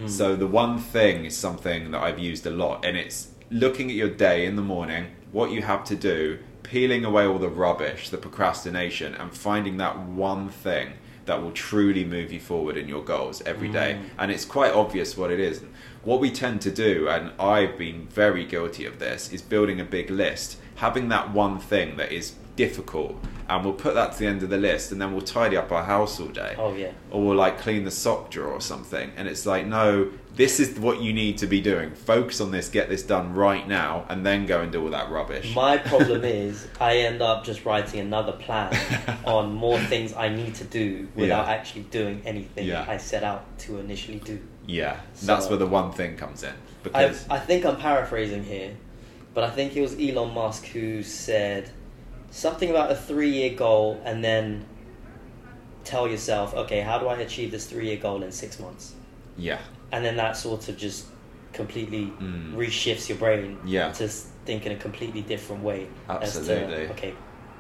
So 0.09 0.35
the 0.35 0.47
one 0.47 0.77
thing 0.77 1.23
is 1.23 1.37
something 1.37 1.91
that 1.91 2.01
I've 2.01 2.19
used 2.19 2.45
a 2.45 2.49
lot, 2.49 2.83
and 2.83 2.97
it's 2.97 3.29
looking 3.49 3.89
at 3.89 3.95
your 3.95 4.09
day 4.09 4.45
in 4.45 4.57
the 4.57 4.61
morning, 4.61 5.03
what 5.31 5.51
you 5.51 5.61
have 5.61 5.85
to 5.85 5.95
do, 5.95 6.39
peeling 6.63 7.05
away 7.05 7.25
all 7.25 7.39
the 7.39 7.47
rubbish, 7.47 8.09
the 8.09 8.17
procrastination, 8.17 9.15
and 9.15 9.33
finding 9.33 9.77
that 9.77 9.97
one 9.97 10.49
thing 10.49 10.87
that 11.25 11.41
will 11.41 11.53
truly 11.53 12.03
move 12.03 12.33
you 12.33 12.39
forward 12.41 12.75
in 12.75 12.89
your 12.89 13.03
goals 13.03 13.41
every 13.43 13.69
day. 13.69 13.91
And 14.19 14.29
it's 14.29 14.45
quite 14.45 14.73
obvious 14.73 15.15
what 15.15 15.31
it 15.31 15.39
is. 15.39 15.63
What 16.05 16.19
we 16.19 16.29
tend 16.29 16.61
to 16.61 16.69
do, 16.69 17.09
and 17.09 17.31
I've 17.39 17.79
been 17.79 18.05
very 18.05 18.45
guilty 18.45 18.85
of 18.85 18.99
this, 18.99 19.33
is 19.33 19.41
building 19.41 19.81
a 19.81 19.83
big 19.83 20.11
list, 20.11 20.59
having 20.75 21.09
that 21.09 21.33
one 21.33 21.57
thing 21.57 21.97
that 21.97 22.11
is 22.11 22.35
difficult, 22.55 23.15
and 23.49 23.63
we'll 23.63 23.73
put 23.73 23.93
that 23.95 24.13
to 24.13 24.19
the 24.19 24.27
end 24.27 24.43
of 24.43 24.49
the 24.49 24.57
list, 24.57 24.91
and 24.91 25.01
then 25.01 25.11
we'll 25.11 25.21
tidy 25.21 25.57
up 25.57 25.71
our 25.71 25.83
house 25.83 26.19
all 26.19 26.27
day 26.27 26.55
Oh 26.57 26.73
yeah. 26.73 26.91
or 27.11 27.23
we'll 27.25 27.35
like 27.35 27.59
clean 27.59 27.83
the 27.83 27.91
sock 27.91 28.29
drawer 28.31 28.51
or 28.51 28.61
something. 28.61 29.11
And 29.17 29.27
it's 29.27 29.45
like, 29.45 29.65
no, 29.65 30.09
this 30.35 30.59
is 30.59 30.79
what 30.79 31.01
you 31.01 31.13
need 31.13 31.37
to 31.39 31.47
be 31.47 31.61
doing. 31.61 31.91
Focus 31.95 32.41
on 32.41 32.51
this, 32.51 32.69
get 32.69 32.89
this 32.89 33.03
done 33.03 33.33
right 33.33 33.67
now, 33.67 34.05
and 34.09 34.25
then 34.25 34.45
go 34.45 34.61
and 34.61 34.71
do 34.71 34.81
all 34.83 34.89
that 34.91 35.09
rubbish. 35.09 35.53
My 35.55 35.77
problem 35.77 36.23
is 36.25 36.67
I 36.79 36.97
end 36.97 37.21
up 37.21 37.43
just 37.43 37.65
writing 37.65 37.99
another 37.99 38.31
plan 38.33 38.75
on 39.25 39.53
more 39.53 39.79
things 39.79 40.13
I 40.13 40.29
need 40.29 40.55
to 40.55 40.63
do 40.63 41.07
without 41.15 41.45
Yeah. 41.47 41.51
actually 41.53 41.83
doing 41.83 42.21
anything 42.25 42.65
Yeah. 42.67 42.85
I 42.87 42.97
set 42.97 43.23
out 43.23 43.57
to 43.59 43.77
initially 43.79 44.19
do. 44.19 44.39
yeah, 44.65 44.99
So- 45.13 45.27
that's 45.27 45.47
where 45.49 45.57
the 45.57 45.67
one 45.67 45.91
thing 45.91 46.15
comes 46.17 46.43
in. 46.43 46.49
I, 46.49 46.53
Because 46.83 47.25
I 47.29 47.39
think 47.39 47.65
I'm 47.65 47.77
paraphrasing 47.77 48.43
here, 48.43 48.75
but 49.33 49.43
I 49.43 49.49
think 49.49 49.75
it 49.75 49.81
was 49.81 49.95
Elon 49.99 50.33
Musk 50.33 50.65
who 50.67 51.01
said 51.01 51.69
something 52.35 52.69
about 52.69 52.91
a 52.91 52.95
three 52.95 53.29
year 53.29 53.51
goal 53.55 54.01
and 54.03 54.21
then 54.23 54.65
tell 55.85 56.07
yourself, 56.07 56.53
okay, 56.53 56.81
how 56.81 56.97
do 56.99 57.07
I 57.07 57.17
achieve 57.19 57.49
this 57.51 57.65
three 57.65 57.87
year 57.87 57.97
goal 57.97 58.23
in 58.23 58.31
six 58.31 58.59
months? 58.59 58.93
yeah, 59.37 59.59
And 59.91 60.03
then 60.03 60.15
that 60.17 60.35
sort 60.37 60.67
of 60.69 60.77
just 60.77 61.05
completely 61.53 62.11
Mm. 62.21 62.53
reshifts 62.55 63.07
your 63.09 63.17
brain 63.17 63.57
Yeah. 63.65 63.91
to 63.93 64.07
think 64.07 64.65
in 64.65 64.71
a 64.73 64.75
completely 64.75 65.21
different 65.21 65.63
way. 65.63 65.87
Absolutely. 66.09 66.85
to, 66.87 66.91
okay, 66.91 67.13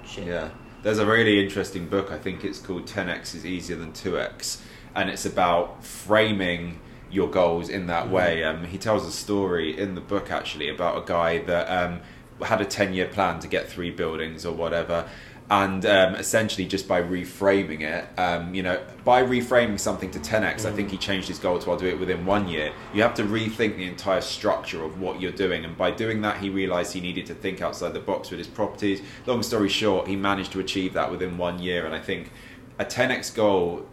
shit. 0.05 0.25
yeah. 0.25 0.49
There's 0.83 0.99
a 0.99 1.05
really 1.05 1.41
interesting 1.43 1.87
book. 1.87 2.11
I 2.11 2.17
think 2.17 2.43
it's 2.43 2.59
called 2.59 2.85
10x 2.85 3.33
is 3.35 3.45
easier 3.45 3.75
than 3.77 3.91
2x, 3.93 4.61
and 4.95 5.09
it's 5.09 5.25
about 5.25 5.83
framing 5.83 6.79
your 7.11 7.29
goals 7.29 7.69
in 7.69 7.87
that 7.87 8.07
Mhm. 8.07 8.11
way. 8.11 8.43
Um, 8.43 8.65
he 8.65 8.77
tells 8.77 9.05
a 9.07 9.11
story 9.11 9.77
in 9.77 9.95
the 9.95 10.01
book 10.01 10.29
actually 10.31 10.69
about 10.69 10.97
a 10.97 11.05
guy 11.05 11.37
that 11.39 11.67
um, 11.69 12.01
had 12.41 12.61
a 12.61 12.65
10 12.65 12.93
year 12.93 13.07
plan 13.07 13.39
to 13.39 13.47
get 13.47 13.69
three 13.69 13.91
buildings 13.91 14.45
or 14.45 14.53
whatever. 14.53 15.07
And 15.49 15.85
um, 15.85 16.15
essentially, 16.15 16.65
just 16.65 16.87
by 16.87 17.03
reframing 17.03 17.81
it, 17.81 18.07
um, 18.19 18.55
you 18.55 18.63
know, 18.63 18.83
by 19.03 19.21
reframing 19.21 19.79
something 19.79 20.09
to 20.11 20.19
10x, 20.19 20.65
I 20.65 20.71
think 20.71 20.89
he 20.89 20.97
changed 20.97 21.27
his 21.27 21.37
goal 21.37 21.59
to 21.59 21.69
I'll 21.69 21.77
do 21.77 21.85
it 21.85 21.99
within 21.99 22.25
one 22.25 22.47
year. 22.47 22.73
You 22.95 23.03
have 23.03 23.13
to 23.15 23.23
rethink 23.23 23.77
the 23.77 23.85
entire 23.85 24.21
structure 24.21 24.83
of 24.83 24.99
what 24.99 25.21
you're 25.21 25.31
doing. 25.31 25.63
And 25.63 25.77
by 25.77 25.91
doing 25.91 26.21
that, 26.21 26.37
he 26.37 26.49
realized 26.49 26.93
he 26.93 27.01
needed 27.01 27.27
to 27.27 27.35
think 27.35 27.61
outside 27.61 27.93
the 27.93 27.99
box 27.99 28.31
with 28.31 28.39
his 28.39 28.47
properties. 28.47 29.01
Long 29.27 29.43
story 29.43 29.69
short, 29.69 30.07
he 30.07 30.15
managed 30.15 30.51
to 30.53 30.59
achieve 30.59 30.93
that 30.93 31.11
within 31.11 31.37
one 31.37 31.59
year. 31.59 31.85
And 31.85 31.93
I 31.93 31.99
think 31.99 32.31
a 32.79 32.85
10x 32.85 33.35
goal 33.35 33.85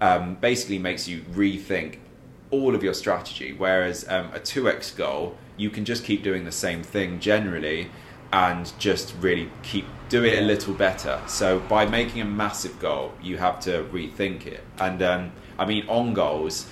um, 0.00 0.36
basically 0.36 0.78
makes 0.78 1.08
you 1.08 1.22
rethink 1.32 1.98
all 2.52 2.76
of 2.76 2.82
your 2.84 2.94
strategy. 2.94 3.54
Whereas 3.58 4.08
um, 4.08 4.26
a 4.26 4.38
2x 4.38 4.96
goal, 4.96 5.36
you 5.62 5.70
can 5.70 5.84
just 5.84 6.04
keep 6.04 6.22
doing 6.22 6.44
the 6.44 6.52
same 6.52 6.82
thing 6.82 7.20
generally 7.20 7.90
and 8.32 8.72
just 8.78 9.14
really 9.20 9.50
keep 9.62 9.84
do 10.08 10.24
it 10.24 10.38
a 10.38 10.42
little 10.42 10.74
better. 10.74 11.20
So 11.26 11.60
by 11.60 11.86
making 11.86 12.20
a 12.20 12.24
massive 12.24 12.78
goal, 12.78 13.12
you 13.22 13.38
have 13.38 13.60
to 13.60 13.84
rethink 13.84 14.46
it. 14.46 14.62
And 14.78 15.02
um, 15.02 15.32
I 15.58 15.64
mean, 15.64 15.86
on 15.88 16.12
goals, 16.12 16.66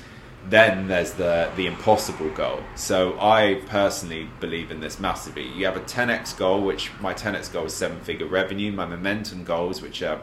then 0.49 0.89
there's 0.89 1.13
the 1.13 1.51
the 1.57 1.67
impossible 1.67 2.31
goal. 2.31 2.61
So 2.75 3.19
I 3.21 3.63
personally 3.67 4.29
believe 4.41 4.71
in 4.71 4.81
this 4.81 4.99
massively. 4.99 5.47
You 5.49 5.67
have 5.67 5.77
a 5.77 5.81
10x 5.81 6.37
goal, 6.37 6.63
which 6.63 6.91
my 7.01 7.15
10x 7.15 7.53
goal 7.53 7.67
is 7.67 7.75
seven 7.75 8.01
figure 8.01 8.27
revenue. 8.27 8.73
My 8.73 8.87
momentum 8.87 9.45
goals, 9.45 9.83
which 9.83 10.03
are 10.03 10.21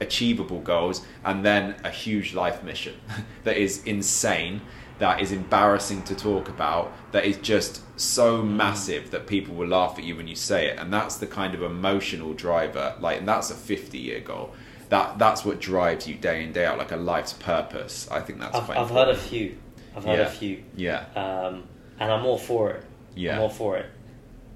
achievable 0.00 0.60
goals, 0.60 1.04
and 1.24 1.44
then 1.44 1.76
a 1.84 1.90
huge 1.90 2.34
life 2.34 2.62
mission 2.62 2.94
that 3.44 3.56
is 3.56 3.82
insane, 3.84 4.60
that 4.98 5.20
is 5.20 5.30
embarrassing 5.32 6.02
to 6.04 6.14
talk 6.14 6.48
about, 6.48 6.92
that 7.12 7.24
is 7.24 7.36
just 7.38 7.82
so 7.98 8.42
massive 8.42 9.10
that 9.12 9.26
people 9.26 9.54
will 9.54 9.68
laugh 9.68 9.98
at 9.98 10.04
you 10.04 10.16
when 10.16 10.26
you 10.28 10.34
say 10.36 10.66
it, 10.66 10.78
and 10.78 10.92
that's 10.92 11.16
the 11.16 11.26
kind 11.26 11.54
of 11.54 11.62
emotional 11.62 12.32
driver. 12.34 12.94
Like, 13.00 13.18
and 13.20 13.28
that's 13.28 13.50
a 13.50 13.54
50 13.54 13.96
year 13.98 14.20
goal. 14.20 14.52
That 14.88 15.18
that's 15.18 15.44
what 15.44 15.60
drives 15.60 16.08
you 16.08 16.14
day 16.14 16.42
in 16.42 16.52
day 16.52 16.64
out, 16.64 16.78
like 16.78 16.92
a 16.92 16.96
life's 16.96 17.34
purpose. 17.34 18.08
I 18.10 18.20
think 18.20 18.40
that's. 18.40 18.56
I've, 18.56 18.70
I've 18.70 18.90
heard 18.90 19.08
a 19.08 19.16
few. 19.16 19.56
I've 19.96 20.04
heard 20.04 20.18
Yeah. 20.18 20.26
a 20.26 20.30
few. 20.30 20.64
Yeah. 20.76 21.04
um, 21.14 21.64
and 22.00 22.10
I'm 22.10 22.24
all 22.24 22.38
for 22.38 22.70
it. 22.70 22.84
Yeah. 23.14 23.36
I'm 23.36 23.42
all 23.42 23.48
for 23.50 23.76
it. 23.76 23.86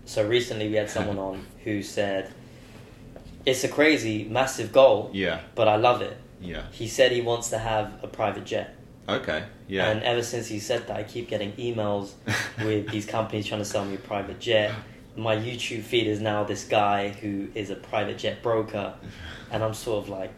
So 0.07 0.27
recently 0.27 0.69
we 0.69 0.75
had 0.77 0.89
someone 0.99 1.19
on 1.19 1.45
who 1.65 1.83
said, 1.83 2.33
"It's 3.45 3.63
a 3.65 3.69
crazy, 3.69 4.25
massive 4.25 4.73
goal, 4.73 5.11
Yeah. 5.13 5.41
but 5.55 5.69
I 5.69 5.77
love 5.77 6.01
it." 6.03 6.17
Yeah. 6.41 6.65
He 6.73 6.89
said 6.89 7.13
he 7.13 7.21
wants 7.21 7.51
to 7.51 7.59
have 7.59 8.03
a 8.03 8.09
private 8.09 8.45
jet, 8.45 8.75
Okay. 9.09 9.45
Yeah. 9.69 9.91
and 9.91 10.03
ever 10.03 10.23
since 10.23 10.47
he 10.47 10.59
said 10.61 10.87
that, 10.89 10.97
I 10.97 11.03
keep 11.03 11.29
getting 11.29 11.53
emails 11.53 12.13
with 12.65 12.89
these 12.91 13.07
companies 13.07 13.47
trying 13.47 13.61
to 13.61 13.65
sell 13.65 13.85
me 13.85 13.95
a 13.95 13.99
private 13.99 14.39
jet. 14.39 14.73
My 15.17 15.37
YouTube 15.37 15.83
feed 15.83 16.07
is 16.07 16.21
now 16.21 16.45
this 16.45 16.65
guy 16.65 17.09
who 17.09 17.49
is 17.55 17.71
a 17.71 17.75
private 17.77 18.17
jet 18.19 18.43
broker, 18.43 18.95
and 19.51 19.63
I'm 19.63 19.75
sort 19.75 20.05
of 20.05 20.09
like, 20.09 20.33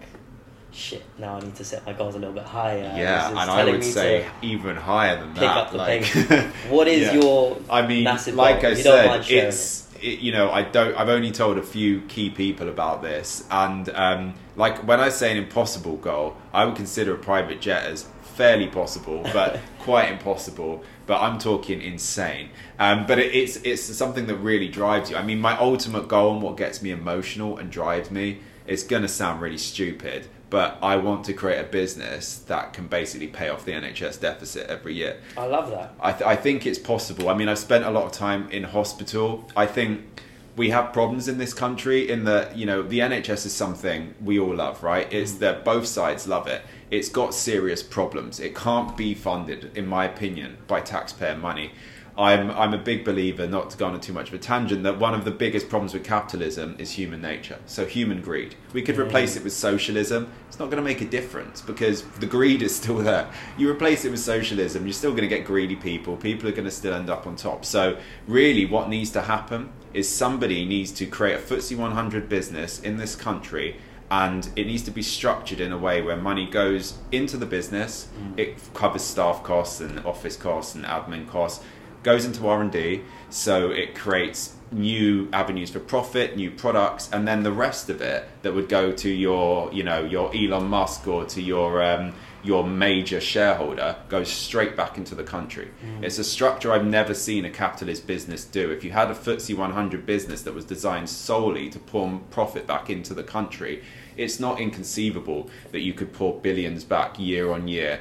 shit. 0.72 1.02
Now 1.18 1.36
I 1.36 1.40
need 1.40 1.54
to 1.56 1.64
set 1.64 1.86
my 1.86 1.92
goals 1.92 2.14
a 2.16 2.18
little 2.18 2.34
bit 2.34 2.44
higher. 2.44 2.92
yeah, 2.96 3.28
and 3.30 3.38
I 3.38 3.64
would 3.64 3.84
say 3.84 4.26
even 4.42 4.74
higher 4.76 5.16
than 5.20 5.28
pick 5.30 5.40
that. 5.42 5.56
up 5.56 5.70
the 5.70 5.76
like. 5.78 6.04
What 6.70 6.88
is 6.88 7.02
Yeah. 7.02 7.20
your 7.20 7.58
I 7.70 7.86
mean, 7.86 8.02
massive 8.04 8.34
like 8.34 8.62
goal? 8.62 8.70
I 8.72 8.74
you 8.74 8.82
said, 8.82 9.24
it's 9.30 9.88
it, 10.02 10.18
you 10.18 10.32
know 10.32 10.50
I 10.50 10.62
don't. 10.62 10.96
I've 10.96 11.08
only 11.08 11.30
told 11.30 11.58
a 11.58 11.62
few 11.62 12.00
key 12.02 12.30
people 12.30 12.68
about 12.68 13.02
this, 13.02 13.44
and 13.50 13.88
um, 13.90 14.34
like 14.56 14.78
when 14.86 14.98
I 15.00 15.10
say 15.10 15.30
an 15.30 15.36
impossible 15.36 15.96
goal, 15.98 16.36
I 16.52 16.64
would 16.64 16.74
consider 16.76 17.14
a 17.14 17.18
private 17.18 17.60
jet 17.60 17.84
as 17.86 18.06
fairly 18.34 18.66
possible, 18.66 19.22
but 19.32 19.60
quite 19.80 20.10
impossible. 20.10 20.82
But 21.06 21.20
I'm 21.20 21.38
talking 21.38 21.82
insane. 21.82 22.50
Um, 22.78 23.06
but 23.06 23.18
it, 23.18 23.34
it's 23.34 23.56
it's 23.58 23.82
something 23.82 24.26
that 24.26 24.36
really 24.36 24.68
drives 24.68 25.10
you. 25.10 25.16
I 25.16 25.22
mean, 25.22 25.40
my 25.40 25.58
ultimate 25.58 26.08
goal 26.08 26.32
and 26.34 26.42
what 26.42 26.56
gets 26.56 26.82
me 26.82 26.90
emotional 26.90 27.58
and 27.58 27.70
drives 27.70 28.10
me. 28.10 28.40
It's 28.66 28.82
gonna 28.82 29.08
sound 29.08 29.42
really 29.42 29.58
stupid, 29.58 30.26
but 30.48 30.78
I 30.80 30.96
want 30.96 31.24
to 31.26 31.34
create 31.34 31.60
a 31.60 31.64
business 31.64 32.38
that 32.46 32.72
can 32.72 32.86
basically 32.86 33.26
pay 33.26 33.50
off 33.50 33.64
the 33.64 33.72
NHS 33.72 34.20
deficit 34.20 34.70
every 34.70 34.94
year. 34.94 35.20
I 35.36 35.46
love 35.46 35.70
that. 35.70 35.94
I, 36.00 36.12
th- 36.12 36.22
I 36.22 36.36
think 36.36 36.64
it's 36.64 36.78
possible. 36.78 37.28
I 37.28 37.34
mean, 37.34 37.48
I've 37.48 37.58
spent 37.58 37.84
a 37.84 37.90
lot 37.90 38.04
of 38.04 38.12
time 38.12 38.48
in 38.50 38.62
hospital. 38.62 39.50
I 39.54 39.66
think 39.66 40.22
we 40.56 40.70
have 40.70 40.92
problems 40.92 41.26
in 41.26 41.38
this 41.38 41.52
country 41.52 42.08
in 42.08 42.24
that, 42.24 42.56
you 42.56 42.66
know, 42.66 42.82
the 42.82 43.00
NHS 43.00 43.46
is 43.46 43.52
something 43.52 44.14
we 44.22 44.38
all 44.38 44.54
love, 44.54 44.82
right? 44.82 45.12
It's 45.12 45.32
that 45.34 45.64
both 45.64 45.86
sides 45.86 46.28
love 46.28 46.46
it. 46.46 46.62
It's 46.94 47.08
got 47.08 47.34
serious 47.34 47.82
problems. 47.82 48.38
It 48.38 48.54
can't 48.54 48.96
be 48.96 49.14
funded, 49.14 49.76
in 49.76 49.84
my 49.84 50.04
opinion, 50.04 50.58
by 50.68 50.80
taxpayer 50.80 51.36
money. 51.36 51.72
I'm, 52.16 52.52
I'm 52.52 52.72
a 52.72 52.78
big 52.78 53.04
believer, 53.04 53.48
not 53.48 53.70
to 53.70 53.76
go 53.76 53.86
on 53.86 54.00
too 54.00 54.12
much 54.12 54.28
of 54.28 54.34
a 54.34 54.38
tangent, 54.38 54.84
that 54.84 55.00
one 55.00 55.12
of 55.12 55.24
the 55.24 55.32
biggest 55.32 55.68
problems 55.68 55.92
with 55.92 56.04
capitalism 56.04 56.76
is 56.78 56.92
human 56.92 57.20
nature. 57.20 57.58
So, 57.66 57.84
human 57.84 58.22
greed. 58.22 58.54
We 58.72 58.82
could 58.82 58.94
mm. 58.94 59.04
replace 59.08 59.34
it 59.34 59.42
with 59.42 59.52
socialism. 59.52 60.30
It's 60.46 60.60
not 60.60 60.66
going 60.66 60.76
to 60.76 60.88
make 60.88 61.00
a 61.00 61.04
difference 61.04 61.60
because 61.60 62.02
the 62.20 62.26
greed 62.26 62.62
is 62.62 62.76
still 62.76 62.98
there. 62.98 63.28
You 63.58 63.68
replace 63.68 64.04
it 64.04 64.12
with 64.12 64.20
socialism, 64.20 64.86
you're 64.86 64.92
still 64.92 65.10
going 65.10 65.28
to 65.28 65.36
get 65.36 65.44
greedy 65.44 65.74
people. 65.74 66.16
People 66.16 66.48
are 66.48 66.52
going 66.52 66.62
to 66.62 66.70
still 66.70 66.94
end 66.94 67.10
up 67.10 67.26
on 67.26 67.34
top. 67.34 67.64
So, 67.64 67.98
really, 68.28 68.66
what 68.66 68.88
needs 68.88 69.10
to 69.10 69.22
happen 69.22 69.72
is 69.92 70.08
somebody 70.08 70.64
needs 70.64 70.92
to 70.92 71.06
create 71.06 71.34
a 71.34 71.38
FTSE 71.38 71.76
100 71.76 72.28
business 72.28 72.78
in 72.78 72.98
this 72.98 73.16
country 73.16 73.80
and 74.22 74.48
it 74.54 74.66
needs 74.66 74.82
to 74.84 74.92
be 74.92 75.02
structured 75.02 75.60
in 75.60 75.72
a 75.72 75.78
way 75.78 76.00
where 76.00 76.16
money 76.16 76.46
goes 76.48 76.98
into 77.10 77.36
the 77.36 77.46
business 77.46 78.08
it 78.36 78.56
covers 78.72 79.02
staff 79.02 79.42
costs 79.42 79.80
and 79.80 79.98
office 80.06 80.36
costs 80.36 80.74
and 80.76 80.84
admin 80.84 81.28
costs 81.28 81.64
goes 82.04 82.24
into 82.24 82.46
r&d 82.46 83.02
so 83.28 83.70
it 83.70 83.94
creates 83.94 84.54
new 84.70 85.28
avenues 85.32 85.70
for 85.70 85.80
profit 85.80 86.36
new 86.36 86.50
products 86.50 87.08
and 87.12 87.26
then 87.26 87.42
the 87.42 87.52
rest 87.52 87.90
of 87.90 88.00
it 88.00 88.28
that 88.42 88.54
would 88.54 88.68
go 88.68 88.92
to 88.92 89.10
your 89.10 89.72
you 89.72 89.82
know 89.82 90.04
your 90.04 90.30
elon 90.34 90.66
musk 90.68 91.08
or 91.08 91.24
to 91.24 91.40
your 91.42 91.82
um, 91.82 92.12
your 92.44 92.64
major 92.66 93.20
shareholder 93.20 93.96
goes 94.10 94.30
straight 94.30 94.76
back 94.76 94.98
into 94.98 95.14
the 95.14 95.24
country. 95.24 95.70
It's 96.02 96.18
a 96.18 96.24
structure 96.24 96.70
I've 96.72 96.84
never 96.84 97.14
seen 97.14 97.46
a 97.46 97.50
capitalist 97.50 98.06
business 98.06 98.44
do. 98.44 98.70
If 98.70 98.84
you 98.84 98.90
had 98.90 99.10
a 99.10 99.14
FTSE 99.14 99.56
100 99.56 100.04
business 100.04 100.42
that 100.42 100.52
was 100.52 100.66
designed 100.66 101.08
solely 101.08 101.70
to 101.70 101.78
pour 101.78 102.20
profit 102.30 102.66
back 102.66 102.90
into 102.90 103.14
the 103.14 103.22
country, 103.22 103.82
it's 104.16 104.38
not 104.40 104.60
inconceivable 104.60 105.48
that 105.72 105.80
you 105.80 105.92
could 105.92 106.12
pour 106.12 106.38
billions 106.40 106.84
back 106.84 107.18
year 107.18 107.50
on 107.52 107.68
year 107.68 108.00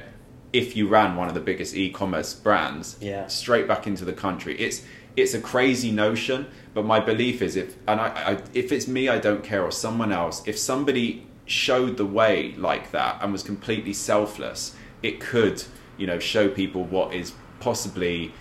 if 0.52 0.76
you 0.76 0.86
ran 0.86 1.16
one 1.16 1.26
of 1.28 1.34
the 1.34 1.40
biggest 1.40 1.74
e-commerce 1.74 2.32
brands 2.34 2.96
Yeah. 3.00 3.26
straight 3.26 3.66
back 3.66 3.86
into 3.86 4.04
the 4.04 4.12
country. 4.12 4.56
It's 4.58 4.82
it's 5.16 5.32
a 5.34 5.40
crazy 5.40 5.92
notion, 5.92 6.46
but 6.74 6.84
my 6.84 6.98
belief 6.98 7.40
is 7.40 7.54
if 7.56 7.76
and 7.86 8.00
I, 8.00 8.06
I 8.32 8.38
if 8.52 8.72
it's 8.72 8.86
me, 8.88 9.08
I 9.08 9.18
don't 9.18 9.44
care, 9.44 9.62
or 9.62 9.70
someone 9.70 10.10
else. 10.12 10.42
If 10.46 10.58
somebody 10.58 11.26
showed 11.46 11.96
the 11.96 12.06
way 12.06 12.54
like 12.56 12.90
that 12.92 13.18
and 13.22 13.30
was 13.32 13.42
completely 13.42 13.92
selfless, 13.92 14.74
it 15.02 15.20
could 15.20 15.62
you 15.96 16.06
know 16.06 16.18
show 16.18 16.48
people 16.48 16.82
what 16.84 17.14
is 17.14 17.32
possibly 17.60 18.32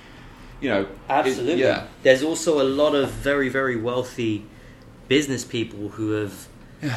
you 0.62 0.70
know 0.70 0.82
it- 0.82 0.88
Absolutely. 1.10 1.62
yeah 1.62 1.88
There's 2.04 2.24
also 2.24 2.62
a 2.62 2.68
lot 2.82 2.94
of 2.96 3.10
very, 3.12 3.50
very 3.50 3.76
wealthy 3.76 4.46
business 5.08 5.44
people 5.46 5.90
who 5.90 6.12
have 6.12 6.48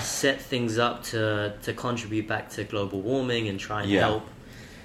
set 0.01 0.41
things 0.41 0.79
up 0.79 1.03
to, 1.05 1.55
to 1.63 1.73
contribute 1.73 2.27
back 2.29 2.51
to 2.51 2.65
global 2.65 3.01
warming 3.01 3.49
and 3.49 3.59
try 3.59 3.83
and 3.83 3.91
Yeah. 3.91 4.01
help. 4.01 4.27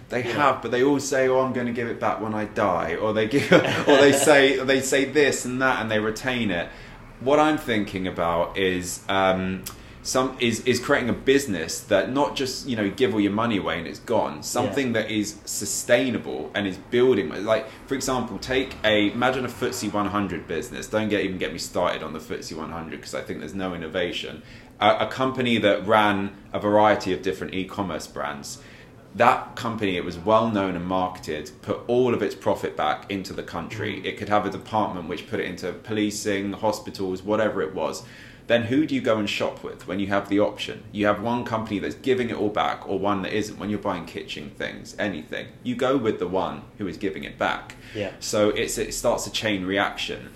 They 0.10 0.24
Yeah. 0.24 0.32
have, 0.34 0.62
but 0.62 0.72
they 0.72 0.84
all 0.84 1.00
say, 1.00 1.30
"Oh, 1.30 1.40
I'm 1.40 1.54
going 1.54 1.68
to 1.68 1.74
give 1.74 1.88
it 1.88 2.00
back 2.00 2.20
when 2.20 2.34
I 2.34 2.44
die," 2.46 2.96
or 2.96 3.14
they 3.14 3.28
give, 3.28 3.50
or 3.88 3.98
they 3.98 4.12
say 4.12 4.58
they 4.58 4.82
say 4.82 5.06
this 5.06 5.46
and 5.46 5.62
that, 5.62 5.82
and 5.82 5.90
they 5.90 6.00
retain 6.00 6.52
it. 6.52 6.68
What 7.22 7.40
I'm 7.40 7.58
thinking 7.58 8.08
about 8.08 8.58
is 8.58 9.02
um, 9.08 9.64
some 10.04 10.36
is 10.42 10.62
is 10.66 10.80
creating 10.82 11.08
a 11.10 11.14
business 11.14 11.80
that 11.82 12.12
not 12.12 12.36
just 12.36 12.68
you 12.68 12.76
know 12.76 12.90
give 12.90 13.14
all 13.14 13.22
your 13.22 13.32
money 13.32 13.58
away 13.58 13.78
and 13.80 13.88
it's 13.88 14.00
gone. 14.00 14.44
Something 14.44 14.92
that 14.94 15.10
is 15.10 15.36
sustainable 15.46 16.52
and 16.54 16.68
is 16.68 16.78
building. 16.78 17.30
Like 17.46 17.68
for 17.88 17.96
example, 17.96 18.38
take 18.38 18.76
a 18.84 19.12
imagine 19.12 19.46
a 19.46 19.48
FTSE 19.48 19.94
100 19.94 20.46
business. 20.48 20.88
Don't 20.88 21.08
get 21.10 21.24
even 21.24 21.38
get 21.38 21.54
me 21.54 21.58
started 21.60 22.04
on 22.04 22.12
the 22.14 22.20
FTSE 22.20 22.58
100 22.58 22.92
because 22.92 23.16
I 23.16 23.22
think 23.22 23.40
there's 23.40 23.56
no 23.56 23.74
innovation. 23.74 24.42
A, 24.82 25.06
a 25.06 25.08
company 25.08 25.58
that 25.60 25.86
ran 25.88 26.36
a 26.52 26.60
variety 26.60 27.14
of 27.14 27.22
different 27.22 27.54
e-commerce 27.54 28.08
brands. 28.08 28.62
That 29.14 29.56
company 29.56 29.98
it 29.98 30.06
was 30.06 30.18
well 30.18 30.50
known 30.50 30.76
and 30.76 30.86
marketed 30.86 31.52
put 31.62 31.82
all 31.88 32.14
of 32.14 32.22
its 32.22 32.36
profit 32.36 32.78
back 32.78 33.12
into 33.12 33.34
the 33.34 33.44
country. 33.44 33.98
Mm. 33.98 34.06
It 34.06 34.18
could 34.18 34.30
have 34.30 34.46
a 34.46 34.50
department 34.50 35.10
which 35.10 35.30
put 35.30 35.40
it 35.40 35.46
into 35.46 35.74
policing 35.74 36.54
hospitals 36.54 37.22
whatever 37.22 37.62
it 37.62 37.74
was. 37.74 38.04
Then 38.48 38.64
who 38.64 38.86
do 38.86 38.96
you 38.96 39.02
go 39.02 39.18
and 39.18 39.30
shop 39.30 39.64
with 39.64 39.88
when 39.88 40.00
you 40.00 40.08
have 40.08 40.28
the 40.28 40.40
option? 40.40 40.84
You 40.92 41.06
have 41.06 41.22
one 41.22 41.46
company 41.46 41.80
that's 41.80 41.96
giving 41.96 42.30
it 42.30 42.36
all 42.36 42.50
back 42.50 42.88
or 42.88 43.00
one 43.00 43.22
that 43.22 43.34
isn't. 43.34 43.60
When 43.60 43.70
you're 43.70 43.80
buying 43.80 44.06
kitchen 44.06 44.52
things 44.58 44.96
anything 44.98 45.48
you 45.64 45.76
go 45.76 45.98
with 45.98 46.20
the 46.20 46.28
one 46.28 46.64
who 46.78 46.88
is 46.88 46.98
giving 46.98 47.24
it 47.24 47.38
back. 47.38 47.76
Yeah. 47.94 48.12
so 48.20 48.50
it's, 48.50 48.78
it 48.78 48.94
starts 48.94 49.28
a 49.28 49.32
chain 49.32 49.66
reaction 49.66 50.32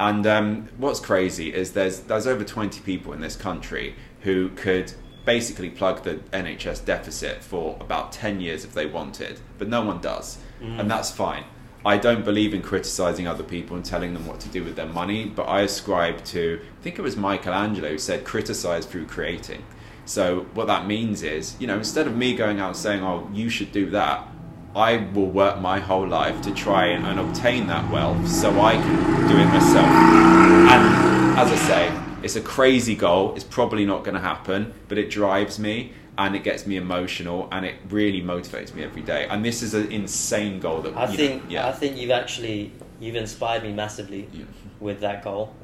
and 0.00 0.26
um, 0.26 0.68
what's 0.78 0.98
crazy 0.98 1.52
is 1.52 1.72
there's 1.72 2.00
there's 2.00 2.26
over 2.26 2.42
20 2.42 2.80
people 2.80 3.12
in 3.12 3.20
this 3.20 3.36
country 3.36 3.94
who 4.22 4.48
could 4.50 4.92
basically 5.26 5.68
plug 5.68 6.02
the 6.02 6.14
NHS 6.32 6.86
deficit 6.86 7.44
for 7.44 7.76
about 7.80 8.10
10 8.10 8.40
years 8.40 8.64
if 8.64 8.72
they 8.72 8.86
wanted, 8.86 9.38
but 9.58 9.68
no 9.68 9.82
one 9.84 10.00
does, 10.00 10.38
and 10.78 10.90
that's 10.90 11.10
fine. 11.10 11.44
I 11.84 11.98
don't 11.98 12.24
believe 12.24 12.54
in 12.54 12.62
criticizing 12.62 13.26
other 13.26 13.42
people 13.42 13.76
and 13.76 13.84
telling 13.84 14.14
them 14.14 14.26
what 14.26 14.40
to 14.40 14.48
do 14.48 14.64
with 14.64 14.76
their 14.76 14.86
money, 14.86 15.26
but 15.26 15.44
I 15.44 15.60
ascribe 15.60 16.24
to 16.26 16.60
I 16.62 16.82
think 16.82 16.98
it 16.98 17.02
was 17.02 17.16
Michelangelo 17.16 17.90
who 17.90 17.98
said 17.98 18.24
criticize 18.24 18.86
through 18.86 19.06
creating. 19.06 19.62
So 20.06 20.46
what 20.54 20.66
that 20.66 20.86
means 20.86 21.22
is, 21.22 21.56
you 21.60 21.66
know, 21.66 21.76
instead 21.76 22.06
of 22.06 22.16
me 22.16 22.34
going 22.34 22.58
out 22.58 22.68
and 22.68 22.76
saying, 22.76 23.02
"Oh, 23.02 23.28
you 23.34 23.50
should 23.50 23.70
do 23.70 23.90
that," 23.90 24.26
I 24.74 24.98
will 25.14 25.26
work 25.26 25.60
my 25.60 25.80
whole 25.80 26.06
life 26.06 26.40
to 26.42 26.54
try 26.54 26.86
and, 26.86 27.04
and 27.06 27.18
obtain 27.18 27.66
that 27.66 27.90
wealth 27.90 28.28
so 28.28 28.60
I 28.60 28.74
can 28.74 29.28
do 29.28 29.36
it 29.36 29.46
myself. 29.46 29.86
And 29.86 31.38
as 31.38 31.50
I 31.50 31.56
say, 31.56 32.00
it's 32.22 32.36
a 32.36 32.40
crazy 32.40 32.94
goal. 32.94 33.34
It's 33.34 33.44
probably 33.44 33.84
not 33.84 34.04
going 34.04 34.14
to 34.14 34.20
happen, 34.20 34.72
but 34.88 34.98
it 34.98 35.10
drives 35.10 35.58
me. 35.58 35.92
and 36.18 36.36
it 36.36 36.44
gets 36.44 36.66
me 36.66 36.76
emotional, 36.76 37.48
and 37.50 37.64
it 37.64 37.76
really 37.88 38.20
motivates 38.20 38.74
me 38.74 38.82
every 38.82 39.00
day. 39.00 39.26
And 39.30 39.42
this 39.42 39.62
is 39.62 39.72
an 39.72 39.90
insane 39.90 40.60
goal 40.60 40.82
that 40.82 40.94
I 40.94 41.06
think 41.06 41.44
know, 41.44 41.50
yeah. 41.50 41.68
I 41.68 41.72
think 41.72 41.96
you've 41.96 42.10
actually 42.10 42.72
you've 43.00 43.16
inspired 43.16 43.62
me 43.62 43.72
massively 43.72 44.28
Yeah. 44.32 44.44
with 44.80 45.00
that 45.00 45.24
goal, 45.24 45.54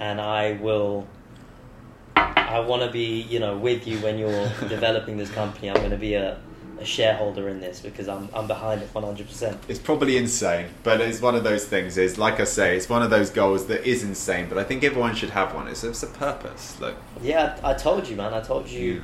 and 0.00 0.18
I 0.18 0.52
will. 0.52 1.06
I 2.16 2.60
want 2.60 2.82
to 2.82 2.90
be, 2.90 3.20
you 3.22 3.40
know, 3.40 3.58
with 3.58 3.86
you 3.86 3.98
when 3.98 4.16
you're 4.16 4.48
developing 4.68 5.18
this 5.18 5.30
company. 5.30 5.68
I'm 5.68 5.76
going 5.76 5.90
to 5.90 5.98
be 5.98 6.14
a, 6.14 6.38
a 6.78 6.84
shareholder 6.84 7.48
in 7.48 7.60
this 7.60 7.80
because 7.80 8.08
I'm 8.08 8.28
I'm 8.34 8.46
behind 8.46 8.82
it 8.82 8.88
100. 8.92 9.26
percent 9.26 9.58
It's 9.68 9.78
probably 9.78 10.16
insane, 10.16 10.66
but 10.82 11.00
it's 11.00 11.20
one 11.20 11.34
of 11.34 11.44
those 11.44 11.64
things. 11.64 11.96
Is 11.98 12.18
like 12.18 12.40
I 12.40 12.44
say, 12.44 12.76
it's 12.76 12.88
one 12.88 13.02
of 13.02 13.10
those 13.10 13.30
goals 13.30 13.66
that 13.66 13.86
is 13.86 14.02
insane. 14.02 14.48
But 14.48 14.58
I 14.58 14.64
think 14.64 14.84
everyone 14.84 15.14
should 15.14 15.30
have 15.30 15.54
one. 15.54 15.68
It's, 15.68 15.84
it's 15.84 16.02
a 16.02 16.06
purpose. 16.08 16.80
Like, 16.80 16.96
Yeah, 17.22 17.58
I, 17.62 17.70
I 17.70 17.74
told 17.74 18.08
you, 18.08 18.16
man. 18.16 18.34
I 18.34 18.40
told 18.40 18.68
you 18.68 18.94
Yeah. 18.94 19.00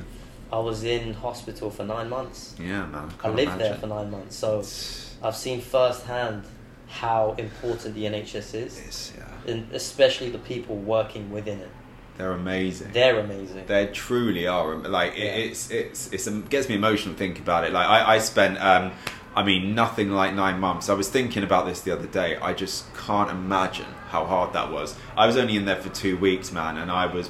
I 0.51 0.59
was 0.59 0.83
in 0.83 1.13
hospital 1.15 1.69
for 1.71 1.83
nine 1.83 2.09
months. 2.09 2.55
yeah, 2.59 2.85
man. 2.85 3.09
I 3.19 3.21
can't 3.23 3.35
lived 3.35 3.59
there 3.59 3.75
for 3.75 3.87
nine 3.87 4.11
months, 4.11 4.35
so 4.35 4.59
I've 5.25 5.35
seen 5.35 5.61
firsthand 5.61 6.43
how 6.87 7.33
important 7.39 7.95
the 7.95 8.03
NHS 8.05 8.53
is, 8.53 9.13
yeah, 9.17 9.51
and 9.51 9.71
especially 9.71 10.29
the 10.29 10.37
people 10.37 10.75
working 10.75 11.31
within 11.31 11.59
it. 11.59 11.69
They're 12.17 12.31
amazing. 12.31 12.89
They're 12.93 13.19
amazing. 13.19 13.65
They 13.65 13.87
truly 13.87 14.47
are. 14.47 14.75
Like 14.75 15.13
it, 15.13 15.19
Yeah. 15.19 15.31
it's 15.31 15.71
it's 15.71 16.13
it's 16.13 16.27
it 16.27 16.49
gets 16.49 16.69
me 16.69 16.75
emotional 16.75 17.13
to 17.15 17.17
think 17.19 17.39
about 17.39 17.63
it. 17.63 17.71
Like 17.73 17.87
I, 17.87 18.15
I 18.15 18.19
spent, 18.19 18.61
um, 18.61 18.91
I 19.35 19.43
mean, 19.43 19.73
nothing 19.73 20.11
like 20.11 20.33
nine 20.33 20.59
months. 20.59 20.89
I 20.89 20.93
was 20.93 21.09
thinking 21.09 21.43
about 21.43 21.65
this 21.65 21.81
the 21.81 21.91
other 21.91 22.05
day. 22.07 22.37
I 22.37 22.53
just 22.53 22.93
can't 22.95 23.31
imagine 23.31 23.87
how 24.09 24.25
hard 24.25 24.53
that 24.53 24.71
was. 24.71 24.95
I 25.17 25.25
was 25.25 25.37
only 25.37 25.55
in 25.55 25.65
there 25.65 25.75
for 25.81 25.89
two 25.89 26.17
weeks, 26.17 26.51
man, 26.51 26.77
and 26.77 26.91
I 26.91 27.07
was. 27.07 27.29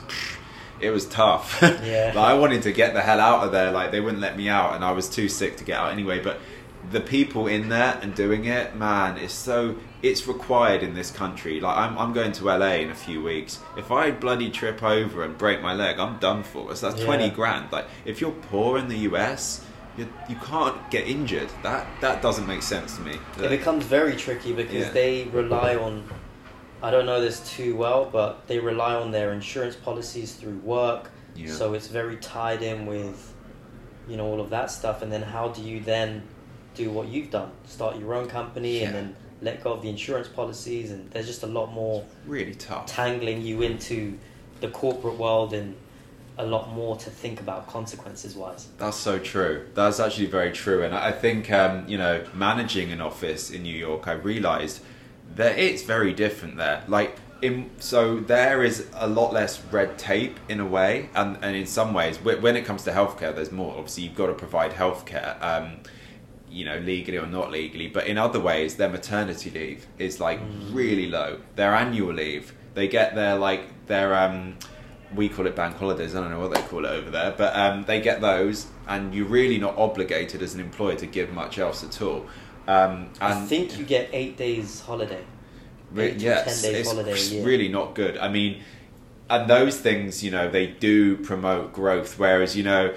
It 0.81 0.89
was 0.89 1.05
tough. 1.05 1.61
Yeah. 1.61 2.07
like, 2.13 2.17
I 2.17 2.33
wanted 2.33 2.63
to 2.63 2.73
get 2.73 2.93
the 2.93 2.99
hell 3.01 3.21
out 3.21 3.45
of 3.45 3.51
there. 3.53 3.71
Like 3.71 3.91
they 3.91 4.01
wouldn't 4.01 4.21
let 4.21 4.35
me 4.35 4.49
out, 4.49 4.75
and 4.75 4.83
I 4.83 4.91
was 4.91 5.07
too 5.07 5.29
sick 5.29 5.55
to 5.57 5.63
get 5.63 5.77
out 5.77 5.93
anyway. 5.93 6.19
But 6.21 6.39
the 6.93 7.01
people 7.01 7.47
in 7.47 7.67
there 7.69 7.99
and 8.01 8.13
doing 8.15 8.45
it, 8.45 8.75
man, 8.75 9.17
it's 9.17 9.33
so 9.33 9.75
it's 10.01 10.27
required 10.27 10.83
in 10.83 10.93
this 10.93 11.09
country. 11.11 11.59
Like 11.59 11.75
I'm, 11.77 11.97
I'm 11.97 12.13
going 12.13 12.31
to 12.33 12.45
LA 12.45 12.75
in 12.85 12.91
a 12.91 12.95
few 12.95 13.21
weeks. 13.21 13.59
If 13.75 13.91
I 13.91 14.11
bloody 14.11 14.49
trip 14.49 14.81
over 14.83 15.23
and 15.23 15.37
break 15.37 15.61
my 15.61 15.73
leg, 15.73 15.99
I'm 15.99 16.17
done 16.19 16.43
for. 16.43 16.73
So 16.75 16.89
that's 16.89 16.99
Yeah. 17.01 17.05
twenty 17.07 17.29
grand. 17.29 17.71
Like 17.71 17.87
if 18.05 18.21
you're 18.21 18.31
poor 18.49 18.77
in 18.77 18.87
the 18.87 18.99
US, 19.09 19.65
you, 19.97 20.07
you 20.29 20.35
can't 20.37 20.77
get 20.91 21.07
injured. 21.07 21.49
That 21.63 21.87
that 22.01 22.21
doesn't 22.21 22.47
make 22.47 22.61
sense 22.61 22.95
to 22.97 23.01
me. 23.01 23.17
It 23.41 23.49
becomes 23.49 23.85
very 23.85 24.15
tricky 24.15 24.53
because 24.53 24.85
Yeah. 24.87 24.89
they 24.91 25.23
rely 25.25 25.75
on. 25.75 26.03
I 26.83 26.91
don't 26.91 27.05
know 27.05 27.19
this 27.21 27.39
too 27.55 27.75
well, 27.75 28.05
but 28.11 28.45
they 28.47 28.59
rely 28.59 28.93
on 28.93 29.11
their 29.11 29.31
insurance 29.33 29.75
policies 29.75 30.33
through 30.33 30.57
work. 30.59 31.09
Yeah. 31.35 31.49
So 31.51 31.73
it's 31.73 31.87
very 31.87 32.17
tied 32.17 32.61
in 32.61 32.85
with, 32.85 33.33
you 34.07 34.17
know, 34.17 34.25
all 34.27 34.41
of 34.41 34.49
that 34.51 34.69
stuff. 34.69 35.01
And 35.01 35.09
then 35.11 35.23
how 35.23 35.47
do 35.47 35.61
you 35.63 35.79
then 35.79 36.23
do 36.75 36.89
what 36.91 37.07
you've 37.07 37.31
done? 37.31 37.51
Start 37.65 37.97
your 37.97 38.13
own 38.13 38.27
company 38.27 38.83
and 38.83 38.95
then 38.95 39.15
let 39.41 39.63
go 39.63 39.73
of 39.73 39.81
the 39.81 39.89
insurance 39.89 40.27
policies. 40.27 40.91
And 40.91 41.09
there's 41.11 41.27
just 41.27 41.43
a 41.43 41.47
lot 41.47 41.71
more 41.71 42.05
really 42.25 42.55
tough. 42.55 42.85
tangling 42.87 43.41
you 43.41 43.61
into 43.61 44.17
the 44.61 44.69
corporate 44.69 45.17
world 45.17 45.53
and 45.53 45.75
a 46.37 46.45
lot 46.45 46.73
more 46.73 46.97
to 46.97 47.09
think 47.09 47.39
about 47.39 47.67
consequences 47.67 48.35
wise. 48.35 48.67
That's 48.77 48.97
so 48.97 49.19
true. 49.19 49.67
That's 49.75 49.99
actually 49.99 50.25
very 50.27 50.51
true. 50.51 50.83
And 50.83 50.95
I 50.95 51.09
I 51.09 51.11
think, 51.11 51.51
um, 51.51 51.87
you 51.87 51.97
know, 51.97 52.25
managing 52.33 52.91
an 52.91 53.01
office 53.01 53.51
in 53.51 53.63
New 53.63 53.75
York, 53.75 54.07
I 54.07 54.13
realized 54.13 54.81
that 55.35 55.59
it's 55.59 55.83
very 55.83 56.13
different 56.13 56.57
there. 56.57 56.83
Like, 56.87 57.17
in, 57.41 57.69
so 57.79 58.19
there 58.19 58.63
is 58.63 58.87
a 58.93 59.07
lot 59.07 59.33
less 59.33 59.61
red 59.65 59.97
tape 59.97 60.39
in 60.47 60.59
a 60.59 60.65
way. 60.65 61.09
And, 61.13 61.37
and 61.41 61.55
in 61.55 61.67
some 61.67 61.93
ways, 61.93 62.17
when 62.19 62.55
it 62.55 62.65
comes 62.65 62.83
to 62.85 62.91
healthcare, 62.91 63.35
there's 63.35 63.51
more. 63.51 63.75
Obviously, 63.75 64.03
you've 64.03 64.15
got 64.15 64.27
to 64.27 64.33
provide 64.33 64.71
healthcare. 64.71 65.39
Um, 65.41 65.81
you 66.53 66.65
know, 66.65 66.77
legally 66.77 67.17
or 67.17 67.25
not 67.25 67.51
legally, 67.51 67.87
but 67.87 68.05
in 68.07 68.17
other 68.17 68.39
ways, 68.39 68.75
their 68.75 68.89
maternity 68.89 69.49
leave 69.49 69.87
is 69.97 70.19
like 70.19 70.39
really 70.69 71.07
low. 71.07 71.39
Their 71.55 71.73
annual 71.73 72.13
leave, 72.13 72.53
they 72.75 72.87
get 72.87 73.15
their 73.15 73.35
like 73.35 73.87
their 73.87 74.15
um, 74.15 74.57
we 75.15 75.29
call 75.29 75.47
it 75.47 75.55
bank 75.55 75.77
holidays. 75.77 76.15
I 76.15 76.21
don't 76.21 76.29
know 76.29 76.39
what 76.39 76.53
they 76.53 76.61
call 76.61 76.85
it 76.85 76.89
over 76.89 77.09
there, 77.09 77.33
but 77.35 77.55
um, 77.55 77.83
they 77.85 78.01
get 78.01 78.21
those, 78.21 78.67
and 78.87 79.13
you're 79.13 79.25
really 79.25 79.57
not 79.57 79.77
obligated 79.77 80.41
as 80.41 80.53
an 80.53 80.59
employer 80.59 80.95
to 80.95 81.07
give 81.07 81.31
much 81.33 81.57
else 81.57 81.83
at 81.83 82.01
all. 82.01 82.25
Um, 82.67 83.09
and 83.19 83.33
I 83.33 83.45
think 83.45 83.77
you 83.77 83.85
get 83.85 84.09
eight 84.13 84.37
days 84.37 84.81
holiday. 84.81 85.23
Re- 85.91 86.11
eight 86.11 86.21
yes, 86.21 86.61
10 86.61 86.71
days 86.71 86.79
it's 86.81 86.91
holiday 86.91 87.11
a 87.11 87.17
year. 87.17 87.45
really 87.45 87.67
not 87.67 87.93
good. 87.93 88.17
I 88.17 88.29
mean, 88.29 88.61
and 89.29 89.49
those 89.49 89.79
things, 89.79 90.23
you 90.23 90.31
know, 90.31 90.49
they 90.49 90.67
do 90.67 91.17
promote 91.17 91.73
growth. 91.73 92.17
Whereas, 92.17 92.55
you 92.55 92.63
know, 92.63 92.93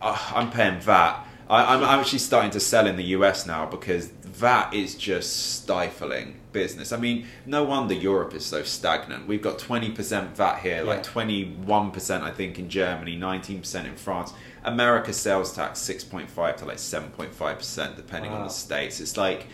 uh, 0.00 0.32
I'm 0.34 0.50
paying 0.50 0.80
VAT. 0.80 1.24
I, 1.48 1.74
I'm 1.74 1.82
I'm 1.82 2.00
actually 2.00 2.18
starting 2.18 2.50
to 2.52 2.60
sell 2.60 2.86
in 2.86 2.96
the 2.96 3.04
US 3.16 3.46
now 3.46 3.66
because 3.66 4.10
that 4.40 4.72
is 4.74 4.94
just 4.94 5.54
stifling 5.56 6.38
business. 6.52 6.92
I 6.92 6.96
mean, 6.98 7.26
no 7.46 7.64
wonder 7.64 7.94
Europe 7.94 8.34
is 8.34 8.44
so 8.46 8.62
stagnant. 8.62 9.26
We've 9.26 9.42
got 9.42 9.58
20% 9.58 10.28
VAT 10.34 10.60
here, 10.60 10.82
like 10.82 11.04
Yeah. 11.04 11.10
21%, 11.12 12.22
I 12.22 12.30
think, 12.30 12.58
in 12.58 12.68
Germany, 12.68 13.16
19% 13.18 13.84
in 13.86 13.96
France. 13.96 14.32
America 14.64 15.12
sales 15.12 15.52
tax 15.54 15.80
6.5 15.80 16.56
to 16.58 16.64
like 16.66 16.76
7.5%, 16.76 17.96
depending 17.96 18.32
on 18.32 18.42
the 18.44 18.48
states. 18.50 19.00
It's 19.00 19.16
like 19.16 19.46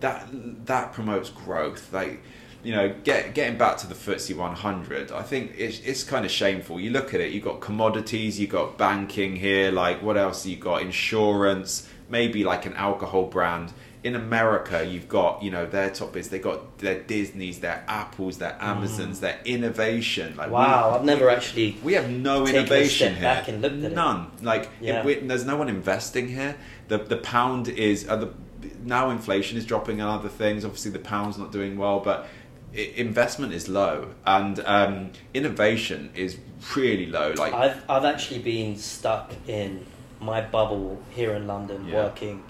that 0.00 0.28
that 0.66 0.92
promotes 0.92 1.30
growth. 1.30 1.92
Like 1.92 2.22
you 2.64 2.74
know, 2.74 2.92
get, 3.04 3.34
getting 3.34 3.56
back 3.56 3.76
to 3.78 3.86
the 3.86 3.94
FTSE 3.94 4.36
100, 4.36 5.12
I 5.12 5.22
think 5.22 5.52
it's, 5.56 5.80
it's 5.80 6.02
kind 6.04 6.24
of 6.24 6.30
shameful. 6.30 6.80
You 6.80 6.90
look 6.90 7.14
at 7.14 7.20
it, 7.20 7.32
you've 7.32 7.44
got 7.44 7.60
commodities, 7.60 8.38
you've 8.40 8.50
got 8.50 8.76
banking 8.76 9.36
here, 9.36 9.70
like 9.70 10.02
what 10.02 10.16
else 10.16 10.44
you 10.44 10.56
got? 10.56 10.82
Insurance, 10.82 11.88
maybe 12.08 12.44
like 12.44 12.66
an 12.66 12.74
alcohol 12.74 13.24
brand. 13.26 13.72
In 14.04 14.14
America, 14.14 14.84
you've 14.86 15.08
got, 15.08 15.42
you 15.42 15.50
know, 15.50 15.66
their 15.66 15.90
top 15.90 16.16
is 16.16 16.28
they 16.28 16.38
got 16.38 16.78
their 16.78 17.00
Disney's, 17.00 17.58
their 17.58 17.84
Apples, 17.88 18.38
their 18.38 18.56
Amazons, 18.60 19.18
their 19.20 19.40
innovation. 19.44 20.36
Like 20.36 20.48
we- 20.48 20.52
Wow, 20.54 20.94
I've 20.96 21.04
never 21.04 21.28
actually. 21.28 21.76
we 21.82 21.94
have 21.94 22.08
no 22.08 22.46
innovation 22.46 23.14
here. 23.14 23.22
back 23.22 23.48
and 23.48 23.60
looked 23.60 23.76
at 23.84 23.90
it. 23.92 23.94
None. 23.94 24.30
Like 24.40 24.68
Yeah. 24.80 25.04
we, 25.04 25.14
there's 25.14 25.44
no 25.44 25.56
one 25.56 25.68
investing 25.68 26.28
here. 26.28 26.56
The 26.86 26.98
the 26.98 27.16
pound 27.16 27.68
is 27.68 28.08
uh, 28.08 28.16
the, 28.16 28.30
now 28.84 29.10
inflation 29.10 29.58
is 29.58 29.66
dropping 29.66 30.00
and 30.00 30.08
other 30.08 30.28
things. 30.28 30.64
Obviously, 30.64 30.92
the 30.92 31.00
pound's 31.00 31.36
not 31.36 31.50
doing 31.50 31.76
well, 31.76 31.98
but 31.98 32.28
investment 32.74 33.52
is 33.52 33.68
low 33.68 34.10
and 34.26 34.60
um, 34.66 35.10
innovation 35.34 36.10
is 36.14 36.38
really 36.76 37.06
low. 37.06 37.32
Like 37.36 37.52
I've 37.52 37.82
I've 37.88 38.04
actually 38.04 38.40
been 38.40 38.76
stuck 38.76 39.32
in 39.46 39.86
my 40.20 40.40
bubble 40.40 41.00
here 41.10 41.32
in 41.34 41.46
London, 41.46 41.86
Yeah. 41.86 42.04
working, 42.04 42.42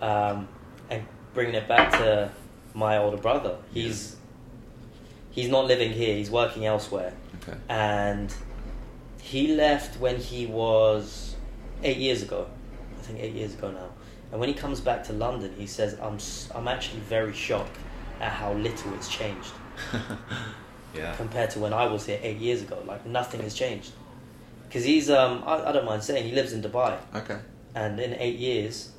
um, 0.00 0.48
and 0.90 1.04
bringing 1.34 1.54
it 1.54 1.66
back 1.68 1.92
to 1.92 2.30
my 2.74 2.98
older 2.98 3.16
brother. 3.16 3.56
He's 3.72 4.16
he's 5.30 5.48
not 5.48 5.66
living 5.66 5.92
here. 5.92 6.14
He's 6.14 6.30
working 6.30 6.66
elsewhere, 6.66 7.12
okay, 7.42 7.58
and 7.68 8.32
he 9.20 9.54
left 9.54 9.98
when 9.98 10.16
he 10.18 10.46
was 10.46 11.34
eight 11.82 11.96
years 11.98 12.22
ago. 12.22 12.46
I 12.98 13.02
think 13.02 13.20
eight 13.20 13.34
years 13.34 13.54
ago 13.54 13.70
now. 13.70 13.88
And 14.32 14.40
when 14.40 14.48
he 14.48 14.54
comes 14.54 14.80
back 14.80 15.04
to 15.04 15.12
London, 15.12 15.54
he 15.56 15.66
says, 15.66 15.96
"I'm 16.00 16.18
I'm 16.54 16.68
actually 16.68 17.00
very 17.00 17.32
shocked 17.32 17.76
at 18.20 18.32
how 18.32 18.52
little 18.52 18.94
it's 18.94 19.08
changed." 19.08 19.50
yeah, 20.94 21.14
compared 21.16 21.50
to 21.50 21.58
when 21.60 21.72
I 21.72 21.86
was 21.86 22.06
here 22.06 22.18
eight 22.22 22.38
years 22.38 22.62
ago. 22.62 22.82
Like 22.86 23.04
nothing 23.06 23.40
has 23.42 23.54
changed. 23.54 23.92
Because 24.64 24.84
he's, 24.84 25.08
um, 25.10 25.44
I, 25.46 25.68
I 25.68 25.72
don't 25.72 25.84
mind 25.86 26.02
saying, 26.02 26.24
he 26.24 26.32
lives 26.32 26.52
in 26.52 26.60
Dubai, 26.60 26.98
okay, 27.14 27.38
and 27.76 28.00
in 28.00 28.14
eight 28.14 28.36
years, 28.36 28.90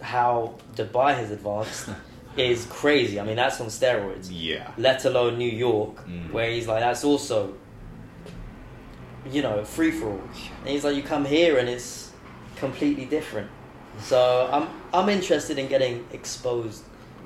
how 0.00 0.54
Dubai 0.76 1.14
has 1.14 1.30
advanced 1.30 1.90
is 2.38 2.64
crazy. 2.70 3.20
I 3.20 3.24
mean, 3.24 3.36
that's 3.36 3.60
on 3.60 3.66
steroids. 3.66 4.28
yeah, 4.32 4.70
Let 4.78 5.04
alone 5.04 5.36
New 5.38 5.50
York, 5.50 6.06
Mm. 6.06 6.32
where 6.32 6.50
he's 6.50 6.66
like, 6.66 6.80
that's 6.80 7.04
also, 7.04 7.54
you 9.30 9.42
know, 9.42 9.62
free 9.64 9.90
for 9.90 10.06
all. 10.10 10.20
And 10.60 10.68
he's 10.68 10.84
like, 10.84 10.96
you 10.96 11.02
come 11.02 11.24
here 11.24 11.58
and 11.58 11.68
it's 11.68 12.10
completely 12.56 13.04
different. 13.04 13.50
So 14.00 14.48
I'm, 14.50 14.68
I'm 14.92 15.08
interested 15.08 15.58
in 15.58 15.68
getting 15.68 16.06
exposed 16.12 16.82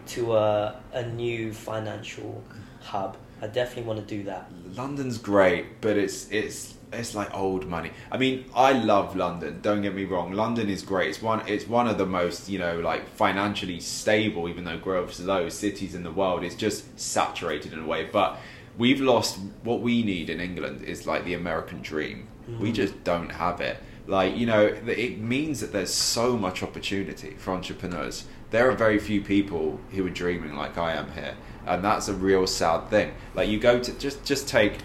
to 0.09 0.35
a, 0.37 0.81
a 0.93 1.07
new 1.07 1.53
financial 1.53 2.43
hub. 2.81 3.17
I 3.41 3.47
definitely 3.47 3.85
want 3.85 4.07
to 4.07 4.17
do 4.17 4.25
that. 4.25 4.51
London's 4.75 5.19
great, 5.19 5.81
but 5.81 5.97
it's 5.97 6.29
it's 6.31 6.75
it's 6.93 7.15
like 7.15 7.33
old 7.35 7.67
money. 7.67 7.93
I 8.11 8.17
mean, 8.19 8.47
I 8.55 8.73
love 8.73 9.15
London. 9.15 9.61
Don't 9.63 9.83
get 9.83 9.95
me 9.95 10.05
wrong. 10.05 10.33
London 10.33 10.69
is 10.69 10.83
great. 10.83 11.11
It's 11.11 11.23
one 11.23 11.43
it's 11.47 11.69
one 11.69 11.87
of 11.87 11.99
the 11.99 12.07
most 12.07 12.49
you 12.49 12.59
know 12.59 12.81
like 12.81 13.09
financially 13.09 13.81
stable, 13.81 14.49
even 14.49 14.65
though 14.65 14.79
growth's 14.79 15.21
low, 15.21 15.49
cities 15.49 15.95
in 15.95 16.03
the 16.03 16.11
world. 16.11 16.43
It's 16.43 16.57
just 16.57 16.99
saturated 16.99 17.73
in 17.73 17.81
a 17.81 17.87
way, 17.87 18.09
but. 18.11 18.39
We've 18.79 19.01
lost 19.01 19.41
what 19.65 19.81
we 19.81 20.05
need 20.05 20.31
in 20.31 20.41
England 20.41 20.85
is 20.85 21.05
like 21.05 21.25
the 21.25 21.35
American 21.35 21.83
dream. 21.83 22.29
We 22.61 22.71
Mhm. 22.71 22.75
just 22.75 23.03
don't 23.03 23.31
have 23.31 23.61
it. 23.61 23.77
Like, 24.07 24.37
you 24.37 24.47
know, 24.47 24.67
it 24.87 25.19
means 25.19 25.59
that 25.59 25.73
there's 25.73 25.93
so 25.93 26.37
much 26.37 26.63
opportunity 26.63 27.35
for 27.39 27.51
entrepreneurs. 27.55 28.23
There 28.51 28.69
are 28.71 28.75
very 28.75 28.99
few 28.99 29.21
people 29.21 29.79
who 29.93 30.07
are 30.07 30.11
dreaming 30.11 30.55
like 30.55 30.79
I 30.79 30.95
am 30.95 31.13
here, 31.13 31.35
and 31.67 31.85
that's 31.85 32.09
a 32.09 32.15
real 32.15 32.47
sad 32.47 32.89
thing. 32.89 33.13
Like, 33.35 33.49
you 33.49 33.59
go 33.59 33.79
to 33.79 33.93
just 33.99 34.25
just 34.25 34.49
take 34.49 34.79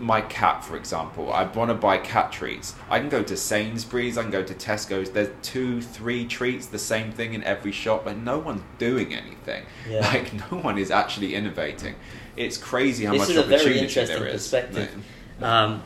my 0.00 0.20
cat, 0.22 0.64
for 0.64 0.76
example, 0.76 1.32
I 1.32 1.44
want 1.44 1.70
to 1.70 1.74
buy 1.74 1.98
cat 1.98 2.32
treats. 2.32 2.74
I 2.88 2.98
can 2.98 3.08
go 3.08 3.22
to 3.22 3.36
Sainsbury's, 3.36 4.16
I 4.16 4.22
can 4.22 4.30
go 4.30 4.42
to 4.42 4.54
Tesco's. 4.54 5.10
There's 5.10 5.28
two, 5.42 5.82
three 5.82 6.26
treats, 6.26 6.66
the 6.66 6.78
same 6.78 7.12
thing 7.12 7.34
in 7.34 7.44
every 7.44 7.72
shop, 7.72 8.06
and 8.06 8.24
no 8.24 8.38
one's 8.38 8.62
doing 8.78 9.14
anything. 9.14 9.64
Yeah. 9.88 10.00
Like 10.10 10.32
no 10.50 10.58
one 10.58 10.76
is 10.76 10.90
actually 10.90 11.34
innovating. 11.36 11.94
It's 12.36 12.56
crazy 12.56 13.04
how 13.04 13.12
this 13.12 13.20
much 13.20 13.30
is 13.30 13.36
a 13.36 13.42
very 13.44 13.78
interesting 13.78 14.16
is. 14.24 14.32
perspective. 14.32 15.04
Um, 15.40 15.82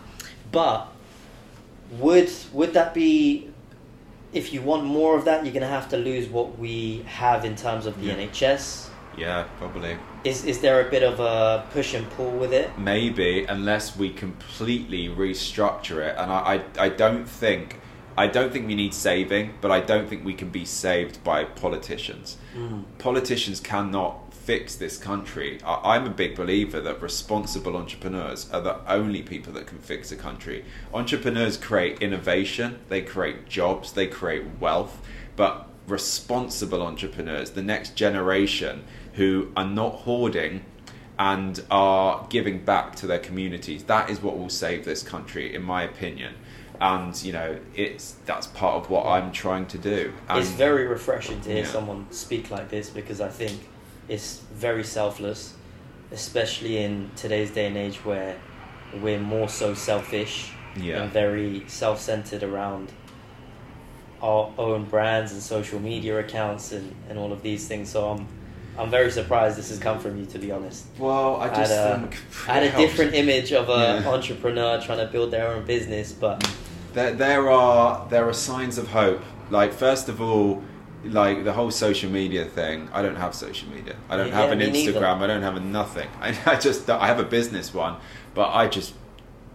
but 0.50 0.88
would 1.90 2.30
would 2.52 2.72
that 2.72 2.94
be 2.94 3.50
if 4.34 4.52
you 4.52 4.60
want 4.60 4.84
more 4.84 5.16
of 5.16 5.24
that, 5.24 5.44
you're 5.44 5.52
going 5.54 5.62
to 5.62 5.68
have 5.68 5.88
to 5.90 5.96
lose 5.96 6.28
what 6.28 6.58
we 6.58 7.02
have 7.06 7.44
in 7.44 7.54
terms 7.56 7.86
of 7.86 7.98
the 8.00 8.06
Yeah. 8.08 8.16
NHS. 8.16 8.88
yeah, 9.16 9.44
probably. 9.58 9.96
Is 10.24 10.44
is 10.44 10.58
there 10.60 10.86
a 10.86 10.90
bit 10.90 11.02
of 11.04 11.20
a 11.20 11.64
push 11.72 11.94
and 11.94 12.08
pull 12.10 12.32
with 12.32 12.52
it? 12.52 12.68
maybe 12.78 13.44
unless 13.48 13.96
we 13.96 14.10
completely 14.10 15.08
restructure 15.08 15.98
it 16.08 16.16
and 16.18 16.32
I, 16.32 16.60
I, 16.78 16.86
I 16.86 16.88
don't 16.88 17.24
think 17.26 17.78
I 18.16 18.26
don't 18.26 18.52
think 18.52 18.66
we 18.66 18.74
need 18.74 18.94
saving 18.94 19.54
but 19.60 19.70
I 19.70 19.80
don't 19.80 20.08
think 20.08 20.24
we 20.24 20.34
can 20.34 20.50
be 20.50 20.64
saved 20.64 21.22
by 21.24 21.44
politicians 21.44 22.36
hmm. 22.54 22.82
politicians 22.98 23.60
cannot 23.60 24.32
fix 24.32 24.74
this 24.76 24.98
country 24.98 25.60
I, 25.64 25.96
I'm 25.96 26.06
a 26.06 26.10
big 26.10 26.36
believer 26.36 26.80
that 26.80 27.00
responsible 27.02 27.76
entrepreneurs 27.76 28.50
are 28.52 28.60
the 28.60 28.78
only 28.90 29.22
people 29.22 29.52
that 29.54 29.66
can 29.66 29.78
fix 29.78 30.12
a 30.12 30.16
country 30.16 30.64
entrepreneurs 30.92 31.56
create 31.56 32.00
innovation 32.00 32.80
they 32.88 33.02
create 33.02 33.48
jobs 33.48 33.92
they 33.92 34.06
create 34.06 34.44
wealth 34.60 35.00
but 35.36 35.68
responsible 35.86 36.82
entrepreneurs 36.82 37.50
the 37.50 37.62
next 37.62 37.94
generation 37.96 38.84
who 39.14 39.52
are 39.56 39.66
not 39.66 39.94
hoarding 40.00 40.64
and 41.18 41.62
are 41.70 42.26
giving 42.28 42.64
back 42.64 42.96
to 42.96 43.06
their 43.06 43.18
communities. 43.18 43.84
That 43.84 44.10
is 44.10 44.20
what 44.20 44.36
will 44.38 44.48
save 44.48 44.84
this 44.84 45.02
country, 45.02 45.54
in 45.54 45.62
my 45.62 45.82
opinion. 45.82 46.34
And 46.84 47.14
you 47.24 47.32
know, 47.32 47.56
it's 47.74 48.16
that's 48.26 48.46
part 48.48 48.74
of 48.76 48.90
what 48.90 49.06
I'm 49.06 49.32
trying 49.32 49.64
to 49.68 49.78
do. 49.78 50.12
And 50.28 50.38
it's 50.38 50.50
very 50.50 50.86
refreshing 50.86 51.40
to 51.40 51.48
hear 51.50 51.64
Yeah. 51.64 51.70
someone 51.76 52.06
speak 52.10 52.50
like 52.50 52.68
this 52.68 52.90
because 52.90 53.22
I 53.22 53.28
think 53.30 53.56
it's 54.06 54.40
very 54.54 54.84
selfless, 54.84 55.54
especially 56.12 56.76
in 56.84 57.10
today's 57.16 57.50
day 57.52 57.66
and 57.68 57.76
age 57.78 57.96
where 58.04 58.36
we're 59.02 59.18
more 59.18 59.48
so 59.48 59.72
selfish 59.72 60.52
Yeah. 60.76 61.02
and 61.02 61.10
very 61.10 61.64
self-centered 61.68 62.42
around 62.42 62.92
our 64.22 64.52
own 64.58 64.84
brands 64.84 65.32
and 65.32 65.40
social 65.42 65.80
media 65.80 66.18
accounts 66.18 66.72
and, 66.72 66.94
and 67.08 67.18
all 67.18 67.32
of 67.32 67.40
these 67.42 67.66
things. 67.66 67.88
So 67.88 68.10
I'm 68.10 68.28
I'm 68.76 68.90
very 68.90 69.10
surprised 69.10 69.56
this 69.56 69.70
has 69.70 69.78
come 69.78 70.00
from 70.00 70.18
you, 70.18 70.26
to 70.26 70.38
be 70.38 70.50
honest. 70.50 70.84
well, 70.98 71.36
I 71.36 71.44
I 71.48 71.54
just 71.54 71.72
had 71.72 71.80
a, 71.80 72.08
I 72.48 72.54
had 72.58 72.62
a 72.74 72.76
different 72.76 73.14
image 73.14 73.52
of 73.52 73.70
an 73.70 74.02
Yeah. 74.02 74.10
entrepreneur 74.10 74.80
trying 74.80 74.98
to 74.98 75.06
build 75.06 75.30
their 75.30 75.46
own 75.48 75.64
business, 75.64 76.12
but 76.12 76.36
There, 76.94 77.12
there 77.12 77.50
are 77.50 78.06
there 78.08 78.28
are 78.28 78.32
signs 78.32 78.78
of 78.78 78.88
hope. 78.88 79.22
Like 79.50 79.72
first 79.72 80.08
of 80.08 80.20
all, 80.20 80.62
like 81.04 81.44
the 81.44 81.52
whole 81.52 81.70
social 81.70 82.10
media 82.10 82.44
thing. 82.44 82.88
I 82.92 83.02
don't 83.02 83.16
have 83.16 83.34
social 83.34 83.68
media. 83.68 83.96
I 84.08 84.16
don't 84.16 84.28
Yeah, 84.28 84.40
have 84.40 84.52
an 84.52 84.58
me 84.58 84.70
neither. 84.70 84.92
Instagram. 85.00 85.18
I 85.20 85.26
don't 85.26 85.42
have 85.42 85.56
a 85.56 85.60
nothing. 85.60 86.08
I, 86.20 86.36
I 86.46 86.56
just 86.58 86.88
I 86.88 87.06
have 87.06 87.18
a 87.18 87.24
business 87.24 87.74
one, 87.74 87.96
but 88.34 88.50
I 88.50 88.68
just 88.68 88.94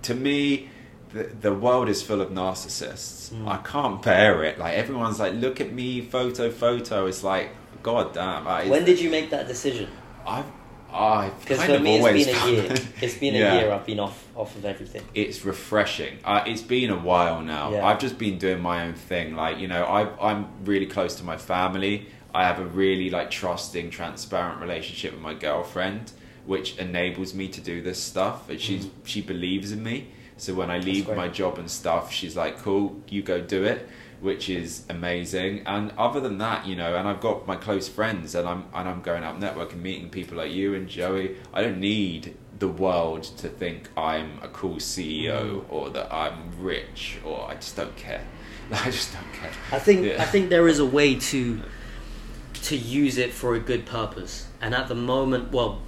to 0.04 0.14
me. 0.14 0.70
The, 1.12 1.24
the 1.24 1.52
world 1.52 1.90
is 1.90 2.04
full 2.04 2.22
of 2.22 2.30
narcissists. 2.30 3.32
Mm. 3.34 3.48
I 3.48 3.58
can't 3.58 4.00
bear 4.00 4.44
it. 4.44 4.60
Like 4.60 4.76
everyone's 4.76 5.20
like, 5.20 5.34
"Look 5.34 5.60
at 5.60 5.74
me, 5.74 6.02
photo, 6.02 6.52
photo." 6.52 7.08
It's 7.08 7.24
like, 7.24 7.50
God 7.82 8.14
damn. 8.14 8.48
I, 8.48 8.68
when 8.68 8.86
did 8.86 9.00
you 9.00 9.10
make 9.10 9.32
that 9.32 9.48
decision? 9.48 9.90
I've, 10.28 10.46
I've 10.92 11.40
Because 11.42 11.58
kind 11.60 11.70
for 11.72 11.76
of 11.78 11.82
me, 11.84 11.98
always 11.98 12.28
it's 12.28 12.40
been 12.44 12.48
a 12.50 12.52
year. 12.52 12.64
found- 12.68 12.88
It's 13.02 13.16
been 13.18 13.36
a 13.36 13.38
year 13.38 13.72
I've 13.72 13.86
been 13.86 14.00
off 14.00 14.26
off 14.36 14.56
of 14.56 14.66
everything. 14.66 15.04
it's 15.14 15.46
refreshing. 15.46 16.18
Uh, 16.24 16.44
it's 16.48 16.62
been 16.62 16.90
a 16.90 16.98
while 16.98 17.42
now. 17.42 17.72
Yeah. 17.72 17.86
I've 17.86 18.00
just 18.00 18.18
been 18.18 18.38
doing 18.38 18.62
my 18.62 18.86
own 18.86 18.94
thing. 18.94 19.36
Like 19.36 19.60
you 19.60 19.68
know, 19.68 19.84
I, 19.84 20.32
I'm 20.32 20.48
really 20.66 20.86
close 20.88 21.16
to 21.16 21.24
my 21.24 21.38
family. 21.38 22.08
I 22.34 22.44
have 22.46 22.60
a 22.60 22.66
really 22.66 23.10
like 23.10 23.32
trusting, 23.32 23.90
transparent 23.90 24.62
relationship 24.62 25.14
with 25.14 25.22
my 25.22 25.34
girlfriend, 25.34 26.12
which 26.46 26.78
enables 26.78 27.34
me 27.34 27.48
to 27.50 27.62
do 27.62 27.82
this 27.82 28.02
stuff. 28.02 28.50
And 28.50 28.60
she's 28.60 28.86
Mm. 28.86 28.92
she 29.04 29.22
believes 29.22 29.72
in 29.72 29.84
me. 29.84 30.08
So 30.38 30.54
when 30.54 30.72
I 30.72 30.78
leave 30.80 31.08
my 31.16 31.28
job 31.28 31.58
and 31.60 31.70
stuff, 31.70 32.14
she's 32.14 32.36
like, 32.38 32.58
"Cool, 32.60 33.02
you 33.10 33.22
go 33.22 33.42
do 33.42 33.64
it." 33.66 33.88
Which 34.22 34.50
is 34.50 34.84
amazing, 34.90 35.64
and 35.66 35.94
other 35.98 36.20
than 36.20 36.40
that, 36.40 36.66
you 36.68 36.76
know, 36.76 36.96
and 36.98 37.08
I've 37.08 37.22
got 37.22 37.48
my 37.48 37.56
close 37.56 37.88
friends, 37.88 38.36
and 38.36 38.48
I'm 38.48 38.66
and 38.74 38.88
I'm 38.90 39.02
going 39.02 39.24
out 39.24 39.40
networking, 39.40 39.82
meeting 39.82 40.10
people 40.10 40.38
like 40.38 40.52
you 40.52 40.74
and 40.76 40.90
Joey. 40.90 41.38
I 41.54 41.62
don't 41.62 41.80
need 41.80 42.36
the 42.60 42.68
world 42.68 43.24
to 43.24 43.48
think 43.48 43.88
I'm 43.96 44.40
a 44.44 44.50
cool 44.50 44.76
CEO 44.76 45.62
Mm. 45.62 45.66
or 45.70 45.90
that 45.92 46.14
I'm 46.14 46.52
rich 46.62 47.18
or 47.24 47.50
I 47.50 47.56
just 47.56 47.78
don't 47.78 47.96
care. 47.96 48.26
I 48.74 48.92
just 48.92 49.14
don't 49.14 49.32
care. 49.32 49.52
I 49.72 49.80
think 49.80 50.06
Yeah. 50.06 50.22
I 50.22 50.26
think 50.26 50.50
there 50.50 50.68
is 50.68 50.80
a 50.80 50.86
way 50.86 51.16
to 51.16 51.62
to 52.64 52.76
use 52.76 53.18
it 53.18 53.32
for 53.32 53.56
a 53.56 53.60
good 53.60 53.86
purpose. 53.86 54.48
And 54.62 54.76
at 54.76 54.90
the 54.90 54.96
moment, 54.96 55.54
well, 55.54 55.80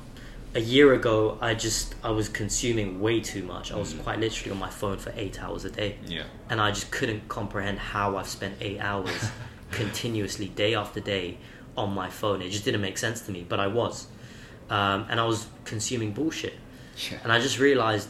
a 0.53 0.59
year 0.59 0.93
ago, 0.93 1.37
I 1.41 1.53
just 1.53 1.95
I 2.03 2.09
was 2.11 2.27
consuming 2.29 2.99
way 2.99 3.21
too 3.21 3.43
much. 3.43 3.71
I 3.71 3.77
was 3.77 3.93
Mm. 3.93 4.03
quite 4.03 4.19
literally 4.19 4.51
on 4.51 4.59
my 4.59 4.69
phone 4.69 4.97
for 4.97 5.13
eight 5.15 5.41
hours 5.41 5.63
a 5.65 5.69
day, 5.69 5.95
Yeah. 6.05 6.23
and 6.49 6.59
I 6.59 6.71
just 6.71 6.91
couldn't 6.91 7.27
comprehend 7.29 7.79
how 7.79 8.17
I've 8.17 8.27
spent 8.27 8.55
eight 8.59 8.79
hours 8.79 9.29
continuously, 9.71 10.47
day 10.49 10.75
after 10.75 10.99
day, 10.99 11.37
on 11.77 11.93
my 11.93 12.09
phone. 12.09 12.41
It 12.41 12.49
just 12.49 12.65
didn't 12.65 12.81
make 12.81 12.97
sense 12.97 13.21
to 13.21 13.31
me, 13.31 13.45
but 13.47 13.59
I 13.59 13.67
was, 13.67 14.07
um, 14.69 15.05
and 15.09 15.19
I 15.21 15.23
was 15.25 15.47
consuming 15.63 16.11
bullshit. 16.11 16.55
Yeah. 17.09 17.19
And 17.23 17.31
I 17.31 17.39
just 17.39 17.57
realized, 17.59 18.09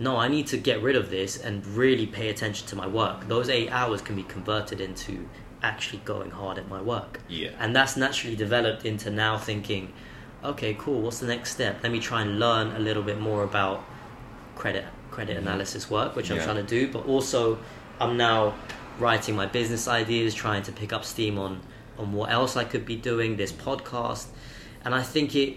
no, 0.00 0.16
I 0.16 0.28
need 0.28 0.46
to 0.48 0.56
get 0.56 0.82
rid 0.82 0.96
of 0.96 1.10
this 1.10 1.36
and 1.36 1.66
really 1.66 2.06
pay 2.06 2.30
attention 2.30 2.66
to 2.68 2.76
my 2.76 2.86
work. 2.86 3.28
Those 3.28 3.50
eight 3.50 3.68
hours 3.70 4.00
can 4.00 4.16
be 4.16 4.22
converted 4.22 4.80
into 4.80 5.28
actually 5.62 6.00
going 6.06 6.30
hard 6.30 6.56
at 6.58 6.68
my 6.68 6.80
work. 6.80 7.20
Yeah. 7.28 7.50
And 7.58 7.76
that's 7.76 7.96
naturally 7.98 8.36
developed 8.36 8.86
into 8.86 9.10
now 9.10 9.36
thinking, 9.36 9.92
okay, 10.46 10.74
cool, 10.78 11.00
what's 11.00 11.18
the 11.20 11.26
next 11.26 11.52
step? 11.52 11.80
Let 11.82 11.92
me 11.92 12.00
try 12.00 12.22
and 12.22 12.38
learn 12.38 12.68
a 12.76 12.78
little 12.78 13.02
bit 13.02 13.20
more 13.20 13.42
about 13.44 13.84
credit 14.54 14.84
credit 15.10 15.36
analysis 15.38 15.90
work, 15.90 16.14
which 16.14 16.30
I'm 16.30 16.36
Yeah. 16.36 16.44
trying 16.44 16.56
to 16.56 16.62
do, 16.62 16.88
but 16.92 17.06
also 17.06 17.58
I'm 18.00 18.16
now 18.18 18.54
writing 18.98 19.34
my 19.34 19.46
business 19.46 19.88
ideas, 19.88 20.34
trying 20.34 20.62
to 20.64 20.72
pick 20.72 20.92
up 20.92 21.04
steam 21.04 21.38
on 21.38 21.60
on 21.98 22.12
what 22.12 22.30
else 22.30 22.56
I 22.58 22.64
could 22.64 22.84
be 22.84 22.96
doing, 22.96 23.36
this 23.38 23.50
podcast. 23.52 24.26
And 24.84 24.94
I 24.94 25.02
think 25.02 25.34
it 25.34 25.56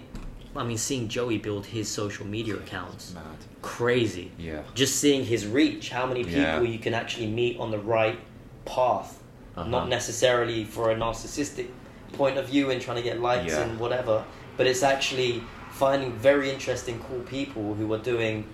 I 0.55 0.63
mean 0.63 0.77
seeing 0.77 1.07
Joey 1.09 1.37
build 1.37 1.67
his 1.67 1.87
social 1.89 2.25
media 2.25 2.55
accounts 2.55 3.13
Mad. 3.13 3.23
crazy. 3.61 4.31
Yeah. 4.37 4.61
Just 4.73 4.95
seeing 4.95 5.25
his 5.25 5.45
reach, 5.45 5.89
how 5.89 6.05
many 6.07 6.23
people 6.23 6.41
Yeah. 6.41 6.61
you 6.61 6.79
can 6.79 6.93
actually 6.93 7.27
meet 7.27 7.59
on 7.59 7.69
the 7.71 7.77
right 7.79 8.17
path, 8.65 9.19
Uh-huh. 9.57 9.67
not 9.69 9.89
necessarily 9.89 10.63
for 10.63 10.89
a 10.91 10.95
narcissistic 10.95 11.67
point 12.13 12.37
of 12.37 12.47
view 12.47 12.71
and 12.71 12.81
trying 12.81 12.97
to 12.97 13.03
get 13.03 13.19
likes 13.21 13.53
Yeah. 13.53 13.61
and 13.63 13.79
whatever, 13.79 14.23
but 14.59 14.67
it's 14.67 14.83
actually 14.83 15.41
finding 15.71 16.11
very 16.11 16.51
interesting, 16.51 16.99
cool 17.07 17.21
people 17.21 17.75
who 17.75 17.93
are 17.93 17.97
doing, 17.97 18.45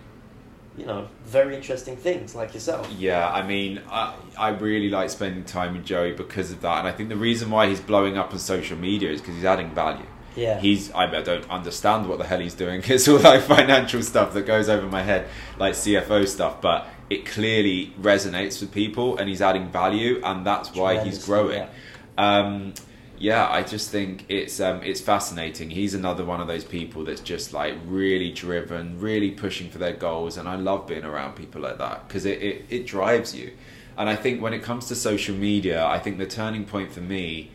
you 0.78 0.86
know, 0.86 1.08
very 1.26 1.56
interesting 1.56 1.98
things 1.98 2.36
like 2.36 2.54
yourself. 2.54 2.88
Yeah, 2.96 3.28
I 3.28 3.42
mean, 3.42 3.82
I, 3.90 4.14
I 4.38 4.50
really 4.50 4.90
like 4.90 5.10
spending 5.10 5.46
time 5.46 5.74
with 5.74 5.84
Joey 5.84 6.12
because 6.12 6.52
of 6.52 6.62
that, 6.62 6.78
and 6.78 6.88
I 6.88 6.92
think 6.92 7.10
the 7.10 7.16
reason 7.16 7.50
why 7.50 7.70
he's 7.70 7.80
blowing 7.80 8.20
up 8.20 8.32
on 8.32 8.38
social 8.38 8.78
media 8.78 9.10
is 9.10 9.20
because 9.20 9.34
he's 9.34 9.46
adding 9.46 9.74
value. 9.74 10.06
Yeah. 10.36 10.60
He's 10.60 10.94
I 10.94 11.08
don't 11.08 11.50
understand 11.50 12.08
what 12.08 12.20
the 12.20 12.26
hell 12.26 12.40
he's 12.40 12.54
doing. 12.54 12.84
It's 12.88 13.08
all 13.08 13.18
like 13.18 13.42
financial 13.42 14.04
stuff 14.04 14.36
that 14.36 14.46
goes 14.46 14.70
over 14.70 14.86
my 14.86 15.02
head, 15.02 15.28
like 15.58 15.74
CFO 15.74 16.28
stuff, 16.28 16.62
but 16.62 16.86
it 17.10 17.26
clearly 17.26 17.96
resonates 18.00 18.62
with 18.62 18.72
people, 18.72 19.18
and 19.18 19.28
he's 19.28 19.42
adding 19.42 19.70
value, 19.70 20.22
and 20.24 20.46
that's 20.46 20.72
why 20.76 21.04
he's 21.04 21.26
growing. 21.26 21.68
Um, 22.16 22.76
yeah, 23.18 23.50
I 23.50 23.64
just 23.64 23.90
think 23.90 24.26
it's 24.30 24.60
um, 24.60 24.82
it's 24.84 25.02
fascinating. 25.02 25.70
He's 25.70 25.94
another 25.94 26.26
one 26.26 26.42
of 26.42 26.48
those 26.48 26.64
people 26.64 27.06
that's 27.06 27.22
just 27.22 27.54
like 27.54 27.76
really 27.86 28.32
driven, 28.32 29.00
really 29.00 29.32
pushing 29.32 29.70
for 29.70 29.78
their 29.78 29.94
goals, 29.94 30.38
and 30.38 30.48
I 30.48 30.56
love 30.56 30.88
being 30.88 31.04
around 31.04 31.36
people 31.36 31.62
like 31.62 31.78
that 31.78 32.08
because 32.08 32.26
it, 32.26 32.42
it, 32.42 32.66
it 32.70 32.88
drives 32.88 33.36
you. 33.36 33.54
And 33.98 34.10
I 34.10 34.16
think 34.16 34.42
when 34.42 34.54
it 34.54 34.62
comes 34.64 34.88
to 34.88 34.96
social 34.96 35.36
media, 35.36 35.86
I 35.86 36.00
think 36.00 36.18
the 36.18 36.26
turning 36.26 36.66
point 36.66 36.92
for 36.92 37.02
me 37.02 37.52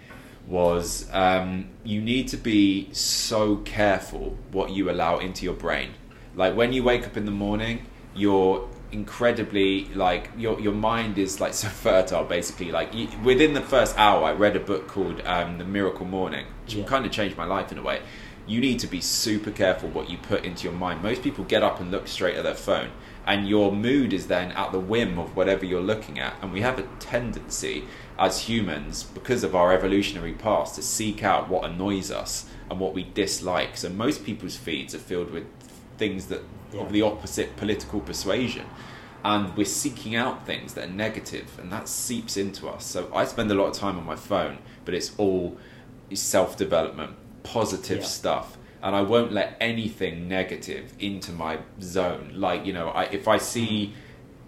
was 0.46 1.08
um, 1.12 1.68
you 1.84 2.00
need 2.00 2.28
to 2.28 2.36
be 2.36 2.92
so 2.92 3.56
careful 3.58 4.36
what 4.50 4.70
you 4.70 4.90
allow 4.90 5.18
into 5.18 5.44
your 5.44 5.54
brain. 5.54 5.90
Like 6.34 6.56
when 6.56 6.72
you 6.72 6.82
wake 6.82 7.06
up 7.06 7.16
in 7.16 7.24
the 7.26 7.30
morning, 7.30 7.86
you're 8.14 8.68
incredibly 8.92 9.86
like 9.94 10.30
your 10.36 10.60
your 10.60 10.72
mind 10.74 11.18
is 11.18 11.40
like 11.40 11.54
so 11.64 11.68
fertile 11.68 12.24
basically. 12.24 12.70
Like 12.70 12.94
you, 12.94 13.08
within 13.24 13.54
the 13.54 13.60
first 13.60 13.96
hour 13.98 14.24
i 14.24 14.32
read 14.32 14.56
a 14.56 14.60
book 14.60 14.88
called 14.88 15.20
um, 15.24 15.58
the 15.58 15.64
miracle 15.64 16.06
morning 16.06 16.46
which 16.64 16.74
Yeah. 16.74 16.84
kind 16.84 17.04
of 17.06 17.12
changed 17.12 17.36
my 17.36 17.44
life 17.44 17.72
in 17.72 17.78
a 17.78 17.82
way. 17.82 18.00
You 18.46 18.60
need 18.60 18.80
to 18.80 18.86
be 18.88 19.00
super 19.00 19.50
careful 19.50 19.88
what 19.90 20.10
you 20.10 20.16
put 20.18 20.44
into 20.44 20.64
your 20.64 20.72
mind. 20.72 21.02
Most 21.02 21.22
people 21.22 21.44
get 21.44 21.62
up 21.62 21.78
and 21.80 21.90
look 21.90 22.08
straight 22.08 22.36
at 22.36 22.42
their 22.42 22.54
phone 22.54 22.90
and 23.26 23.48
your 23.48 23.70
mood 23.70 24.12
is 24.12 24.26
then 24.26 24.50
at 24.52 24.72
the 24.72 24.80
whim 24.80 25.18
of 25.18 25.36
whatever 25.36 25.64
you're 25.64 25.80
looking 25.80 26.18
at. 26.18 26.34
And 26.42 26.52
we 26.52 26.62
have 26.62 26.78
a 26.78 26.82
tendency 26.98 27.84
as 28.18 28.40
humans 28.48 29.04
because 29.04 29.44
of 29.44 29.54
our 29.54 29.72
evolutionary 29.72 30.32
past 30.32 30.74
to 30.76 30.82
seek 30.82 31.22
out 31.22 31.48
what 31.48 31.64
annoys 31.64 32.10
us 32.10 32.46
and 32.70 32.80
what 32.80 32.94
we 32.94 33.04
dislike. 33.04 33.76
So 33.76 33.88
most 33.88 34.24
people's 34.24 34.56
feeds 34.56 34.94
are 34.94 34.98
filled 34.98 35.30
with 35.30 35.44
things 36.00 36.26
that 36.26 36.42
Yeah. 36.72 36.80
of 36.82 36.92
the 36.92 37.02
opposite 37.02 37.56
political 37.56 38.00
persuasion. 38.00 38.64
And 39.24 39.54
we're 39.56 39.74
seeking 39.84 40.14
out 40.16 40.46
things 40.46 40.74
that 40.74 40.84
are 40.88 40.92
negative, 41.06 41.48
and 41.60 41.70
that 41.72 41.88
seeps 41.88 42.36
into 42.36 42.68
us. 42.68 42.86
So 42.86 43.00
I 43.14 43.24
spend 43.26 43.50
a 43.50 43.54
lot 43.54 43.66
of 43.72 43.74
time 43.74 43.96
on 43.98 44.06
my 44.06 44.16
phone, 44.16 44.58
but 44.84 44.94
it's 44.94 45.10
all 45.18 45.56
self 46.14 46.56
development, 46.56 47.12
positive 47.42 47.98
Yeah. 48.00 48.04
stuff, 48.20 48.56
and 48.82 48.96
I 48.96 49.02
won't 49.02 49.32
let 49.32 49.56
anything 49.60 50.26
negative 50.28 50.84
into 50.98 51.32
my 51.32 51.58
zone. 51.82 52.32
Like 52.34 52.64
you 52.66 52.72
know, 52.72 52.88
I, 53.00 53.04
if 53.18 53.28
I 53.28 53.38
see 53.38 53.92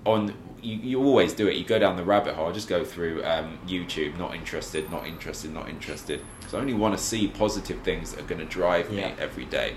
on 0.06 0.34
you, 0.62 0.76
you 0.90 1.04
always 1.04 1.32
do 1.34 1.48
it. 1.48 1.54
You 1.56 1.64
go 1.64 1.78
down 1.78 1.96
the 1.96 2.04
rabbit 2.04 2.34
hole. 2.36 2.48
I 2.48 2.52
just 2.52 2.68
go 2.68 2.82
through 2.84 3.24
um, 3.24 3.58
YouTube. 3.66 4.16
Not 4.16 4.34
interested. 4.34 4.90
Not 4.90 5.06
interested. 5.06 5.52
Not 5.52 5.68
interested. 5.68 6.20
Because 6.38 6.54
I 6.54 6.58
only 6.60 6.74
want 6.74 6.96
to 6.96 7.02
see 7.02 7.26
positive 7.28 7.78
things 7.82 8.12
that 8.12 8.20
are 8.22 8.28
going 8.32 8.40
to 8.48 8.50
drive 8.60 8.90
me 8.92 9.02
every 9.18 9.44
day, 9.44 9.74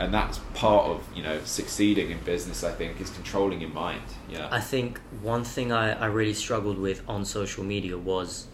and 0.00 0.12
that's 0.14 0.38
part 0.54 0.84
of 0.92 0.98
you 1.16 1.22
know 1.22 1.36
succeeding 1.44 2.10
in 2.10 2.18
business. 2.20 2.64
I 2.64 2.72
think 2.72 3.00
is 3.00 3.10
controlling 3.10 3.60
your 3.60 3.70
mind. 3.86 4.02
Yeah. 4.28 4.48
I 4.50 4.60
think 4.60 4.98
one 5.22 5.44
thing 5.44 5.70
I, 5.72 5.92
I 5.92 6.06
really 6.06 6.34
struggled 6.34 6.78
with 6.78 7.02
on 7.08 7.24
social 7.24 7.64
media 7.64 7.96
was 7.98 8.46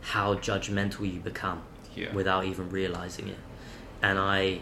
how 0.00 0.34
judgmental 0.34 1.02
you 1.12 1.20
become 1.20 1.62
Yeah. 1.94 2.12
without 2.12 2.44
even 2.44 2.68
realizing 2.70 3.28
it. 3.28 3.38
And 4.02 4.18
I 4.18 4.60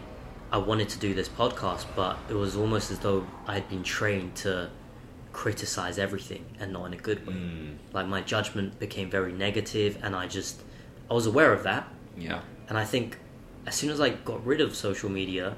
I 0.51 0.57
wanted 0.59 0.89
to 0.89 0.99
do 0.99 1.13
this 1.13 1.29
podcast, 1.29 1.85
but 1.95 2.17
it 2.29 2.33
was 2.35 2.55
almost 2.55 2.91
as 2.91 2.99
though 2.99 3.25
I 3.47 3.53
had 3.55 3.67
been 3.69 3.83
trained 3.83 4.35
to 4.45 4.69
criticize 5.33 5.97
everything 5.97 6.43
and 6.59 6.73
not 6.73 6.85
in 6.87 6.93
a 6.93 6.97
good 6.97 7.25
way. 7.25 7.33
Mm, 7.33 7.75
Like 7.93 8.07
my 8.07 8.21
judgment 8.21 8.79
became 8.79 9.09
very 9.09 9.31
negative 9.33 9.97
and 10.03 10.15
I 10.15 10.27
just 10.27 10.61
I 11.09 11.13
was 11.13 11.25
aware 11.25 11.51
of 11.53 11.63
that 11.63 11.87
yeah. 12.17 12.41
and 12.69 12.77
I 12.77 12.85
think 12.85 13.17
as 13.65 13.75
soon 13.75 13.89
as 13.91 13.99
I 14.01 14.09
got 14.09 14.45
rid 14.45 14.59
of 14.61 14.75
social 14.75 15.09
media, 15.09 15.55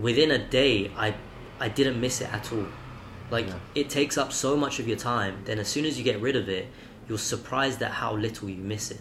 within 0.00 0.30
a 0.30 0.38
day, 0.38 0.90
I 0.96 1.14
I 1.58 1.68
didn't 1.68 2.00
miss 2.00 2.20
it 2.20 2.32
at 2.32 2.52
all. 2.52 2.66
Like 3.30 3.46
Yeah. 3.46 3.54
it 3.74 3.88
takes 3.88 4.18
up 4.18 4.32
so 4.32 4.56
much 4.56 4.78
of 4.78 4.86
your 4.86 4.98
time. 4.98 5.38
Then 5.44 5.58
as 5.58 5.68
soon 5.68 5.84
as 5.86 5.96
you 5.98 6.04
get 6.04 6.20
rid 6.20 6.36
of 6.36 6.48
it, 6.48 6.66
you're 7.08 7.18
surprised 7.18 7.82
at 7.82 7.90
how 7.92 8.14
little 8.14 8.48
you 8.48 8.62
miss 8.62 8.90
it, 8.90 9.00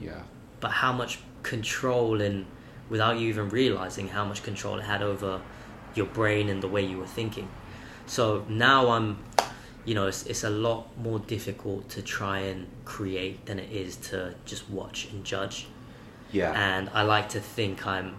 Yeah. 0.00 0.22
but 0.60 0.70
how 0.70 0.92
much 0.92 1.18
control 1.42 2.20
and 2.22 2.46
without 2.88 3.18
you 3.18 3.28
even 3.28 3.48
realizing 3.48 4.08
how 4.08 4.24
much 4.24 4.42
control 4.42 4.78
it 4.78 4.82
had 4.84 5.02
over 5.02 5.40
your 5.94 6.06
brain 6.06 6.48
and 6.48 6.62
the 6.62 6.68
way 6.68 6.82
you 6.84 6.98
were 6.98 7.06
thinking. 7.06 7.48
So 8.06 8.44
now 8.48 8.90
I'm, 8.90 9.18
you 9.84 9.94
know, 9.94 10.06
it's, 10.06 10.24
it's 10.26 10.44
a 10.44 10.50
lot 10.50 10.96
more 10.98 11.18
difficult 11.18 11.88
to 11.90 12.02
try 12.02 12.38
and 12.40 12.66
create 12.84 13.46
than 13.46 13.58
it 13.58 13.70
is 13.72 13.96
to 14.10 14.34
just 14.44 14.70
watch 14.70 15.08
and 15.10 15.24
judge 15.24 15.66
Yeah. 16.30 16.52
and 16.52 16.88
I 16.94 17.02
like 17.02 17.28
to 17.30 17.40
think 17.40 17.86
I'm 17.86 18.16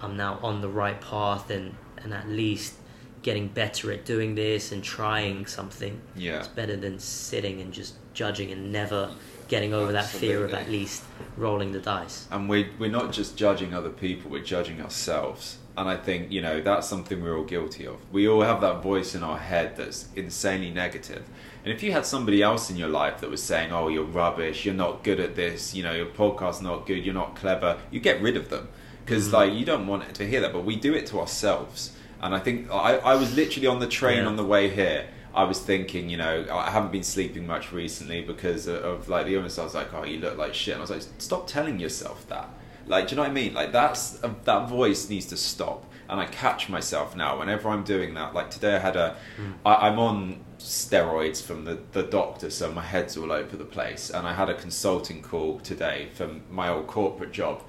I'm 0.00 0.16
now 0.16 0.38
on 0.42 0.60
the 0.60 0.68
right 0.68 1.00
path 1.00 1.50
and 1.50 1.74
and 2.02 2.14
at 2.14 2.28
least 2.28 2.74
getting 3.22 3.48
better 3.48 3.92
at 3.92 4.04
doing 4.04 4.34
this 4.34 4.72
and 4.72 4.82
trying 4.82 5.46
something. 5.46 6.00
Yeah. 6.16 6.38
It's 6.38 6.48
better 6.48 6.76
than 6.76 6.98
sitting 6.98 7.60
and 7.60 7.72
just 7.72 7.94
judging 8.14 8.50
and 8.50 8.72
never 8.72 9.10
getting 9.48 9.74
over 9.74 9.92
that 9.92 10.06
fear 10.06 10.44
of 10.44 10.54
at 10.54 10.70
least 10.70 11.02
rolling 11.36 11.72
the 11.72 11.80
dice. 11.80 12.28
and 12.30 12.48
we 12.48 12.68
we're 12.78 12.90
not 12.90 13.12
just 13.12 13.36
judging 13.36 13.74
other 13.74 13.90
people 13.90 14.30
we're 14.30 14.42
judging 14.42 14.80
ourselves 14.80 15.58
and 15.76 15.88
i 15.88 15.96
think 15.96 16.30
you 16.30 16.40
know 16.40 16.60
that's 16.60 16.86
something 16.88 17.20
we're 17.20 17.36
all 17.36 17.44
guilty 17.44 17.84
of 17.84 17.96
we 18.12 18.28
all 18.28 18.42
have 18.42 18.60
that 18.60 18.80
voice 18.80 19.12
in 19.16 19.24
our 19.24 19.38
head 19.38 19.76
that's 19.76 20.08
insanely 20.14 20.70
negative. 20.70 21.16
negative 21.16 21.28
and 21.64 21.72
if 21.72 21.82
you 21.82 21.90
had 21.90 22.06
somebody 22.06 22.42
else 22.42 22.70
in 22.70 22.76
your 22.76 22.88
life 22.88 23.20
that 23.20 23.28
was 23.28 23.42
saying 23.42 23.72
oh 23.72 23.88
you're 23.88 24.04
rubbish 24.04 24.64
you're 24.64 24.72
not 24.72 25.02
good 25.02 25.18
at 25.18 25.34
this 25.34 25.74
you 25.74 25.82
know 25.82 25.92
your 25.92 26.06
podcast's 26.06 26.62
not 26.62 26.86
good 26.86 27.04
you're 27.04 27.12
not 27.12 27.34
clever 27.34 27.76
you 27.90 27.98
get 27.98 28.22
rid 28.22 28.36
of 28.36 28.50
them 28.50 28.68
because 29.10 29.32
like 29.32 29.52
you 29.52 29.64
don't 29.64 29.86
want 29.86 30.14
to 30.14 30.26
hear 30.26 30.40
that 30.40 30.52
but 30.52 30.64
we 30.64 30.76
do 30.76 30.94
it 30.94 31.04
to 31.06 31.18
ourselves 31.20 31.92
and 32.22 32.34
i 32.34 32.38
think 32.38 32.70
i, 32.70 32.96
I 32.96 33.14
was 33.16 33.34
literally 33.34 33.66
on 33.66 33.80
the 33.80 33.86
train 33.86 34.18
Yeah. 34.18 34.26
on 34.26 34.36
the 34.36 34.44
way 34.44 34.68
here 34.70 35.06
I 35.32 35.44
was 35.44 35.60
thinking, 35.60 36.10
you 36.10 36.16
know, 36.16 36.44
I 36.50 36.70
haven't 36.70 36.90
been 36.90 37.04
sleeping 37.04 37.46
much 37.46 37.70
recently 37.70 38.20
because 38.20 38.66
of, 38.66 38.82
of 38.84 39.08
like 39.08 39.26
the 39.26 39.36
illness. 39.36 39.60
I 39.60 39.62
was 39.62 39.76
like, 39.76 39.94
oh, 39.94 40.04
you 40.04 40.18
look 40.18 40.36
like 40.36 40.54
shit. 40.54 40.74
And 40.74 40.80
I 40.80 40.82
was 40.82 40.90
like, 40.90 41.02
stop 41.18 41.46
telling 41.46 41.78
yourself 41.78 42.26
that. 42.30 42.48
Like, 42.88 43.06
do 43.06 43.10
you 43.12 43.16
know 43.16 43.22
what 43.22 43.30
I 43.30 43.34
mean? 43.34 43.54
Like, 43.54 43.70
that's 43.70 44.02
uh, 44.24 44.34
that 44.42 44.68
voice 44.68 45.08
needs 45.08 45.26
to 45.26 45.36
stop. 45.36 45.84
And 46.08 46.18
I 46.18 46.26
catch 46.26 46.68
myself 46.68 47.14
now 47.14 47.38
whenever 47.38 47.68
I'm 47.68 47.84
doing 47.84 48.14
that. 48.14 48.34
Like 48.34 48.50
today, 48.50 48.74
I 48.74 48.80
had 48.80 48.96
a, 48.96 49.16
I, 49.64 49.74
I'm 49.86 50.00
on 50.00 50.40
steroids 50.58 51.40
from 51.40 51.64
the 51.64 51.78
the 51.92 52.02
doctor, 52.02 52.50
so 52.50 52.72
my 52.72 52.82
head's 52.82 53.16
all 53.16 53.30
over 53.30 53.56
the 53.56 53.64
place. 53.78 54.10
And 54.10 54.26
I 54.26 54.32
had 54.34 54.48
a 54.50 54.54
consulting 54.54 55.22
call 55.22 55.60
today 55.60 56.08
from 56.12 56.42
my 56.50 56.68
old 56.68 56.88
corporate 56.88 57.30
job, 57.30 57.62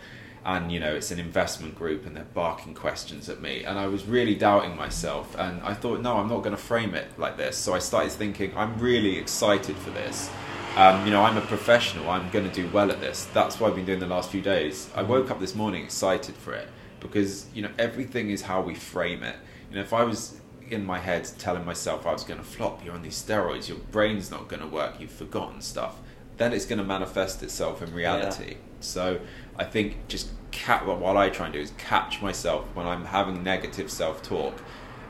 and 0.45 0.71
you 0.71 0.79
know 0.79 0.93
it's 0.93 1.11
an 1.11 1.19
investment 1.19 1.75
group 1.75 2.05
and 2.05 2.15
they're 2.15 2.23
barking 2.33 2.73
questions 2.73 3.29
at 3.29 3.41
me. 3.41 3.63
And 3.63 3.77
i 3.77 3.87
was 3.87 4.05
really 4.05 4.35
doubting 4.35 4.75
myself 4.75 5.35
and 5.37 5.61
i 5.61 5.73
thought 5.73 6.01
no 6.01 6.17
i'm 6.17 6.27
not 6.27 6.39
going 6.39 6.55
to 6.55 6.61
frame 6.61 6.95
it 6.95 7.07
like 7.17 7.37
this. 7.37 7.57
So 7.57 7.73
i 7.73 7.79
started 7.79 8.11
thinking 8.11 8.55
i'm 8.55 8.77
really 8.79 9.17
excited 9.17 9.75
for 9.77 9.91
this. 9.91 10.29
Um, 10.75 11.05
you 11.05 11.11
know 11.11 11.21
i'm 11.23 11.37
a 11.37 11.41
professional. 11.41 12.09
I'm 12.09 12.29
going 12.31 12.49
to 12.49 12.53
do 12.53 12.67
well 12.69 12.91
at 12.91 12.99
this. 12.99 13.25
That's 13.33 13.59
what 13.59 13.69
i've 13.69 13.75
been 13.75 13.85
doing 13.85 13.99
the 13.99 14.07
last 14.07 14.31
few 14.31 14.41
days. 14.41 14.89
I 14.95 15.03
woke 15.03 15.29
up 15.29 15.39
this 15.39 15.55
morning 15.55 15.83
excited 15.83 16.35
for 16.35 16.53
it 16.53 16.67
because 16.99 17.45
you 17.53 17.61
know 17.61 17.71
everything 17.77 18.29
is 18.29 18.43
how 18.43 18.61
we 18.61 18.75
frame 18.75 19.23
it. 19.23 19.35
You 19.69 19.75
know 19.77 19.81
if 19.81 19.93
i 19.93 20.03
was 20.03 20.39
in 20.69 20.85
my 20.85 20.99
head 20.99 21.29
telling 21.37 21.65
myself 21.65 22.07
i 22.07 22.13
was 22.13 22.23
going 22.23 22.39
to 22.39 22.45
flop 22.45 22.85
you're 22.85 22.93
on 22.93 23.01
these 23.01 23.21
steroids 23.21 23.67
your 23.67 23.77
brain's 23.91 24.31
not 24.31 24.47
going 24.47 24.61
to 24.61 24.67
work 24.67 25.01
you've 25.01 25.11
forgotten 25.11 25.59
stuff 25.59 25.97
then 26.41 26.53
it's 26.53 26.65
going 26.65 26.79
to 26.79 26.83
manifest 26.85 27.43
itself 27.43 27.83
in 27.83 27.93
reality. 27.93 28.57
So 28.79 29.19
I 29.57 29.63
think 29.65 30.07
just 30.07 30.29
what 30.67 31.17
I 31.17 31.29
try 31.29 31.45
and 31.47 31.53
do 31.53 31.59
is 31.59 31.71
catch 31.77 32.21
myself 32.21 32.65
when 32.75 32.85
I'm 32.85 33.05
having 33.05 33.43
negative 33.43 33.89
self 33.89 34.21
talk. 34.21 34.61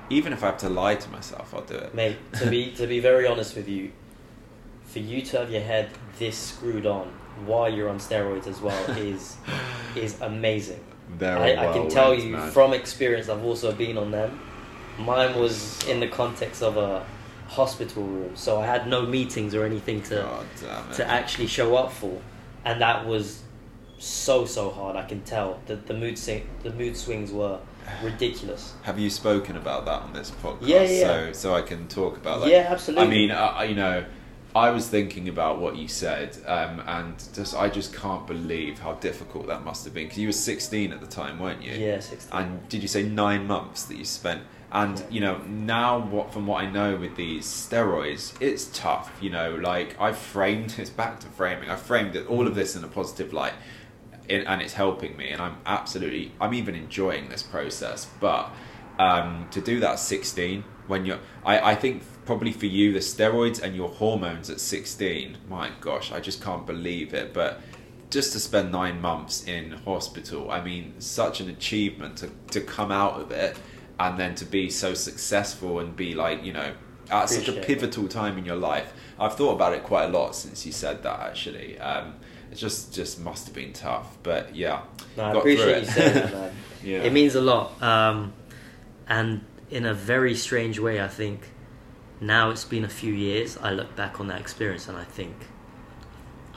Even 0.10 0.34
if 0.34 0.44
I 0.44 0.48
have 0.48 0.58
to 0.60 0.70
lie 0.70 0.96
to 0.96 1.10
myself, 1.10 1.54
I'll 1.54 1.62
do 1.62 1.76
it. 1.76 1.94
Mate, 1.94 2.18
to 2.34 2.50
be 2.50 2.72
to 2.74 2.88
be 2.88 3.00
very 3.00 3.28
honest 3.28 3.56
with 3.56 3.68
you, 3.68 3.92
for 4.84 5.00
you 5.00 5.22
to 5.22 5.40
have 5.40 5.52
your 5.52 5.62
head 5.62 5.90
this 6.20 6.38
screwed 6.38 6.86
on 6.86 7.08
while 7.46 7.74
you're 7.74 7.90
on 7.90 7.98
steroids 7.98 8.48
as 8.48 8.62
well 8.62 8.92
is 8.98 9.38
is 9.96 10.20
amazing. 10.22 10.84
I, 11.22 11.70
I 11.70 11.74
can 11.74 11.90
tell 11.90 12.14
you 12.14 12.32
man. 12.32 12.52
from 12.52 12.74
experience, 12.74 13.28
I've 13.28 13.44
also 13.44 13.74
been 13.74 13.98
on 13.98 14.12
them. 14.12 14.40
Mine 14.98 15.38
was 15.38 15.86
in 15.88 16.00
the 16.00 16.08
context 16.08 16.62
of 16.62 16.78
a 16.78 17.06
hospital 17.48 18.04
room, 18.04 18.36
so 18.36 18.60
I 18.60 18.66
had 18.66 18.88
no 18.88 19.06
meetings 19.06 19.54
or 19.56 19.66
anything 19.66 20.02
to 20.04 20.16
God 20.16 20.46
damn 20.60 20.90
it. 20.90 20.96
to 20.96 21.08
actually 21.08 21.48
show 21.48 21.76
up 21.76 21.92
for, 21.92 22.22
and 22.64 22.82
that 22.82 23.06
was 23.06 23.44
so 24.02 24.46
so 24.46 24.70
hard. 24.72 24.96
I 24.96 25.04
can 25.04 25.22
tell 25.22 25.60
that 25.68 25.88
the 25.88 25.94
mood 25.94 26.18
sing- 26.18 26.48
the 26.64 26.72
mood 26.72 26.98
swings 26.98 27.32
were 27.32 27.60
ridiculous. 28.04 28.74
Have 28.84 29.00
you 29.00 29.10
spoken 29.10 29.56
about 29.58 29.86
that 29.86 30.02
on 30.02 30.14
this 30.14 30.32
podcast? 30.44 30.68
Yeah, 30.68 30.84
yeah. 30.84 31.08
So, 31.08 31.32
so 31.34 31.56
I 31.56 31.62
can 31.62 31.88
talk 31.88 32.18
about 32.18 32.42
that. 32.42 32.50
Yeah, 32.50 32.68
absolutely. 32.70 33.06
I 33.06 33.10
mean, 33.10 33.32
I, 33.32 33.64
you 33.66 33.76
know, 33.76 34.06
I 34.56 34.72
was 34.72 34.88
thinking 34.88 35.30
about 35.30 35.60
what 35.60 35.76
you 35.76 35.88
said, 35.88 36.38
um, 36.46 36.82
and 36.86 37.16
just 37.34 37.56
I 37.56 37.70
just 37.70 37.94
can't 37.94 38.26
believe 38.28 38.80
how 38.80 38.94
difficult 38.96 39.48
that 39.48 39.64
must 39.64 39.86
have 39.86 39.94
been 39.94 40.06
because 40.06 40.18
you 40.20 40.28
were 40.28 40.34
16 40.34 40.92
at 40.92 41.00
the 41.00 41.08
time, 41.08 41.40
weren't 41.40 41.62
you? 41.62 41.74
Yeah, 41.74 42.00
16. 42.00 42.38
And 42.38 42.68
did 42.70 42.82
you 42.82 42.88
say 42.88 43.04
nine 43.04 43.46
months 43.48 43.84
that 43.86 43.98
you 43.98 44.06
spent? 44.06 44.42
And 44.74 45.00
Yeah. 45.00 45.06
you 45.10 45.20
know, 45.20 45.38
now 45.50 46.00
what 46.00 46.32
from 46.34 46.48
what 46.48 46.64
I 46.64 46.70
know 46.70 46.96
with 46.96 47.16
these 47.18 47.46
steroids, 47.46 48.34
it's 48.42 48.66
tough. 48.74 49.12
You 49.22 49.30
know, 49.30 49.56
like 49.56 50.00
I 50.00 50.12
framed 50.14 50.76
it's 50.80 50.90
back 50.90 51.20
to 51.22 51.28
framing. 51.28 51.70
I 51.70 51.76
framed 51.76 52.16
it, 52.16 52.28
all 52.28 52.48
of 52.48 52.56
this 52.56 52.76
in 52.76 52.84
a 52.84 52.88
positive 52.88 53.34
light, 53.34 53.54
and 54.30 54.62
it's 54.62 54.74
helping 54.74 55.18
me. 55.18 55.30
And 55.30 55.42
I'm 55.42 55.58
absolutely, 55.66 56.32
I'm 56.40 56.54
even 56.54 56.76
enjoying 56.76 57.30
this 57.30 57.44
process. 57.44 58.08
But 58.20 58.52
um, 59.00 59.48
to 59.52 59.62
do 59.62 59.80
that 59.80 59.92
at 59.92 60.00
16, 60.00 60.64
when 60.88 61.06
you're, 61.06 61.20
I, 61.44 61.72
I 61.72 61.76
think 61.76 62.04
probably 62.26 62.52
for 62.52 62.66
you, 62.66 62.94
the 62.94 63.00
steroids 63.00 63.62
and 63.62 63.76
your 63.76 63.90
hormones 63.90 64.50
at 64.50 64.60
16, 64.60 65.38
my 65.50 65.72
gosh, 65.80 66.12
I 66.12 66.20
just 66.20 66.42
can't 66.42 66.66
believe 66.66 67.14
it. 67.14 67.34
But 67.34 67.62
just 68.10 68.34
to 68.34 68.40
spend 68.40 68.72
nine 68.72 69.02
months 69.02 69.46
in 69.46 69.72
hospital, 69.72 70.52
I 70.52 70.62
mean, 70.62 70.96
such 71.00 71.40
an 71.40 71.50
achievement 71.50 72.18
to, 72.18 72.30
to 72.52 72.62
come 72.62 72.92
out 72.92 73.20
of 73.20 73.32
it 73.32 73.58
and 74.00 74.20
then 74.20 74.36
to 74.36 74.46
be 74.46 74.70
so 74.70 74.94
successful 74.94 75.80
and 75.80 75.96
be 75.96 76.14
like, 76.14 76.44
you 76.44 76.54
know, 76.54 76.74
at 77.10 77.30
such 77.30 77.48
a 77.48 77.54
pivotal 77.54 78.08
time 78.08 78.38
in 78.38 78.46
your 78.46 78.56
life. 78.56 78.94
I've 79.20 79.36
thought 79.36 79.54
about 79.54 79.74
it 79.74 79.84
quite 79.84 80.06
a 80.06 80.08
lot 80.08 80.36
since 80.36 80.66
you 80.66 80.72
said 80.72 81.04
that 81.04 81.20
actually. 81.20 81.78
Um, 81.80 82.16
it 82.52 82.56
just 82.56 82.94
just 82.94 83.20
must 83.20 83.46
have 83.48 83.56
been 83.56 83.74
tough, 83.74 84.18
but 84.24 84.56
yeah. 84.56 84.82
No, 85.18 85.24
I 85.24 85.32
appreciate 85.38 85.70
it. 85.78 85.84
you 85.86 85.92
saying 85.92 86.14
that, 86.14 86.34
man. 86.34 86.56
Yeah. 86.84 87.04
It 87.04 87.14
means 87.14 87.36
a 87.36 87.42
lot. 87.42 87.80
Um, 87.82 88.34
and 89.08 89.42
in 89.70 89.86
a 89.86 89.94
very 89.94 90.34
strange 90.34 90.80
way, 90.80 91.00
I 91.00 91.08
think 91.08 91.50
now 92.20 92.50
it's 92.50 92.66
been 92.66 92.84
a 92.84 92.90
few 92.90 93.14
years, 93.14 93.56
I 93.62 93.72
look 93.72 93.96
back 93.96 94.20
on 94.20 94.28
that 94.30 94.40
experience 94.42 94.88
and 94.88 94.98
I 94.98 95.04
think 95.04 95.36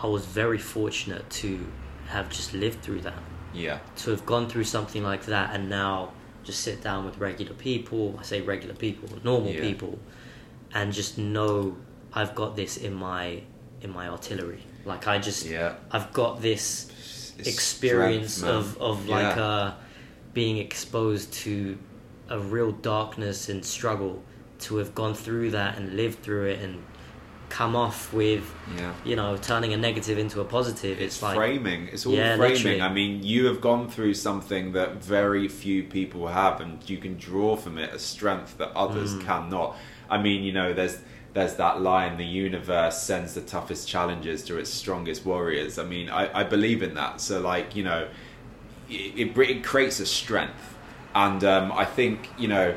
I 0.03 0.07
was 0.07 0.25
very 0.25 0.57
fortunate 0.57 1.29
to 1.43 1.67
have 2.09 2.31
just 2.31 2.55
lived 2.55 2.81
through 2.83 3.03
that. 3.03 3.23
Yeah. 3.53 3.81
To 3.97 4.11
have 4.13 4.25
gone 4.25 4.49
through 4.49 4.65
something 4.65 5.03
like 5.03 5.27
that 5.27 5.55
and 5.55 5.69
now 5.69 6.13
just 6.43 6.61
sit 6.61 6.83
down 6.83 7.05
with 7.05 7.19
regular 7.19 7.53
people, 7.55 8.17
I 8.19 8.23
say 8.23 8.41
regular 8.41 8.75
people, 8.75 9.09
normal 9.25 9.51
Yeah. 9.53 9.61
people, 9.61 9.99
and 10.73 10.91
just 10.93 11.19
know 11.19 11.77
I've 12.15 12.35
got 12.35 12.57
this 12.57 12.79
in 12.79 12.95
my 12.95 13.43
in 13.83 13.91
my 13.93 14.09
artillery. 14.09 14.63
Like 14.85 15.07
I 15.09 15.19
just 15.19 15.47
Yeah. 15.47 15.75
I've 15.91 16.13
got 16.13 16.43
this 16.43 16.91
It's 17.39 17.49
experience 17.49 18.35
strength, 18.35 18.77
of 18.77 18.83
of 18.83 19.09
like 19.09 19.37
Yeah. 19.37 19.43
uh 19.45 19.73
being 20.33 20.59
exposed 20.59 21.33
to 21.45 21.79
a 22.29 22.39
real 22.39 22.73
darkness 22.73 23.49
and 23.49 23.65
struggle 23.65 24.23
to 24.61 24.77
have 24.79 24.95
gone 24.95 25.15
through 25.15 25.51
that 25.51 25.77
and 25.79 25.95
lived 25.97 26.23
through 26.23 26.47
it 26.47 26.61
and 26.61 26.83
come 27.51 27.77
off 27.77 28.13
with 28.13 28.43
Yeah. 28.77 28.93
you 29.05 29.15
know 29.15 29.37
turning 29.37 29.73
a 29.73 29.77
negative 29.77 30.19
into 30.19 30.41
a 30.41 30.45
positive. 30.45 31.01
It's, 31.01 31.23
like 31.23 31.37
framing. 31.37 31.89
It's 31.93 32.05
all 32.07 32.15
Yeah, 32.15 32.37
framing. 32.37 32.57
literally. 32.57 32.81
I 32.81 32.93
mean, 32.93 33.23
you 33.23 33.47
have 33.47 33.61
gone 33.61 33.89
through 33.89 34.15
something 34.15 34.73
that 34.73 35.05
very 35.05 35.47
few 35.49 35.85
people 35.85 36.27
have, 36.29 36.61
and 36.61 36.79
you 36.91 36.99
can 36.99 37.17
draw 37.17 37.55
from 37.57 37.79
it 37.79 37.93
a 37.93 37.99
strength 37.99 38.59
that 38.59 38.73
others 38.75 39.15
Mm. 39.15 39.25
cannot. 39.27 39.77
I 40.11 40.19
mean, 40.19 40.43
you 40.43 40.53
know, 40.53 40.73
there's 40.73 40.99
there's 41.35 41.55
that 41.57 41.83
line: 41.83 42.17
the 42.17 42.25
universe 42.25 43.03
sends 43.03 43.35
the 43.35 43.41
toughest 43.43 43.87
challenges 43.89 44.43
to 44.45 44.57
its 44.57 44.71
strongest 44.71 45.27
warriors. 45.27 45.79
I 45.79 45.85
mean, 45.85 46.09
I, 46.09 46.41
I 46.41 46.45
believe 46.45 46.83
in 46.83 46.95
that. 46.95 47.21
So, 47.21 47.41
like, 47.41 47.77
you 47.77 47.85
know, 47.85 48.09
it, 48.89 49.37
it, 49.37 49.39
it 49.39 49.65
creates 49.65 50.01
a 50.01 50.07
strength, 50.07 50.77
and 51.15 51.45
um, 51.45 51.73
I 51.73 51.85
think 51.85 52.29
you 52.39 52.49
know. 52.49 52.75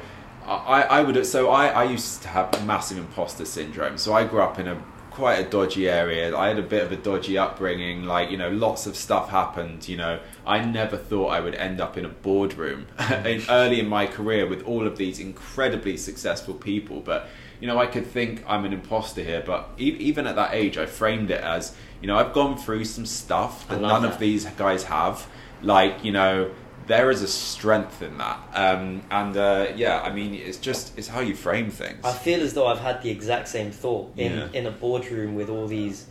I, 0.50 0.84
I 0.84 1.02
would 1.02 1.26
so 1.26 1.50
I, 1.50 1.68
I 1.68 1.84
used 1.84 2.22
to 2.22 2.30
have 2.30 2.66
massive 2.66 2.98
imposter 2.98 3.44
syndrome. 3.44 3.98
So 3.98 4.14
I 4.14 4.24
grew 4.24 4.42
up 4.42 4.58
in 4.58 4.70
a 4.70 4.82
quite 5.18 5.40
a 5.40 5.50
dodgy 5.50 5.90
area. 5.90 6.38
I 6.38 6.48
had 6.50 6.60
a 6.60 6.62
bit 6.62 6.84
of 6.84 6.92
a 6.92 6.96
dodgy 6.96 7.40
upbringing. 7.40 8.04
Like 8.04 8.30
you 8.30 8.38
know, 8.38 8.50
lots 8.52 8.86
of 8.86 8.96
stuff 8.96 9.30
happened. 9.30 9.90
You 9.90 9.98
know, 9.98 10.20
I 10.46 10.64
never 10.64 10.96
thought 10.96 11.30
I 11.30 11.40
would 11.40 11.56
end 11.56 11.82
up 11.82 11.98
in 11.98 12.06
a 12.06 12.10
boardroom 12.10 12.86
in, 13.26 13.42
early 13.50 13.80
in 13.80 13.88
my 13.88 14.06
career 14.06 14.46
with 14.46 14.62
all 14.62 14.86
of 14.86 14.96
these 14.98 15.20
incredibly 15.20 15.98
successful 15.98 16.54
people. 16.54 17.02
But 17.02 17.30
you 17.60 17.68
know, 17.68 17.78
I 17.80 17.88
could 17.88 18.06
think 18.08 18.44
I'm 18.48 18.66
an 18.66 18.74
imposter 18.74 19.24
here. 19.24 19.44
But 19.46 19.70
e- 19.80 19.96
even 20.00 20.28
at 20.28 20.36
that 20.36 20.54
age, 20.54 20.78
I 20.78 20.86
framed 20.86 21.32
it 21.32 21.42
as 21.42 21.76
you 22.02 22.08
know, 22.08 22.18
I've 22.18 22.34
gone 22.34 22.58
through 22.58 22.86
some 22.86 23.06
stuff 23.06 23.68
that 23.70 23.82
none 23.82 24.06
of 24.06 24.20
these 24.20 24.46
guys 24.58 24.84
have. 24.86 25.28
Like 25.62 26.04
you 26.04 26.12
know. 26.12 26.52
There 26.86 27.12
is 27.12 27.22
a 27.22 27.28
strength 27.28 28.02
in 28.02 28.18
that, 28.20 28.40
um, 28.54 29.02
and 29.12 29.36
uh, 29.36 29.68
yeah, 29.76 30.00
I 30.02 30.10
mean, 30.14 30.34
it's 30.34 30.56
just 30.58 30.98
it's 30.98 31.10
how 31.10 31.20
you 31.20 31.36
frame 31.36 31.70
things. 31.70 32.00
I 32.06 32.14
feel 32.14 32.40
as 32.40 32.54
though 32.54 32.66
I've 32.68 32.80
had 32.80 33.02
the 33.02 33.10
exact 33.10 33.50
same 33.50 33.72
thought 33.72 34.14
in 34.16 34.32
Yeah. 34.32 34.48
in 34.54 34.66
a 34.68 34.72
boardroom 34.72 35.36
with 35.36 35.50
all 35.50 35.68
these 35.68 36.06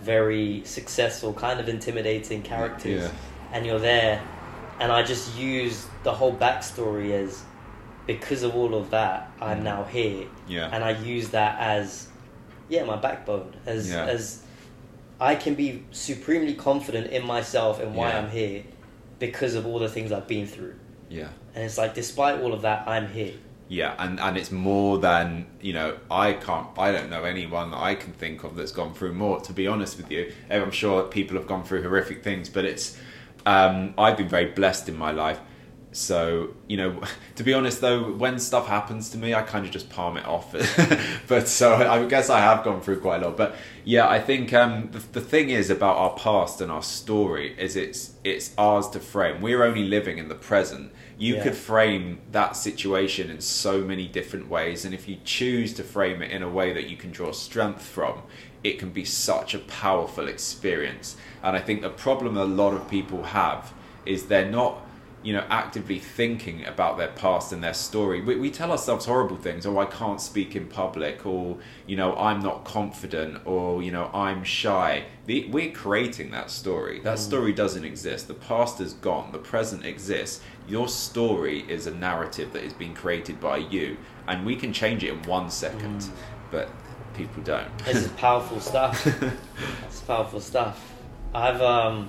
very 0.00 0.62
successful, 0.64 1.34
kind 1.34 1.60
of 1.60 1.68
intimidating 1.68 2.40
characters, 2.40 3.02
Yeah. 3.02 3.10
and 3.52 3.66
you're 3.66 3.78
there, 3.78 4.22
and 4.80 4.90
I 4.90 5.02
just 5.02 5.36
use 5.36 5.84
the 6.02 6.12
whole 6.14 6.34
backstory 6.34 7.10
as 7.12 7.42
because 8.06 8.42
of 8.42 8.54
all 8.54 8.74
of 8.74 8.90
that, 8.90 9.30
I'm 9.40 9.62
now 9.62 9.84
here, 9.84 10.26
Yeah. 10.48 10.68
and 10.72 10.82
I 10.84 10.90
use 10.90 11.28
that 11.30 11.58
as 11.60 12.08
yeah 12.68 12.84
my 12.84 12.96
backbone 12.96 13.54
as 13.66 13.90
Yeah. 13.90 14.04
as 14.06 14.42
I 15.20 15.34
can 15.36 15.54
be 15.54 15.84
supremely 15.92 16.54
confident 16.54 17.08
in 17.12 17.24
myself 17.26 17.80
and 17.80 17.94
why 17.94 18.08
Yeah. 18.10 18.18
I'm 18.18 18.30
here 18.30 18.64
because 19.18 19.54
of 19.54 19.66
all 19.66 19.78
the 19.78 19.88
things 19.88 20.10
I've 20.10 20.26
been 20.26 20.46
through. 20.46 20.74
yeah. 21.08 21.28
And 21.54 21.62
it's 21.64 21.76
like, 21.76 21.94
despite 21.94 22.40
all 22.40 22.54
of 22.54 22.62
that, 22.62 22.88
I'm 22.88 23.08
here. 23.08 23.34
Yeah, 23.68 23.94
and, 23.98 24.18
and 24.18 24.36
it's 24.38 24.50
more 24.50 24.98
than 24.98 25.46
you 25.60 25.72
know. 25.74 25.98
I 26.10 26.32
can't. 26.32 26.66
I 26.78 26.92
don't 26.92 27.08
know 27.10 27.24
anyone 27.24 27.70
that 27.72 27.78
I 27.80 27.94
can 27.94 28.12
think 28.14 28.42
of 28.42 28.56
that's 28.56 28.72
gone 28.72 28.92
through 28.94 29.12
more. 29.14 29.40
To 29.42 29.52
be 29.52 29.66
honest 29.66 29.96
with 29.98 30.10
you, 30.10 30.32
I'm 30.50 30.70
sure 30.70 31.02
people 31.04 31.36
have 31.36 31.46
gone 31.46 31.62
through 31.64 31.82
horrific 31.82 32.22
things, 32.24 32.48
but 32.48 32.64
it's. 32.64 32.96
Um, 33.46 33.94
I've 33.98 34.16
been 34.16 34.28
very 34.28 34.46
blessed 34.46 34.88
in 34.88 34.96
my 34.96 35.10
life, 35.10 35.40
so 35.92 36.54
you 36.66 36.76
know. 36.76 37.00
To 37.36 37.44
be 37.44 37.54
honest, 37.54 37.80
though, 37.80 38.12
when 38.12 38.38
stuff 38.38 38.68
happens 38.68 39.08
to 39.10 39.18
me, 39.18 39.32
I 39.32 39.40
kind 39.40 39.64
of 39.64 39.72
just 39.72 39.88
palm 39.88 40.18
it 40.18 40.26
off. 40.26 40.52
but 41.28 41.48
so 41.48 41.74
I 41.74 42.04
guess 42.06 42.28
I 42.28 42.40
have 42.40 42.62
gone 42.62 42.82
through 42.82 43.00
quite 43.00 43.22
a 43.22 43.26
lot. 43.26 43.38
But 43.38 43.56
yeah, 43.84 44.06
I 44.06 44.20
think 44.20 44.52
um, 44.52 44.90
the, 44.92 44.98
the 44.98 45.20
thing 45.20 45.48
is 45.48 45.70
about 45.70 45.96
our 45.96 46.14
past 46.14 46.60
and 46.60 46.70
our 46.70 46.82
story 46.82 47.54
is 47.58 47.74
it's 47.74 48.12
it's 48.22 48.52
ours 48.58 48.86
to 48.90 49.00
frame. 49.00 49.40
We're 49.40 49.64
only 49.64 49.84
living 49.84 50.18
in 50.18 50.28
the 50.28 50.34
present. 50.34 50.92
You 51.18 51.36
Yeah. 51.36 51.42
could 51.44 51.56
frame 51.56 52.20
that 52.32 52.54
situation 52.54 53.30
in 53.30 53.40
so 53.40 53.80
many 53.80 54.06
different 54.06 54.48
ways 54.48 54.84
and 54.84 54.92
if 54.94 55.08
you 55.08 55.16
choose 55.24 55.72
to 55.74 55.82
frame 55.82 56.20
it 56.22 56.30
in 56.30 56.42
a 56.42 56.48
way 56.48 56.72
that 56.74 56.90
you 56.90 56.96
can 56.96 57.10
draw 57.12 57.32
strength 57.32 57.82
from 57.82 58.22
it 58.64 58.78
can 58.78 58.90
be 58.90 59.04
such 59.04 59.54
a 59.54 59.58
powerful 59.58 60.26
experience 60.26 61.16
and 61.42 61.56
i 61.56 61.60
think 61.60 61.80
the 61.82 61.90
problem 61.90 62.36
a 62.36 62.44
lot 62.44 62.72
of 62.74 62.88
people 62.90 63.22
have 63.24 63.72
is 64.04 64.26
they're 64.26 64.50
not 64.50 64.78
you 65.22 65.32
know 65.32 65.44
actively 65.48 65.98
thinking 65.98 66.64
about 66.66 66.98
their 66.98 67.08
past 67.08 67.52
and 67.52 67.62
their 67.62 67.74
story. 67.74 68.20
We, 68.20 68.36
we 68.36 68.50
tell 68.50 68.70
ourselves 68.70 69.06
horrible 69.06 69.36
things 69.36 69.66
oh 69.66 69.78
i 69.78 69.84
can't 69.84 70.20
speak 70.20 70.56
in 70.56 70.66
public 70.66 71.24
or 71.26 71.58
you 71.86 71.96
know 71.96 72.14
i'm 72.16 72.40
not 72.40 72.64
confident 72.64 73.46
or 73.46 73.82
you 73.82 73.90
know 73.90 74.10
i'm 74.12 74.44
shy. 74.44 75.04
The, 75.26 75.48
we're 75.48 75.70
creating 75.70 76.32
that 76.32 76.50
story. 76.50 76.98
That 77.00 77.18
story 77.18 77.52
doesn't 77.52 77.84
exist. 77.84 78.26
The 78.26 78.34
past 78.34 78.80
is 78.80 78.94
gone. 78.94 79.30
The 79.30 79.38
present 79.38 79.84
exists. 79.84 80.42
Your 80.66 80.88
story 80.88 81.60
is 81.68 81.86
a 81.86 81.94
narrative 81.94 82.52
that 82.54 82.64
is 82.64 82.72
being 82.72 82.94
created 82.94 83.40
by 83.40 83.58
you 83.58 83.96
and 84.26 84.44
we 84.44 84.56
can 84.56 84.72
change 84.72 85.04
it 85.04 85.12
in 85.12 85.22
one 85.22 85.50
second. 85.50 86.08
But 86.50 86.68
people 87.14 87.42
don't. 87.42 87.78
This 87.84 88.04
is 88.04 88.08
powerful 88.12 88.60
stuff. 88.60 89.06
It's 89.86 90.00
powerful 90.00 90.40
stuff. 90.40 90.92
I've 91.34 91.60
um, 91.60 92.08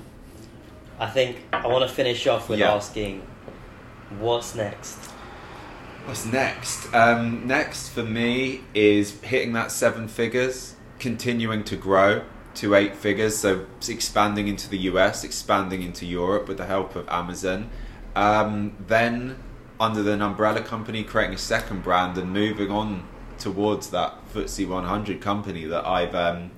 I 1.03 1.09
think 1.09 1.43
I 1.51 1.67
want 1.67 1.87
to 1.87 1.93
finish 1.93 2.27
off 2.27 2.47
with 2.47 2.59
Yeah. 2.59 2.73
asking, 2.73 3.23
what's 4.19 4.55
next? 4.55 4.97
What's 6.05 6.25
next? 6.25 6.93
Um, 6.95 7.45
next 7.45 7.89
for 7.89 8.03
me 8.03 8.61
is 8.73 9.19
hitting 9.21 9.51
that 9.51 9.69
seven 9.73 10.07
figures, 10.07 10.75
continuing 10.99 11.65
to 11.65 11.75
grow 11.75 12.21
to 12.55 12.75
eight 12.75 12.95
figures, 12.95 13.35
so 13.35 13.65
expanding 13.89 14.47
into 14.47 14.69
the 14.69 14.77
US, 14.91 15.25
expanding 15.25 15.81
into 15.83 16.05
Europe 16.05 16.47
with 16.47 16.57
the 16.57 16.67
help 16.67 16.95
of 16.95 17.05
Amazon. 17.09 17.69
Um, 18.15 18.73
then, 18.87 19.35
under 19.81 20.03
the 20.03 20.13
umbrella 20.13 20.61
company, 20.61 21.03
creating 21.03 21.35
a 21.35 21.37
second 21.37 21.83
brand 21.83 22.17
and 22.17 22.31
moving 22.31 22.71
on 22.71 23.03
towards 23.39 23.89
that 23.89 24.13
FTSE 24.33 24.65
100 24.69 25.19
company 25.19 25.65
that 25.65 25.85
I've 25.85 26.15
um, 26.15 26.51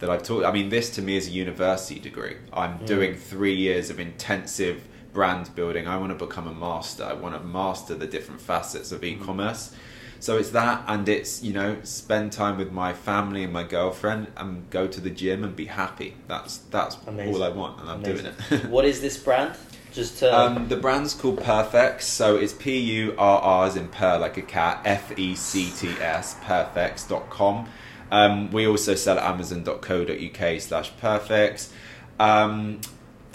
that 0.00 0.10
I've 0.10 0.22
taught. 0.22 0.44
I 0.44 0.52
mean, 0.52 0.68
this 0.70 0.90
to 0.90 1.02
me 1.02 1.16
is 1.16 1.28
a 1.28 1.30
university 1.30 2.00
degree. 2.00 2.36
I'm 2.52 2.78
Mm. 2.80 2.86
doing 2.86 3.14
three 3.14 3.54
years 3.54 3.90
of 3.90 4.00
intensive 4.00 4.82
brand 5.12 5.54
building. 5.54 5.86
I 5.86 5.96
want 5.96 6.16
to 6.18 6.26
become 6.26 6.46
a 6.46 6.54
master. 6.54 7.04
I 7.04 7.12
want 7.14 7.34
to 7.34 7.40
master 7.46 7.94
the 7.94 8.06
different 8.06 8.40
facets 8.40 8.92
of 8.92 9.02
e-commerce. 9.04 9.72
So 10.20 10.36
it's 10.36 10.50
that, 10.50 10.84
and 10.86 11.08
it's 11.08 11.42
you 11.42 11.52
know 11.54 11.76
spend 11.82 12.32
time 12.32 12.58
with 12.58 12.70
my 12.72 12.92
family 12.92 13.42
and 13.42 13.52
my 13.52 13.62
girlfriend, 13.62 14.26
and 14.36 14.68
go 14.68 14.86
to 14.86 15.00
the 15.00 15.08
gym 15.10 15.42
and 15.44 15.56
be 15.56 15.64
happy. 15.66 16.14
That's 16.28 16.58
that's 16.70 16.98
Amazing. 17.06 17.34
all 17.34 17.42
I 17.42 17.48
want, 17.48 17.80
and 17.80 17.88
I'm 17.90 18.02
doing 18.02 18.26
it. 18.26 18.66
what 18.68 18.84
is 18.84 19.00
this 19.00 19.16
brand? 19.16 19.54
Just 19.92 20.18
to 20.18 20.26
Um, 20.38 20.68
the 20.68 20.76
brand's 20.76 21.14
called 21.14 21.40
Purrfects, 21.40 22.02
so 22.02 22.36
it's 22.36 22.52
P 22.52 22.78
U 22.78 23.14
R 23.18 23.40
R 23.40 23.66
as 23.66 23.76
in 23.76 23.88
purr 23.88 24.18
like 24.18 24.36
a 24.36 24.42
cat, 24.42 24.82
F 24.84 25.18
E 25.18 25.34
C 25.34 25.72
T 25.76 25.88
S, 26.00 26.36
Purrfects.com. 26.44 27.66
Um, 28.10 28.50
we 28.50 28.66
also 28.66 28.94
sell 28.94 29.18
at 29.18 29.24
amazon.co.uk 29.24 30.60
slash 30.60 30.92
Purrfects. 31.00 31.70
Um, 32.18 32.80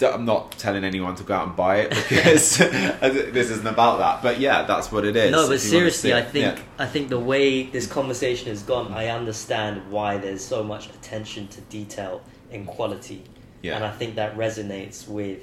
I'm 0.02 0.26
not 0.26 0.52
telling 0.52 0.84
anyone 0.84 1.14
to 1.16 1.24
go 1.24 1.34
out 1.34 1.46
and 1.48 1.56
buy 1.56 1.78
it 1.78 1.90
because 2.10 2.58
this 2.58 3.50
isn't 3.50 3.66
about 3.66 3.98
that. 3.98 4.22
But 4.22 4.38
yeah, 4.38 4.62
that's 4.64 4.92
what 4.92 5.04
it 5.06 5.16
is. 5.16 5.30
no, 5.32 5.48
but 5.48 5.54
if 5.56 5.64
you 5.72 5.78
want 5.78 5.92
to 5.92 5.98
seriously, 5.98 6.14
I 6.14 6.22
think 6.22 6.58
Yeah. 6.58 6.62
I 6.78 6.86
think 6.86 7.08
the 7.08 7.18
way 7.18 7.62
this 7.64 7.86
conversation 7.86 8.48
has 8.48 8.62
gone, 8.62 8.92
I 8.92 9.08
understand 9.08 9.90
why 9.90 10.18
there's 10.18 10.44
so 10.44 10.62
much 10.62 10.88
attention 10.90 11.48
to 11.48 11.60
detail 11.62 12.20
and 12.52 12.66
quality, 12.66 13.24
Yeah. 13.62 13.76
and 13.76 13.84
I 13.84 13.90
think 13.90 14.16
that 14.16 14.36
resonates 14.36 15.08
with 15.08 15.38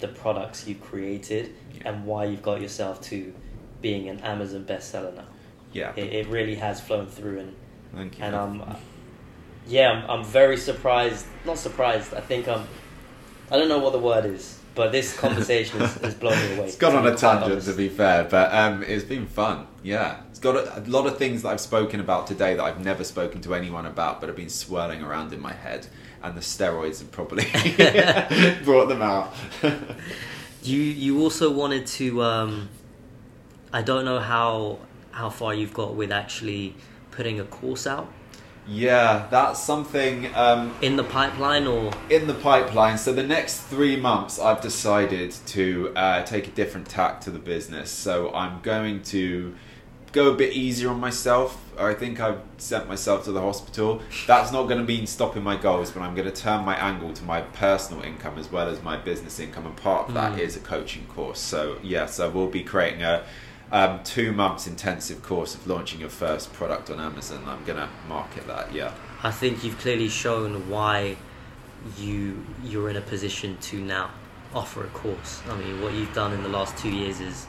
the 0.00 0.08
products 0.08 0.68
you've 0.68 0.82
created 0.82 1.54
Yeah. 1.74 1.88
and 1.88 2.04
why 2.04 2.26
you've 2.26 2.42
got 2.42 2.60
yourself 2.60 3.00
to 3.04 3.32
being 3.80 4.10
an 4.10 4.20
Amazon 4.20 4.64
bestseller 4.66 5.14
now. 5.16 5.24
Yeah. 5.72 5.92
It, 5.96 6.12
it 6.12 6.26
really 6.28 6.56
has 6.56 6.80
flown 6.82 7.06
through, 7.06 7.38
and 7.38 7.56
Thank 7.94 8.18
you. 8.18 8.24
and 8.24 8.36
I'm 8.36 8.62
yeah, 9.66 9.90
I'm, 9.90 10.10
I'm 10.10 10.24
very 10.24 10.56
surprised. 10.56 11.26
Not 11.44 11.58
surprised. 11.58 12.14
I 12.14 12.20
think 12.20 12.48
I'm. 12.48 12.66
I 13.50 13.56
don't 13.56 13.68
know 13.68 13.78
what 13.78 13.92
the 13.92 13.98
word 13.98 14.24
is, 14.24 14.58
but 14.74 14.92
this 14.92 15.16
conversation 15.18 15.80
has, 15.80 15.94
has 15.96 16.14
blown 16.14 16.38
me 16.38 16.56
away. 16.56 16.66
It's 16.66 16.76
gone 16.76 16.94
on 16.94 17.06
a 17.06 17.16
tangent, 17.16 17.62
to 17.62 17.72
be 17.72 17.88
fair, 17.88 18.24
but 18.24 18.52
um, 18.54 18.82
it's 18.82 19.04
been 19.04 19.26
fun. 19.26 19.66
Yeah, 19.82 20.20
it's 20.30 20.38
got 20.38 20.56
a, 20.56 20.78
a 20.78 20.82
lot 20.82 21.06
of 21.06 21.18
things 21.18 21.42
that 21.42 21.48
I've 21.48 21.60
spoken 21.60 22.00
about 22.00 22.26
today 22.26 22.54
that 22.54 22.62
I've 22.62 22.84
never 22.84 23.04
spoken 23.04 23.40
to 23.42 23.54
anyone 23.54 23.86
about, 23.86 24.20
but 24.20 24.28
have 24.28 24.36
been 24.36 24.48
swirling 24.48 25.02
around 25.02 25.32
in 25.32 25.40
my 25.40 25.52
head, 25.52 25.86
and 26.22 26.36
the 26.36 26.40
steroids 26.40 27.00
have 27.00 27.10
probably 27.10 27.44
brought 28.64 28.88
them 28.88 29.02
out. 29.02 29.34
You 30.62 30.80
you 30.80 31.22
also 31.22 31.52
wanted 31.52 31.86
to. 31.86 32.22
Um, 32.24 32.68
I 33.72 33.82
don't 33.82 34.04
know 34.04 34.18
how 34.18 34.80
how 35.12 35.30
far 35.30 35.54
you've 35.54 35.72
got 35.72 35.94
with 35.94 36.10
actually 36.10 36.74
putting 37.16 37.40
a 37.40 37.44
course 37.44 37.86
out 37.86 38.12
yeah, 38.68 39.28
that's 39.30 39.62
something 39.62 40.34
um, 40.34 40.74
in 40.82 40.96
the 40.96 41.04
pipeline, 41.04 41.66
or 41.66 41.92
in 42.10 42.26
the 42.26 42.34
pipeline. 42.34 42.98
So 42.98 43.12
the 43.12 43.22
next 43.22 43.60
three 43.60 43.96
months, 43.96 44.40
I've 44.40 44.60
decided 44.60 45.30
to 45.46 45.92
uh, 45.94 46.24
take 46.24 46.48
a 46.48 46.50
different 46.50 46.88
tack 46.88 47.20
to 47.22 47.30
the 47.30 47.38
business. 47.38 47.90
So 47.90 48.34
I'm 48.34 48.60
going 48.62 49.02
to 49.04 49.54
go 50.10 50.32
a 50.32 50.34
bit 50.34 50.52
easier 50.54 50.90
on 50.90 50.98
myself. 50.98 51.62
I 51.78 51.94
think 51.94 52.18
I've 52.20 52.40
sent 52.56 52.88
myself 52.88 53.24
to 53.26 53.32
the 53.32 53.40
hospital. 53.40 54.02
That's 54.26 54.50
not 54.50 54.64
going 54.64 54.78
to 54.78 54.84
mean 54.84 55.06
stopping 55.06 55.44
my 55.44 55.56
goals, 55.56 55.90
but 55.92 56.02
I'm 56.02 56.14
going 56.16 56.28
to 56.28 56.34
turn 56.34 56.64
my 56.64 56.76
angle 56.76 57.12
to 57.12 57.24
my 57.24 57.42
personal 57.42 58.02
income 58.02 58.38
as 58.38 58.50
well 58.50 58.68
as 58.68 58.82
my 58.82 58.96
business 58.96 59.38
income. 59.38 59.66
And 59.66 59.76
part 59.76 60.08
of 60.08 60.14
that 60.14 60.32
Mm. 60.32 60.38
is 60.38 60.56
a 60.56 60.60
coaching 60.60 61.06
course. 61.06 61.38
So 61.38 61.76
yes, 61.82 62.18
I 62.18 62.26
will 62.26 62.48
be 62.48 62.62
creating 62.62 63.02
a 63.02 63.24
um, 63.72 64.02
two 64.04 64.32
months 64.32 64.66
intensive 64.66 65.22
course 65.22 65.54
of 65.54 65.66
launching 65.66 66.00
your 66.00 66.08
first 66.10 66.52
product 66.52 66.90
on 66.90 67.00
Amazon. 67.00 67.42
I'm 67.46 67.64
gonna 67.64 67.88
market 68.08 68.46
that. 68.46 68.72
Yeah. 68.72 68.92
I 69.22 69.30
think 69.30 69.64
you've 69.64 69.78
clearly 69.78 70.08
shown 70.08 70.68
why 70.70 71.16
you 71.98 72.44
you're 72.64 72.88
in 72.90 72.96
a 72.96 73.00
position 73.00 73.56
to 73.62 73.80
now 73.80 74.10
offer 74.54 74.84
a 74.84 74.88
course. 74.88 75.42
I 75.50 75.56
mean, 75.56 75.82
what 75.82 75.92
you've 75.94 76.14
done 76.14 76.32
in 76.32 76.42
the 76.42 76.48
last 76.48 76.76
two 76.78 76.90
years 76.90 77.20
is 77.20 77.46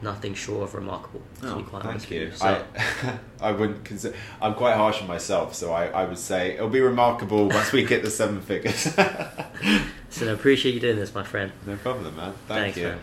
nothing 0.00 0.32
short 0.34 0.62
of 0.62 0.74
remarkable. 0.74 1.20
To 1.42 1.52
Oh, 1.52 1.56
be 1.56 1.62
quite 1.64 1.82
thank 1.82 2.10
you. 2.10 2.20
you. 2.20 2.32
So, 2.32 2.64
I, 2.76 3.18
I 3.48 3.52
wouldn't 3.52 3.84
consider. 3.84 4.16
I'm 4.40 4.54
quite 4.54 4.74
harsh 4.76 5.00
on 5.02 5.08
myself, 5.08 5.54
so 5.54 5.72
I, 5.72 5.86
I 5.88 6.04
would 6.04 6.18
say 6.18 6.54
it'll 6.54 6.68
be 6.68 6.80
remarkable 6.80 7.48
once 7.48 7.72
we 7.72 7.84
get 7.84 8.02
the 8.02 8.10
seven 8.10 8.40
figures. 8.40 8.76
so 10.10 10.28
I 10.28 10.30
appreciate 10.32 10.74
you 10.74 10.80
doing 10.80 10.96
this, 10.96 11.14
my 11.14 11.24
friend. 11.24 11.52
no 11.66 11.76
problem, 11.76 12.16
man. 12.16 12.32
Thank 12.46 12.74
Thanks, 12.74 12.78
you. 12.78 12.84
man. 12.88 12.98